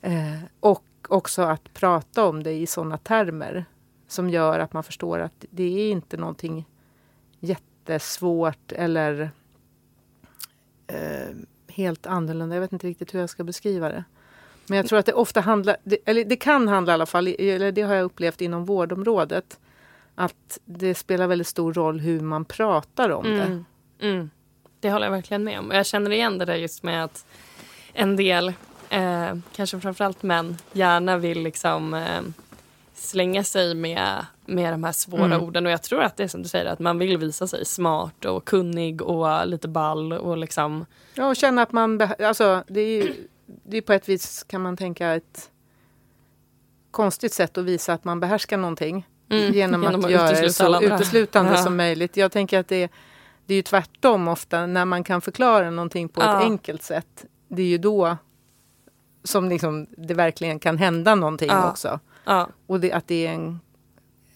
Eh, 0.00 0.38
och 0.60 0.84
också 1.08 1.42
att 1.42 1.74
prata 1.74 2.24
om 2.26 2.42
det 2.42 2.52
i 2.52 2.66
sådana 2.66 2.98
termer 2.98 3.64
som 4.08 4.30
gör 4.30 4.58
att 4.58 4.72
man 4.72 4.82
förstår 4.84 5.18
att 5.18 5.44
det 5.50 5.80
är 5.80 5.90
inte 5.90 6.16
någonting 6.16 6.64
jättesvårt 7.40 8.72
eller 8.72 9.30
eh, 10.86 11.28
helt 11.68 12.06
annorlunda. 12.06 12.56
Jag 12.56 12.60
vet 12.60 12.72
inte 12.72 12.86
riktigt 12.86 13.14
hur 13.14 13.20
jag 13.20 13.30
ska 13.30 13.44
beskriva 13.44 13.88
det. 13.88 14.04
Men 14.70 14.76
jag 14.76 14.86
tror 14.88 14.98
att 14.98 15.06
det 15.06 15.12
ofta 15.12 15.40
handlar, 15.40 15.76
det, 15.84 15.98
eller 16.04 16.24
det 16.24 16.36
kan 16.36 16.68
handla 16.68 16.92
i 16.92 16.94
alla 16.94 17.06
fall, 17.06 17.28
eller 17.28 17.72
det 17.72 17.82
har 17.82 17.94
jag 17.94 18.04
upplevt 18.04 18.40
inom 18.40 18.64
vårdområdet, 18.64 19.58
att 20.14 20.58
det 20.64 20.94
spelar 20.94 21.26
väldigt 21.26 21.46
stor 21.46 21.72
roll 21.72 22.00
hur 22.00 22.20
man 22.20 22.44
pratar 22.44 23.10
om 23.10 23.24
det. 23.24 23.42
Mm. 23.42 23.64
Mm. 24.00 24.30
Det 24.80 24.90
håller 24.90 25.06
jag 25.06 25.12
verkligen 25.12 25.44
med 25.44 25.58
om. 25.58 25.68
Och 25.68 25.76
jag 25.76 25.86
känner 25.86 26.10
igen 26.10 26.38
det 26.38 26.44
där 26.44 26.54
just 26.54 26.82
med 26.82 27.04
att 27.04 27.26
en 27.92 28.16
del, 28.16 28.48
eh, 28.90 29.36
kanske 29.56 29.80
framförallt 29.80 30.22
män, 30.22 30.56
gärna 30.72 31.16
vill 31.18 31.42
liksom 31.42 31.94
eh, 31.94 32.20
slänga 32.94 33.44
sig 33.44 33.74
med, 33.74 34.26
med 34.46 34.72
de 34.72 34.84
här 34.84 34.92
svåra 34.92 35.24
Mm. 35.24 35.40
orden. 35.42 35.66
Och 35.66 35.72
jag 35.72 35.82
tror 35.82 36.02
att 36.02 36.16
det 36.16 36.22
är 36.24 36.28
som 36.28 36.42
du 36.42 36.48
säger, 36.48 36.66
att 36.66 36.78
man 36.78 36.98
vill 36.98 37.18
visa 37.18 37.46
sig 37.46 37.64
smart 37.64 38.24
och 38.24 38.44
kunnig 38.44 39.02
och 39.02 39.46
lite 39.46 39.68
ball 39.68 40.12
och 40.12 40.38
liksom... 40.38 40.86
Ja, 41.14 41.28
och 41.28 41.36
känna 41.36 41.62
att 41.62 41.72
man... 41.72 42.08
Alltså, 42.18 42.64
det 42.68 42.80
är 42.80 43.02
ju 43.02 43.14
det 43.62 43.76
är 43.76 43.82
på 43.82 43.92
ett 43.92 44.08
vis, 44.08 44.44
kan 44.48 44.60
man 44.60 44.76
tänka, 44.76 45.08
ett 45.14 45.50
konstigt 46.90 47.32
sätt 47.32 47.58
att 47.58 47.64
visa 47.64 47.92
att 47.92 48.04
man 48.04 48.20
behärskar 48.20 48.56
någonting. 48.56 49.06
Mm, 49.28 49.52
Genom, 49.52 49.82
genom 49.82 50.00
att, 50.00 50.04
att 50.06 50.10
göra 50.12 50.40
det 50.40 50.52
så 50.52 50.74
andra. 50.74 50.96
uteslutande 50.96 51.50
Ja. 51.52 51.56
som 51.62 51.76
möjligt. 51.76 52.16
Jag 52.16 52.32
tänker 52.32 52.58
att 52.60 52.68
det, 52.68 52.90
det 53.46 53.54
är 53.54 53.56
ju 53.56 53.62
tvärtom 53.62 54.28
ofta, 54.28 54.66
när 54.66 54.84
man 54.84 55.04
kan 55.04 55.20
förklara 55.20 55.70
någonting 55.70 56.08
på 56.08 56.20
Ja. 56.20 56.36
ett 56.38 56.44
enkelt 56.44 56.82
sätt. 56.82 57.24
Det 57.48 57.62
är 57.62 57.66
ju 57.66 57.78
då 57.78 58.16
som 59.24 59.48
liksom 59.48 59.86
det 59.90 60.14
verkligen 60.14 60.58
kan 60.58 60.78
hända 60.78 61.14
någonting 61.14 61.48
Ja. 61.48 61.70
också. 61.70 62.00
Och 62.66 62.80
det, 62.80 62.92
att 62.92 63.06
det 63.06 63.26
är 63.26 63.32
en, 63.32 63.60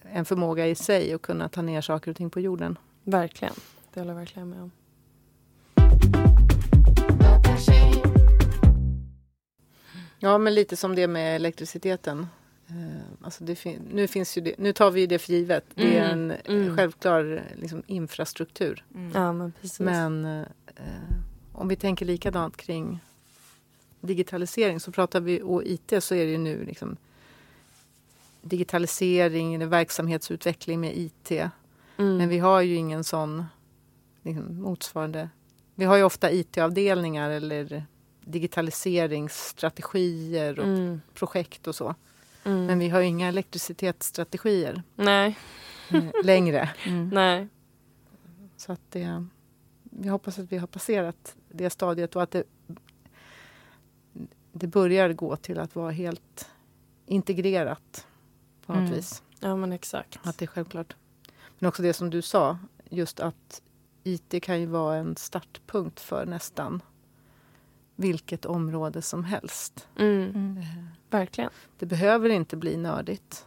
en 0.02 0.24
förmåga 0.24 0.66
i 0.66 0.74
sig 0.74 1.12
att 1.14 1.22
kunna 1.22 1.48
ta 1.48 1.62
ner 1.62 1.80
saker 1.80 2.10
och 2.10 2.16
ting 2.16 2.30
på 2.30 2.40
jorden. 2.40 2.78
verkligen. 3.04 3.54
Det 3.94 4.00
håller 4.00 4.12
jag 4.12 4.18
verkligen 4.18 4.48
med 4.50 4.62
om. 4.62 4.70
Ja, 10.24 10.38
men 10.38 10.54
lite 10.54 10.76
som 10.76 10.94
det 10.94 11.06
med 11.08 11.36
elektriciteten. 11.36 12.26
Eh, 12.68 13.24
alltså 13.24 13.44
det 13.44 13.56
fin- 13.56 13.88
nu, 13.92 14.06
finns 14.08 14.36
ju 14.38 14.40
det, 14.42 14.54
nu 14.58 14.72
tar 14.72 14.90
vi 14.90 15.00
ju 15.00 15.06
det 15.06 15.18
för 15.18 15.32
givet. 15.32 15.64
Det 15.74 15.98
är 15.98 16.04
en 16.04 16.30
Mm, 16.30 16.30
eh, 16.44 16.54
mm. 16.62 16.76
självklar 16.76 17.42
liksom, 17.56 17.82
infrastruktur. 17.86 18.84
Ja, 19.14 19.32
men 19.32 19.52
precis. 19.60 19.80
Men 19.80 20.24
eh, 20.24 20.44
om 21.52 21.68
vi 21.68 21.76
tänker 21.76 22.06
likadant 22.06 22.56
kring 22.56 23.00
digitalisering 24.00 24.80
så 24.80 24.92
pratar 24.92 25.20
vi, 25.20 25.42
och 25.42 25.62
IT 25.64 25.92
så 26.00 26.14
är 26.14 26.24
det 26.24 26.30
ju 26.32 26.38
nu 26.38 26.64
liksom 26.64 26.96
digitalisering, 28.42 29.68
verksamhetsutveckling 29.68 30.80
med 30.80 30.96
IT. 30.96 31.30
mm. 31.30 32.16
Men 32.16 32.28
vi 32.28 32.38
har 32.38 32.60
ju 32.60 32.74
ingen 32.74 33.04
sån 33.04 33.44
liksom, 34.22 34.62
motsvarande. 34.62 35.28
Vi 35.74 35.84
har 35.84 35.96
ju 35.96 36.02
ofta 36.02 36.32
IT-avdelningar 36.32 37.30
eller 37.30 37.84
digitaliseringsstrategier 38.24 40.58
och 40.58 40.64
Mm. 40.66 41.00
projekt 41.14 41.66
och 41.66 41.74
så. 41.74 41.94
Mm. 42.44 42.66
Men 42.66 42.78
vi 42.78 42.88
har 42.88 43.00
inga 43.00 43.28
elektricitetsstrategier 43.28 44.82
Nej, 44.94 45.38
eh, 45.90 46.04
längre. 46.24 46.70
nej. 47.12 47.48
Så 48.56 48.72
att 48.72 48.80
det, 48.90 49.26
vi 49.82 50.08
hoppas 50.08 50.38
att 50.38 50.52
vi 50.52 50.58
har 50.58 50.66
passerat 50.66 51.36
det 51.48 51.70
stadiet 51.70 52.16
och 52.16 52.22
att 52.22 52.30
det, 52.30 52.44
det 54.52 54.66
börjar 54.66 55.12
gå 55.12 55.36
till 55.36 55.58
att 55.58 55.76
vara 55.76 55.90
helt 55.90 56.48
integrerat 57.06 58.06
på 58.66 58.72
något 58.72 58.80
Mm. 58.80 58.92
vis. 58.92 59.22
Ja, 59.40 59.56
men 59.56 59.72
exakt. 59.72 60.18
Att 60.22 60.38
det 60.38 60.44
är 60.44 60.46
självklart. 60.46 60.96
Men 61.58 61.68
också 61.68 61.82
det 61.82 61.92
som 61.92 62.10
du 62.10 62.22
sa, 62.22 62.58
just 62.90 63.20
att 63.20 63.62
IT 64.04 64.42
kan 64.42 64.60
ju 64.60 64.66
vara 64.66 64.96
en 64.96 65.16
startpunkt 65.16 66.00
för 66.00 66.26
nästan 66.26 66.82
vilket 67.96 68.44
område 68.46 69.02
som 69.02 69.24
helst. 69.24 69.88
Mm. 69.98 70.58
Verkligen. 71.10 71.50
Det 71.78 71.86
behöver 71.86 72.28
inte 72.28 72.56
bli 72.56 72.76
nördigt. 72.76 73.46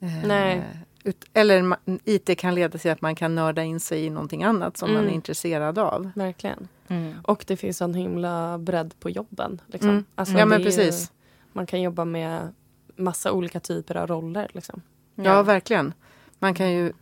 Eh, 0.00 0.26
Nej. 0.26 0.64
Ut, 1.04 1.24
eller 1.32 1.76
IT 2.04 2.38
kan 2.38 2.54
leda 2.54 2.78
till 2.78 2.90
att 2.90 3.00
man 3.00 3.14
kan 3.14 3.34
nörda 3.34 3.62
in 3.62 3.80
sig 3.80 4.04
i 4.04 4.10
någonting 4.10 4.42
annat 4.44 4.76
som 4.76 4.88
man 4.90 4.98
Mm. 5.00 5.10
är 5.10 5.14
intresserad 5.14 5.78
av. 5.78 6.10
Verkligen. 6.14 6.68
Mm. 6.88 7.14
Och 7.24 7.44
det 7.46 7.56
finns 7.56 7.82
en 7.82 7.94
himla 7.94 8.58
bredd 8.58 8.94
på 9.00 9.10
jobben. 9.10 9.60
Liksom. 9.66 9.90
Mm. 9.90 10.04
Alltså, 10.14 10.34
Ja, 10.38 10.46
men 10.46 10.54
är 10.54 10.58
ju- 10.58 10.64
precis. 10.64 11.12
Man 11.52 11.66
kan 11.66 11.82
jobba 11.82 12.04
med 12.04 12.52
massa 12.96 13.32
olika 13.32 13.60
typer 13.60 13.94
av 13.96 14.06
roller. 14.06 14.50
Liksom. 14.54 14.82
Ja, 15.14 15.42
verkligen. 15.42 15.92
Man 16.38 16.54
kan 16.54 16.72
ju 16.72 16.92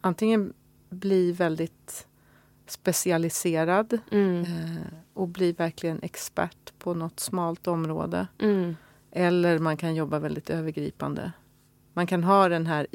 antingen 0.00 0.52
bli 0.90 1.32
väldigt 1.32 2.06
specialiserad 2.70 3.98
Mm. 4.10 4.40
eh, 4.42 4.82
och 5.14 5.28
bli 5.28 5.52
verkligen 5.52 5.98
expert 6.02 6.72
på 6.78 6.94
något 6.94 7.20
smalt 7.20 7.66
område. 7.66 8.26
Mm. 8.38 8.76
Eller 9.10 9.58
man 9.58 9.76
kan 9.76 9.94
jobba 9.94 10.18
väldigt 10.18 10.50
övergripande. 10.50 11.32
Man 11.92 12.06
kan 12.06 12.24
ha 12.24 12.48
den 12.48 12.66
här 12.66 12.86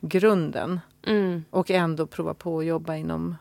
IT-grunden 0.00 0.80
Mm. 1.06 1.44
och 1.50 1.70
ändå 1.70 2.06
prova 2.06 2.34
på 2.34 2.58
att 2.58 2.64
jobba 2.66 2.94
inom 2.96 3.36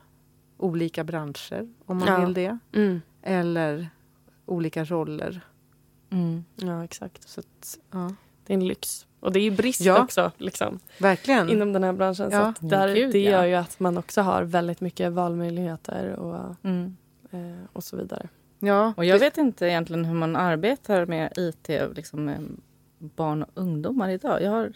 olika 0.57 1.03
branscher 1.03 1.67
om 1.85 1.97
man 1.97 2.07
Ja. 2.07 2.19
vill 2.25 2.33
det. 2.33 2.57
Mm. 2.73 3.01
Eller 3.21 3.89
olika 4.45 4.83
roller. 4.83 5.41
Mm. 6.09 6.43
Ja, 6.55 6.83
exakt. 6.83 7.29
Så 7.29 7.39
att, 7.39 7.79
ja. 7.91 8.11
Det 8.45 8.53
är 8.53 8.57
en 8.57 8.67
lyx. 8.67 9.07
Och 9.25 9.31
det 9.31 9.39
är 9.39 9.43
ju 9.43 9.51
brist 9.51 9.81
Ja. 9.81 10.03
också 10.03 10.31
liksom, 10.37 10.79
Verkligen. 10.99 11.49
inom 11.49 11.73
den 11.73 11.83
här 11.83 11.93
branschen. 11.93 12.31
Så 12.31 12.37
Ja. 12.37 12.41
att 12.47 12.69
där, 12.69 12.95
Gud, 12.95 13.11
det 13.11 13.19
ja. 13.19 13.31
gör 13.31 13.45
ju 13.45 13.53
att 13.55 13.79
man 13.79 13.97
också 13.97 14.21
har 14.21 14.43
väldigt 14.43 14.81
mycket 14.81 15.11
valmöjligheter 15.11 16.09
och, 16.15 16.55
Mm. 16.63 16.97
eh, 17.31 17.65
och 17.73 17.83
så 17.83 17.97
vidare. 17.97 18.27
ja, 18.59 18.93
Och 18.97 19.05
jag 19.05 19.19
vet 19.19 19.37
inte 19.37 19.65
egentligen 19.67 20.05
hur 20.05 20.13
man 20.15 20.35
arbetar 20.35 21.05
med 21.05 21.33
IT 21.37 21.69
liksom 21.95 22.25
med 22.25 22.47
barn 22.99 23.43
och 23.43 23.51
ungdomar 23.53 24.09
idag. 24.09 24.41
Jag 24.43 24.51
har, 24.51 24.73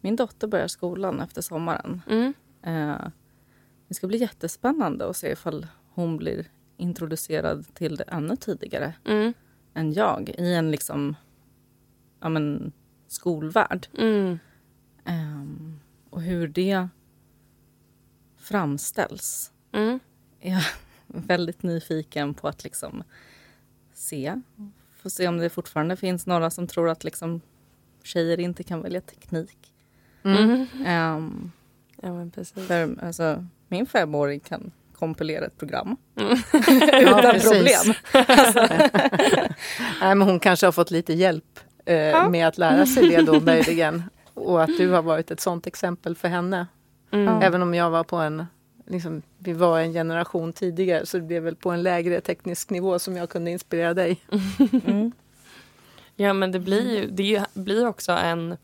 min 0.00 0.16
dotter 0.16 0.46
börjar 0.46 0.68
skolan 0.68 1.20
efter 1.20 1.42
sommaren. 1.42 2.00
Mm. 2.10 2.34
Eh, 2.62 3.06
det 3.88 3.94
ska 3.94 4.06
bli 4.06 4.18
jättespännande 4.18 5.08
att 5.08 5.16
se 5.16 5.32
ifall 5.32 5.66
hon 5.94 6.16
blir 6.16 6.46
introducerad 6.76 7.74
till 7.74 7.96
det 7.96 8.04
ännu 8.04 8.36
tidigare 8.36 8.94
Mm. 9.04 9.32
än 9.74 9.92
jag 9.92 10.28
i 10.38 10.54
en 10.54 10.70
liksom, 10.70 11.16
ja, 12.20 12.28
men, 12.28 12.72
skolvärld. 13.12 13.86
Mm. 13.98 14.38
Ehm, 15.04 15.80
och 16.10 16.22
hur 16.22 16.48
det 16.48 16.88
framställs. 18.38 19.52
Mm. 19.72 20.00
är 20.40 20.52
jag 20.52 20.62
väldigt 21.06 21.62
nyfiken 21.62 22.34
på 22.34 22.48
att 22.48 22.64
liksom 22.64 23.02
se. 23.94 24.40
Får 25.02 25.10
se 25.10 25.28
om 25.28 25.38
det 25.38 25.50
fortfarande 25.50 25.96
finns 25.96 26.26
några 26.26 26.50
som 26.50 26.66
tror 26.66 26.88
att 26.88 27.04
liksom 27.04 27.40
tjejer 28.02 28.40
inte 28.40 28.62
kan 28.62 28.82
välja 28.82 29.00
teknik. 29.00 29.72
Mm. 30.24 30.66
Ehm, 30.86 31.52
Ja, 32.04 32.12
men 32.12 32.30
precis. 32.30 32.66
för 32.66 33.04
alltså, 33.04 33.46
min 33.68 33.86
femåring 33.86 34.40
kan 34.40 34.72
kompilera 34.94 35.44
ett 35.46 35.58
program 35.58 35.96
Mm. 36.16 36.28
Ja, 36.92 37.18
utan 37.18 37.32
precis. 37.32 37.50
problem. 37.50 37.94
Nej, 40.00 40.14
men 40.14 40.22
hon 40.22 40.40
kanske 40.40 40.66
har 40.66 40.72
fått 40.72 40.90
lite 40.90 41.12
hjälp 41.12 41.60
eh, 41.84 41.96
Ja. 41.96 42.28
med 42.28 42.48
att 42.48 42.58
lära 42.58 42.86
sig 42.86 43.08
det 43.08 43.22
då 43.22 43.40
möjligen. 43.44 44.02
Och 44.34 44.62
att 44.62 44.70
du 44.78 44.90
har 44.90 45.02
varit 45.02 45.30
ett 45.30 45.40
sånt 45.40 45.66
exempel 45.66 46.16
för 46.16 46.28
henne. 46.28 46.66
Mm. 47.10 47.42
Även 47.42 47.62
om 47.62 47.74
jag 47.74 47.90
var 47.90 48.04
på 48.04 48.16
en, 48.16 48.46
liksom, 48.86 49.22
vi 49.38 49.52
var 49.52 49.80
en 49.80 49.92
generation 49.92 50.52
tidigare 50.52 51.06
så 51.06 51.16
det 51.18 51.22
blev 51.24 51.42
väl 51.42 51.56
på 51.56 51.70
en 51.70 51.82
lägre 51.82 52.20
teknisk 52.20 52.70
nivå 52.70 52.98
som 52.98 53.16
jag 53.16 53.28
kunde 53.30 53.50
inspirera 53.50 53.94
dig. 53.94 54.16
Mm. 54.86 55.12
Ja, 56.16 56.32
men 56.32 56.52
det 56.52 56.58
blir 56.58 56.96
ju 57.00 57.10
det 57.10 57.44
blir 57.54 57.86
också 57.86 58.12
en 58.12 58.56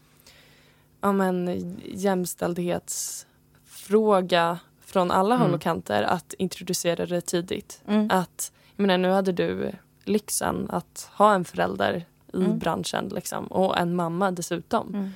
ja, 1.01 1.12
men, 1.12 1.77
jämställdhetsfråga 1.85 4.59
från 4.81 5.11
alla 5.11 5.35
håll 5.37 5.45
Mm. 5.47 5.55
och 5.55 5.61
kanter 5.61 6.03
att 6.03 6.35
introducera 6.39 7.07
det 7.07 7.21
tidigt. 7.21 7.83
Mm. 7.87 8.11
Att, 8.11 8.53
jag 8.77 8.83
menar, 8.87 8.99
nu 8.99 9.11
hade 9.11 9.33
du 9.33 9.73
lyxen 10.05 10.66
att 10.71 11.11
ha 11.14 11.35
en 11.35 11.45
förälder 11.45 12.07
i 12.33 12.37
Mm. 12.45 12.59
branschen 12.59 13.09
liksom, 13.09 13.47
och 13.47 13.79
en 13.79 13.95
mamma 13.97 14.31
dessutom. 14.31 14.95
Mm. 14.95 15.11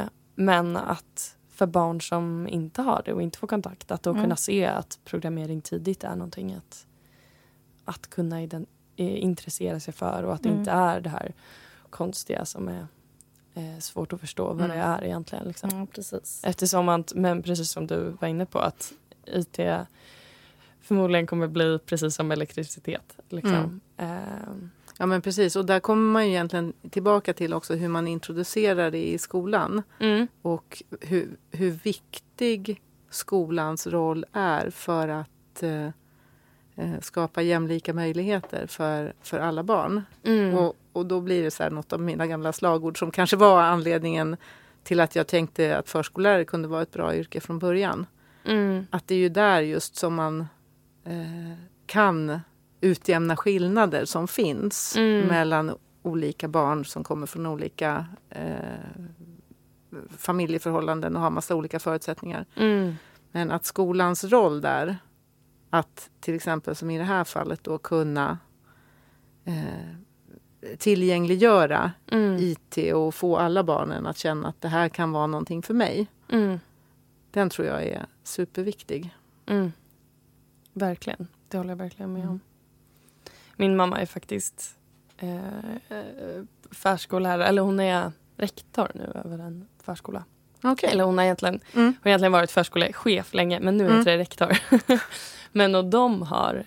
Eh, 0.00 0.08
men 0.34 0.76
att 0.76 1.36
för 1.50 1.66
barn 1.66 2.00
som 2.00 2.48
inte 2.48 2.82
har 2.82 3.02
det 3.04 3.12
och 3.12 3.22
inte 3.22 3.38
får 3.38 3.46
kontakt 3.46 3.90
att 3.90 4.02
då 4.02 4.10
Mm. 4.10 4.22
kunna 4.22 4.36
se 4.36 4.66
att 4.66 4.98
programmering 5.04 5.60
tidigt 5.60 6.04
är 6.04 6.16
någonting 6.16 6.54
att, 6.54 6.86
att 7.84 8.10
kunna 8.10 8.40
ident- 8.42 8.68
eh, 8.96 9.22
intressera 9.22 9.80
sig 9.80 9.94
för 9.94 10.22
och 10.22 10.34
att 10.34 10.42
det 10.42 10.48
Mm. 10.48 10.58
inte 10.60 10.70
är 10.70 11.00
det 11.00 11.08
här 11.10 11.34
konstiga 11.90 12.44
som 12.44 12.68
är 12.68 12.86
eh, 13.54 13.78
svårt 13.78 14.12
att 14.12 14.20
förstå 14.20 14.44
vad 14.46 14.64
Mm. 14.64 14.68
det 14.76 14.82
är 14.82 15.04
egentligen. 15.04 15.44
Liksom. 15.48 15.70
Ja, 15.72 15.86
precis. 15.94 16.40
Eftersom 16.44 16.88
att, 16.88 17.14
men 17.14 17.42
precis 17.42 17.70
som 17.70 17.86
du 17.86 18.16
var 18.20 18.28
inne 18.28 18.46
på 18.46 18.58
att 18.58 18.92
IT 19.26 19.58
förmodligen 20.80 21.26
kommer 21.26 21.46
bli 21.48 21.78
precis 21.86 22.14
som 22.14 22.30
elektricitet. 22.32 23.16
Liksom. 23.28 23.80
Eh, 23.96 24.16
Ja 24.98 25.06
men 25.06 25.22
precis 25.22 25.56
och 25.56 25.66
där 25.66 25.80
kommer 25.80 26.12
man 26.12 26.24
ju 26.26 26.30
egentligen 26.32 26.72
tillbaka 26.90 27.32
till 27.32 27.54
också 27.54 27.74
hur 27.74 27.88
man 27.88 28.08
introducerar 28.08 28.90
det 28.90 29.08
i 29.08 29.18
skolan. 29.18 29.82
mm, 30.00 30.26
Och 30.42 30.82
hur, 31.00 31.36
hur 31.50 31.70
viktig 31.70 32.82
skolans 33.10 33.86
roll 33.86 34.24
är 34.32 34.70
för 34.70 35.08
att 35.08 35.62
eh, 35.62 35.86
eh, 36.76 37.00
skapa 37.02 37.42
jämlika 37.42 37.94
möjligheter 37.94 38.66
för, 38.66 39.12
för 39.22 39.38
alla 39.38 39.62
barn. 39.62 40.02
mm, 40.24 40.54
Och, 40.58 40.76
och 40.92 41.06
då 41.06 41.20
blir 41.20 41.42
det 41.42 41.50
så 41.50 41.62
här 41.62 41.70
något 41.70 41.92
av 41.92 42.00
mina 42.00 42.26
gamla 42.26 42.52
slagord 42.52 42.98
som 42.98 43.10
kanske 43.10 43.36
var 43.36 43.62
anledningen 43.62 44.36
till 44.82 45.00
att 45.00 45.16
jag 45.16 45.26
tänkte 45.26 45.78
att 45.78 45.88
förskollärare 45.88 46.44
kunde 46.44 46.68
vara 46.68 46.82
ett 46.82 46.92
bra 46.92 47.16
yrke 47.16 47.40
från 47.40 47.58
början. 47.58 48.06
mm, 48.44 48.86
Att 48.90 49.08
det 49.08 49.14
är 49.14 49.18
ju 49.18 49.28
där 49.28 49.60
just 49.60 49.96
som 49.96 50.14
man 50.14 50.40
eh, 51.04 51.58
kan 51.86 52.40
utjämna 52.86 53.36
skillnader 53.36 54.04
som 54.04 54.28
finns 54.28 54.96
Mm. 54.96 55.26
mellan 55.26 55.76
olika 56.02 56.48
barn 56.48 56.84
som 56.84 57.04
kommer 57.04 57.26
från 57.26 57.46
olika 57.46 58.06
eh, 58.30 58.44
familjeförhållanden 60.18 61.16
och 61.16 61.22
har 61.22 61.30
massa 61.30 61.54
olika 61.54 61.78
förutsättningar. 61.78 62.46
mm, 62.56 62.94
Men 63.32 63.50
att 63.50 63.64
skolans 63.64 64.24
roll 64.24 64.60
där, 64.60 64.96
att 65.70 66.10
till 66.20 66.34
exempel 66.34 66.76
som 66.76 66.90
i 66.90 66.98
det 66.98 67.04
här 67.04 67.24
fallet 67.24 67.64
då 67.64 67.78
kunna 67.78 68.38
eh, 69.44 70.76
tillgängliggöra 70.78 71.92
mm, 72.12 72.36
IT 72.40 72.92
och 72.94 73.14
få 73.14 73.36
alla 73.36 73.64
barnen 73.64 74.06
att 74.06 74.18
känna 74.18 74.48
att 74.48 74.60
det 74.60 74.68
här 74.68 74.88
kan 74.88 75.12
vara 75.12 75.26
någonting 75.26 75.62
för 75.62 75.74
mig. 75.74 76.06
mm, 76.32 76.58
Den 77.30 77.50
tror 77.50 77.66
jag 77.66 77.82
är 77.84 78.06
superviktig. 78.22 79.14
mm. 79.46 79.72
Verkligen. 80.72 81.26
Det 81.48 81.56
håller 81.56 81.70
jag 81.70 81.76
verkligen 81.76 82.12
med 82.12 82.20
Mm. 82.22 82.32
om. 82.32 82.40
Min 83.56 83.76
mamma 83.76 84.00
är 84.00 84.06
faktiskt 84.06 84.74
eh, 85.18 85.36
eh, 85.88 86.42
förskollärare, 86.70 87.46
eller 87.46 87.62
hon 87.62 87.80
är 87.80 88.12
rektor 88.36 88.90
nu 88.94 89.12
över 89.24 89.38
en 89.38 89.66
förskola. 89.82 90.24
Okej. 90.62 90.90
Eller 90.92 91.04
hon 91.04 91.18
har 91.18 91.24
egentligen, 91.24 91.54
Mm. 91.54 91.84
hon 91.86 91.94
har 92.02 92.08
egentligen 92.10 92.32
varit 92.32 92.50
förskolechef 92.50 93.34
länge 93.34 93.60
men 93.60 93.76
nu 93.76 93.84
Mm. 93.86 93.98
heter 93.98 94.10
det 94.12 94.18
rektor. 94.18 94.58
men 95.52 95.74
och 95.74 95.84
de 95.84 96.22
har 96.22 96.64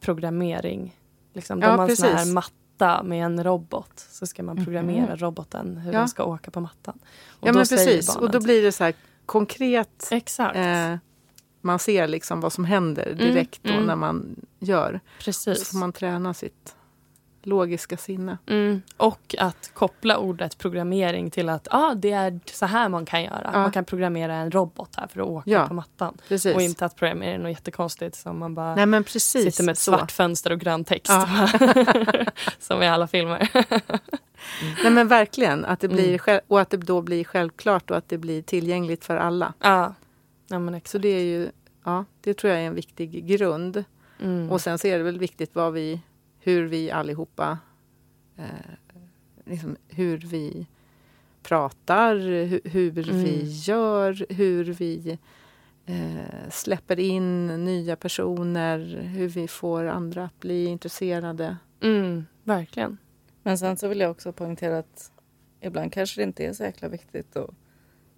programmering. 0.00 0.96
Liksom, 1.34 1.60
de 1.60 1.66
Ja, 1.66 1.76
har 1.76 1.88
en 1.88 1.96
sån 1.96 2.08
här 2.12 2.32
matta 2.32 3.02
med 3.02 3.24
en 3.24 3.44
robot. 3.44 3.92
Så 4.10 4.26
ska 4.26 4.42
man 4.42 4.64
programmera 4.64 5.06
Mhm. 5.06 5.16
roboten 5.16 5.76
hur 5.76 5.92
Ja. 5.92 5.98
den 5.98 6.08
ska 6.08 6.24
åka 6.24 6.50
på 6.50 6.60
mattan. 6.60 6.98
Och 7.40 7.48
Ja 7.48 7.52
då 7.52 7.58
men 7.58 7.66
precis. 7.66 8.16
Och 8.16 8.30
då 8.30 8.40
blir 8.40 8.62
det 8.62 8.72
så 8.72 8.84
här 8.84 8.94
konkret. 9.26 10.08
Exakt. 10.10 10.56
Eh, 10.56 10.94
man 11.60 11.78
ser 11.78 12.08
liksom 12.08 12.40
vad 12.40 12.52
som 12.52 12.64
händer 12.64 13.14
direkt 13.14 13.62
då 13.62 13.72
mm. 13.72 13.84
när 13.86 13.96
man 13.96 14.36
gör. 14.58 15.00
Så 15.18 15.24
Precis. 15.24 15.70
får 15.70 15.78
man 15.78 15.92
träna 15.92 16.34
sitt 16.34 16.74
logiska 17.42 17.96
sinne. 17.96 18.38
Mm. 18.46 18.82
Och 18.96 19.34
att 19.38 19.70
koppla 19.74 20.18
ordet 20.18 20.58
programmering 20.58 21.30
till 21.30 21.48
att 21.48 21.68
ah, 21.70 21.94
det 21.94 22.10
är 22.12 22.40
så 22.52 22.66
här 22.66 22.88
man 22.88 23.06
kan 23.06 23.22
göra. 23.22 23.50
Ja. 23.52 23.58
Man 23.60 23.72
kan 23.72 23.84
programmera 23.84 24.34
en 24.34 24.50
robot 24.50 24.90
här 24.96 25.06
för 25.06 25.20
att 25.20 25.26
åka 25.26 25.50
Ja. 25.50 25.66
på 25.68 25.74
mattan. 25.74 26.16
Precis. 26.28 26.54
Och 26.54 26.62
inte 26.62 26.84
att 26.84 26.96
programmera 26.96 27.30
är 27.34 27.38
något 27.38 27.50
jättekonstigt 27.50 28.16
som 28.16 28.38
man 28.38 28.54
bara 28.54 28.74
Nej 28.74 28.86
men 28.86 29.04
precis. 29.04 29.44
sitter 29.54 29.64
med 29.64 29.72
ett 29.72 29.78
så. 29.78 29.90
svart 29.92 30.12
fönster 30.12 30.52
och 30.52 30.60
grön 30.60 30.84
text. 30.84 31.12
Ja. 31.12 31.48
som 32.58 32.82
i 32.82 32.88
alla 32.88 33.06
filmer. 33.06 33.48
Nej 34.82 34.92
men 34.92 35.08
verkligen. 35.08 35.64
Att 35.64 35.80
det 35.80 35.88
blir 35.88 36.06
Mm. 36.08 36.18
själv, 36.18 36.40
och 36.46 36.60
att 36.60 36.70
det 36.70 36.76
då 36.76 37.02
blir 37.02 37.24
självklart 37.24 37.90
och 37.90 37.96
att 37.96 38.08
det 38.08 38.18
blir 38.18 38.42
tillgängligt 38.42 39.04
för 39.04 39.16
alla. 39.16 39.52
ja. 39.60 39.94
ja, 40.48 40.58
men 40.58 40.74
exakt. 40.74 40.90
Så 40.90 40.98
det 40.98 41.08
är 41.08 41.24
ju, 41.24 41.50
ja, 41.84 42.04
det 42.20 42.34
tror 42.34 42.52
jag 42.52 42.62
är 42.62 42.66
en 42.66 42.74
viktig 42.74 43.26
grund. 43.26 43.84
Mm. 44.20 44.50
Och 44.50 44.60
sen 44.60 44.78
så 44.78 44.86
är 44.86 44.98
det 44.98 45.04
väl 45.04 45.18
viktigt 45.18 45.54
vad 45.54 45.72
vi, 45.72 46.00
hur 46.38 46.66
vi 46.66 46.90
allihopa, 46.90 47.58
eh, 48.36 48.44
liksom 49.44 49.76
hur 49.88 50.18
vi 50.18 50.66
pratar, 51.42 52.16
hur, 52.44 52.60
hur 52.64 53.08
Mm. 53.08 53.24
vi 53.24 53.42
gör, 53.44 54.26
hur 54.32 54.64
vi 54.64 55.18
eh, 55.86 56.50
släpper 56.50 56.98
in 57.00 57.46
nya 57.64 57.96
personer, 57.96 58.78
hur 59.02 59.28
vi 59.28 59.48
får 59.48 59.84
andra 59.84 60.24
att 60.24 60.40
bli 60.40 60.64
intresserade. 60.64 61.56
Mm, 61.82 62.26
verkligen. 62.44 62.98
Men 63.42 63.58
sen 63.58 63.76
så 63.76 63.88
vill 63.88 64.00
jag 64.00 64.10
också 64.10 64.32
poängtera 64.32 64.78
att 64.78 65.12
ibland 65.60 65.92
kanske 65.92 66.20
det 66.20 66.24
inte 66.24 66.44
är 66.44 66.52
så 66.52 66.62
jäkla 66.62 66.88
viktigt 66.88 67.36
att 67.36 67.50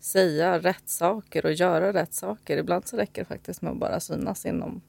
säga 0.00 0.58
rätt 0.58 0.88
saker 0.88 1.46
och 1.46 1.52
göra 1.52 1.92
rätt 1.92 2.14
saker. 2.14 2.56
Ibland 2.56 2.88
så 2.88 2.96
räcker 2.96 3.22
det 3.22 3.26
faktiskt 3.26 3.62
med 3.62 3.72
att 3.72 3.78
bara 3.78 4.00
synas 4.00 4.46
inom 4.46 4.80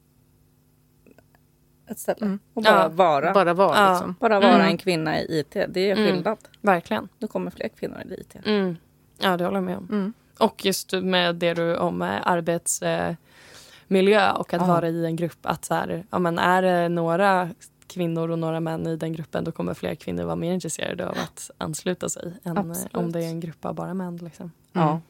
ett 1.92 2.00
ställe. 2.00 2.26
Mm. 2.26 2.40
Och 2.54 2.64
bara 2.64 2.76
Ja, 2.84 2.90
vara. 2.90 3.22
Bara, 3.22 3.34
Bara 3.34 3.54
vara 3.54 3.78
Ja. 3.78 3.92
liksom. 3.92 4.16
vara 4.20 4.38
Mm. 4.38 4.62
en 4.62 4.78
kvinna 4.78 5.20
i 5.22 5.40
IT. 5.40 5.54
Det 5.70 5.92
är 5.92 5.96
Mm. 5.98 6.06
skillnad. 6.12 6.38
Verkligen. 6.62 7.08
Nu 7.20 7.28
kommer 7.28 7.52
fler 7.52 7.68
kvinnor 7.68 8.02
i 8.10 8.14
IT. 8.22 8.36
Mm. 8.46 8.78
Ja, 9.22 9.38
det 9.38 9.44
håller 9.46 9.58
jag 9.58 9.64
med 9.64 9.78
om. 9.78 9.88
Mm. 9.92 10.14
Och 10.40 10.66
just 10.66 10.94
med 10.94 11.36
det 11.36 11.54
du 11.54 11.78
om 11.78 12.02
eh, 12.02 12.28
arbetsmiljö 12.28 14.32
och 14.32 14.54
att 14.54 14.62
Ja. 14.62 14.68
vara 14.68 14.88
i 14.90 15.06
en 15.06 15.16
grupp. 15.16 15.38
Att 15.42 15.66
så 15.66 15.74
här, 15.74 16.04
ja, 16.10 16.20
men 16.20 16.40
är 16.40 16.62
det 16.62 16.90
några 16.90 17.50
kvinnor 17.88 18.30
och 18.32 18.40
några 18.40 18.60
män 18.60 18.88
i 18.88 18.96
den 18.96 19.14
gruppen 19.14 19.44
då 19.44 19.52
kommer 19.52 19.74
fler 19.74 19.96
kvinnor 19.96 20.24
vara 20.24 20.36
mer 20.36 20.54
intresserade 20.54 21.08
av 21.10 21.16
att 21.24 21.52
ansluta 21.58 22.10
sig 22.10 22.34
än 22.44 22.58
eh, 22.58 22.64
Absolut. 22.64 22.96
om 22.96 23.12
det 23.12 23.20
är 23.20 23.28
en 23.30 23.40
grupp 23.40 23.66
av 23.66 23.76
bara 23.76 23.94
män. 23.94 24.18
Liksom. 24.18 24.52
Ja. 24.74 25.02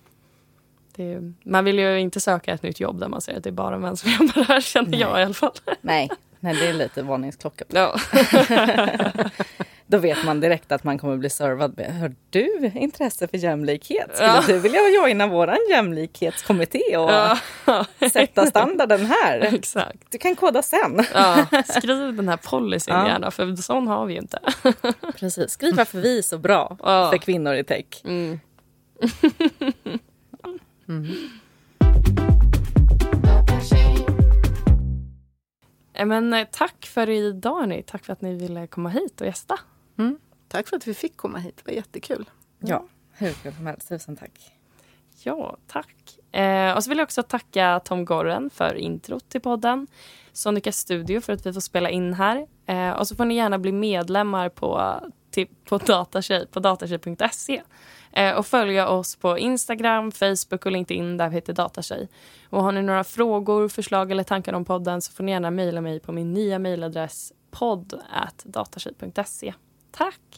Det 0.96 1.14
är, 1.14 1.34
man 1.44 1.66
vill 1.66 1.80
ju 1.80 2.00
inte 2.00 2.20
söka 2.20 2.54
ett 2.54 2.64
nytt 2.64 2.80
jobb 2.80 3.00
där 3.00 3.08
man 3.08 3.22
ser 3.22 3.38
att 3.38 3.44
det 3.44 3.50
är 3.50 3.52
bara 3.52 3.78
män 3.78 3.98
som 3.98 4.12
jobbar 4.20 4.44
här 4.44 4.62
känner 4.62 4.90
Nej. 4.90 5.00
jag 5.00 5.20
i 5.20 5.24
alla 5.24 5.34
fall. 5.34 5.52
Nej, 5.82 6.10
nej, 6.42 6.56
det 6.56 6.68
är 6.68 6.74
lite 6.74 7.02
varningsklocka. 7.02 7.66
Ja. 7.68 7.96
Då 9.88 9.98
vet 9.98 10.26
man 10.26 10.40
direkt 10.40 10.72
att 10.72 10.84
man 10.84 10.98
kommer 11.00 11.18
bli 11.18 11.30
servad 11.30 11.78
med 11.78 12.00
Har 12.00 12.16
du 12.30 12.72
intresse 12.76 13.28
för 13.28 13.38
jämlikhet? 13.38 14.10
Skulle 14.14 14.28
Ja. 14.30 14.44
du 14.48 14.60
vilja 14.60 14.80
joina 14.90 15.28
våran 15.28 15.58
jämlikhetskommitté 15.70 16.98
och 16.98 17.12
ja. 17.12 17.38
sätta 18.14 18.46
standarden 18.46 19.06
här? 19.06 19.40
Exakt. 19.54 19.98
Du 20.12 20.18
kan 20.18 20.36
koda 20.36 20.62
sen. 20.62 21.06
Ja. 21.14 21.46
Skriv 21.66 22.16
den 22.16 22.30
här 22.30 22.38
policyn 22.38 22.94
Ja. 22.94 23.08
gärna 23.08 23.32
för 23.32 23.56
sån 23.56 23.88
har 23.88 24.06
vi 24.06 24.14
ju 24.14 24.20
inte. 24.20 24.40
Precis, 25.20 25.52
skriv 25.52 25.76
varför 25.76 26.00
vi 26.00 26.18
är 26.18 26.22
så 26.22 26.38
bra 26.38 26.78
för 27.12 27.18
kvinnor 27.18 27.54
i 27.54 27.64
tech. 27.64 27.86
Mm. 28.06 28.40
Eh, 30.88 30.96
Men 36.06 36.34
eh, 36.34 36.48
tack 36.52 36.86
för 36.86 37.10
idag 37.10 37.60
hörni. 37.60 37.84
Tack 37.84 38.06
för 38.06 38.14
att 38.14 38.22
ni 38.22 38.36
ville 38.36 38.68
komma 38.68 38.90
hit 38.90 39.22
och 39.22 39.28
gästa. 39.28 39.60
Mm. 39.98 40.20
Tack 40.48 40.68
för 40.68 40.78
att 40.78 40.88
vi 40.88 40.94
fick 40.94 41.18
komma 41.18 41.38
hit. 41.38 41.58
Det 41.58 41.72
var 41.72 41.76
jättekul. 41.76 42.30
Ja, 42.60 42.86
hur 43.12 43.34
kul 43.34 43.54
som 43.54 43.68
helst. 43.68 43.90
Tusen 43.90 44.18
tack. 44.18 44.52
Ja, 45.24 45.58
tack. 45.68 46.36
Eh, 46.36 46.76
och 46.76 46.84
så 46.84 46.90
vill 46.90 46.98
jag 46.98 47.06
också 47.06 47.24
tacka 47.24 47.82
Tom 47.86 48.06
Gorren 48.06 48.50
för 48.50 48.76
introt 48.76 49.30
till 49.30 49.42
podden. 49.42 49.88
Sonica 50.34 50.72
Studio 50.72 51.22
för 51.22 51.34
att 51.34 51.46
vi 51.46 51.54
får 51.54 51.62
spela 51.62 51.90
in 51.90 52.14
här. 52.14 52.48
Eh, 52.66 52.92
och 52.92 53.08
så 53.08 53.16
får 53.16 53.26
ni 53.26 53.36
gärna 53.36 53.60
bli 53.60 53.72
medlemmar 53.72 54.50
på, 54.50 55.00
till, 55.32 55.48
på 55.66 55.78
Datatjej, 55.78 56.48
på 56.48 56.60
datatjej.se. 56.60 57.62
Eh, 58.14 58.36
och 58.36 58.46
följa 58.46 58.88
oss 58.88 59.16
på 59.16 59.38
Instagram, 59.38 60.12
Facebook 60.12 60.66
och 60.66 60.72
LinkedIn 60.72 61.18
där 61.18 61.30
vi 61.30 61.36
heter 61.36 61.54
Datatjej. 61.54 62.10
Och 62.50 62.64
har 62.64 62.72
ni 62.72 62.82
några 62.82 63.04
frågor, 63.04 63.68
förslag 63.68 64.12
eller 64.12 64.24
tankar 64.24 64.54
om 64.54 64.66
podden 64.66 65.02
så 65.02 65.12
får 65.12 65.24
ni 65.24 65.32
gärna 65.32 65.52
mejla 65.52 65.82
mig 65.82 66.00
på 66.00 66.12
min 66.12 66.34
nya 66.34 66.60
mejladress 66.60 67.34
podd 67.52 68.02
Tack! 69.92 70.31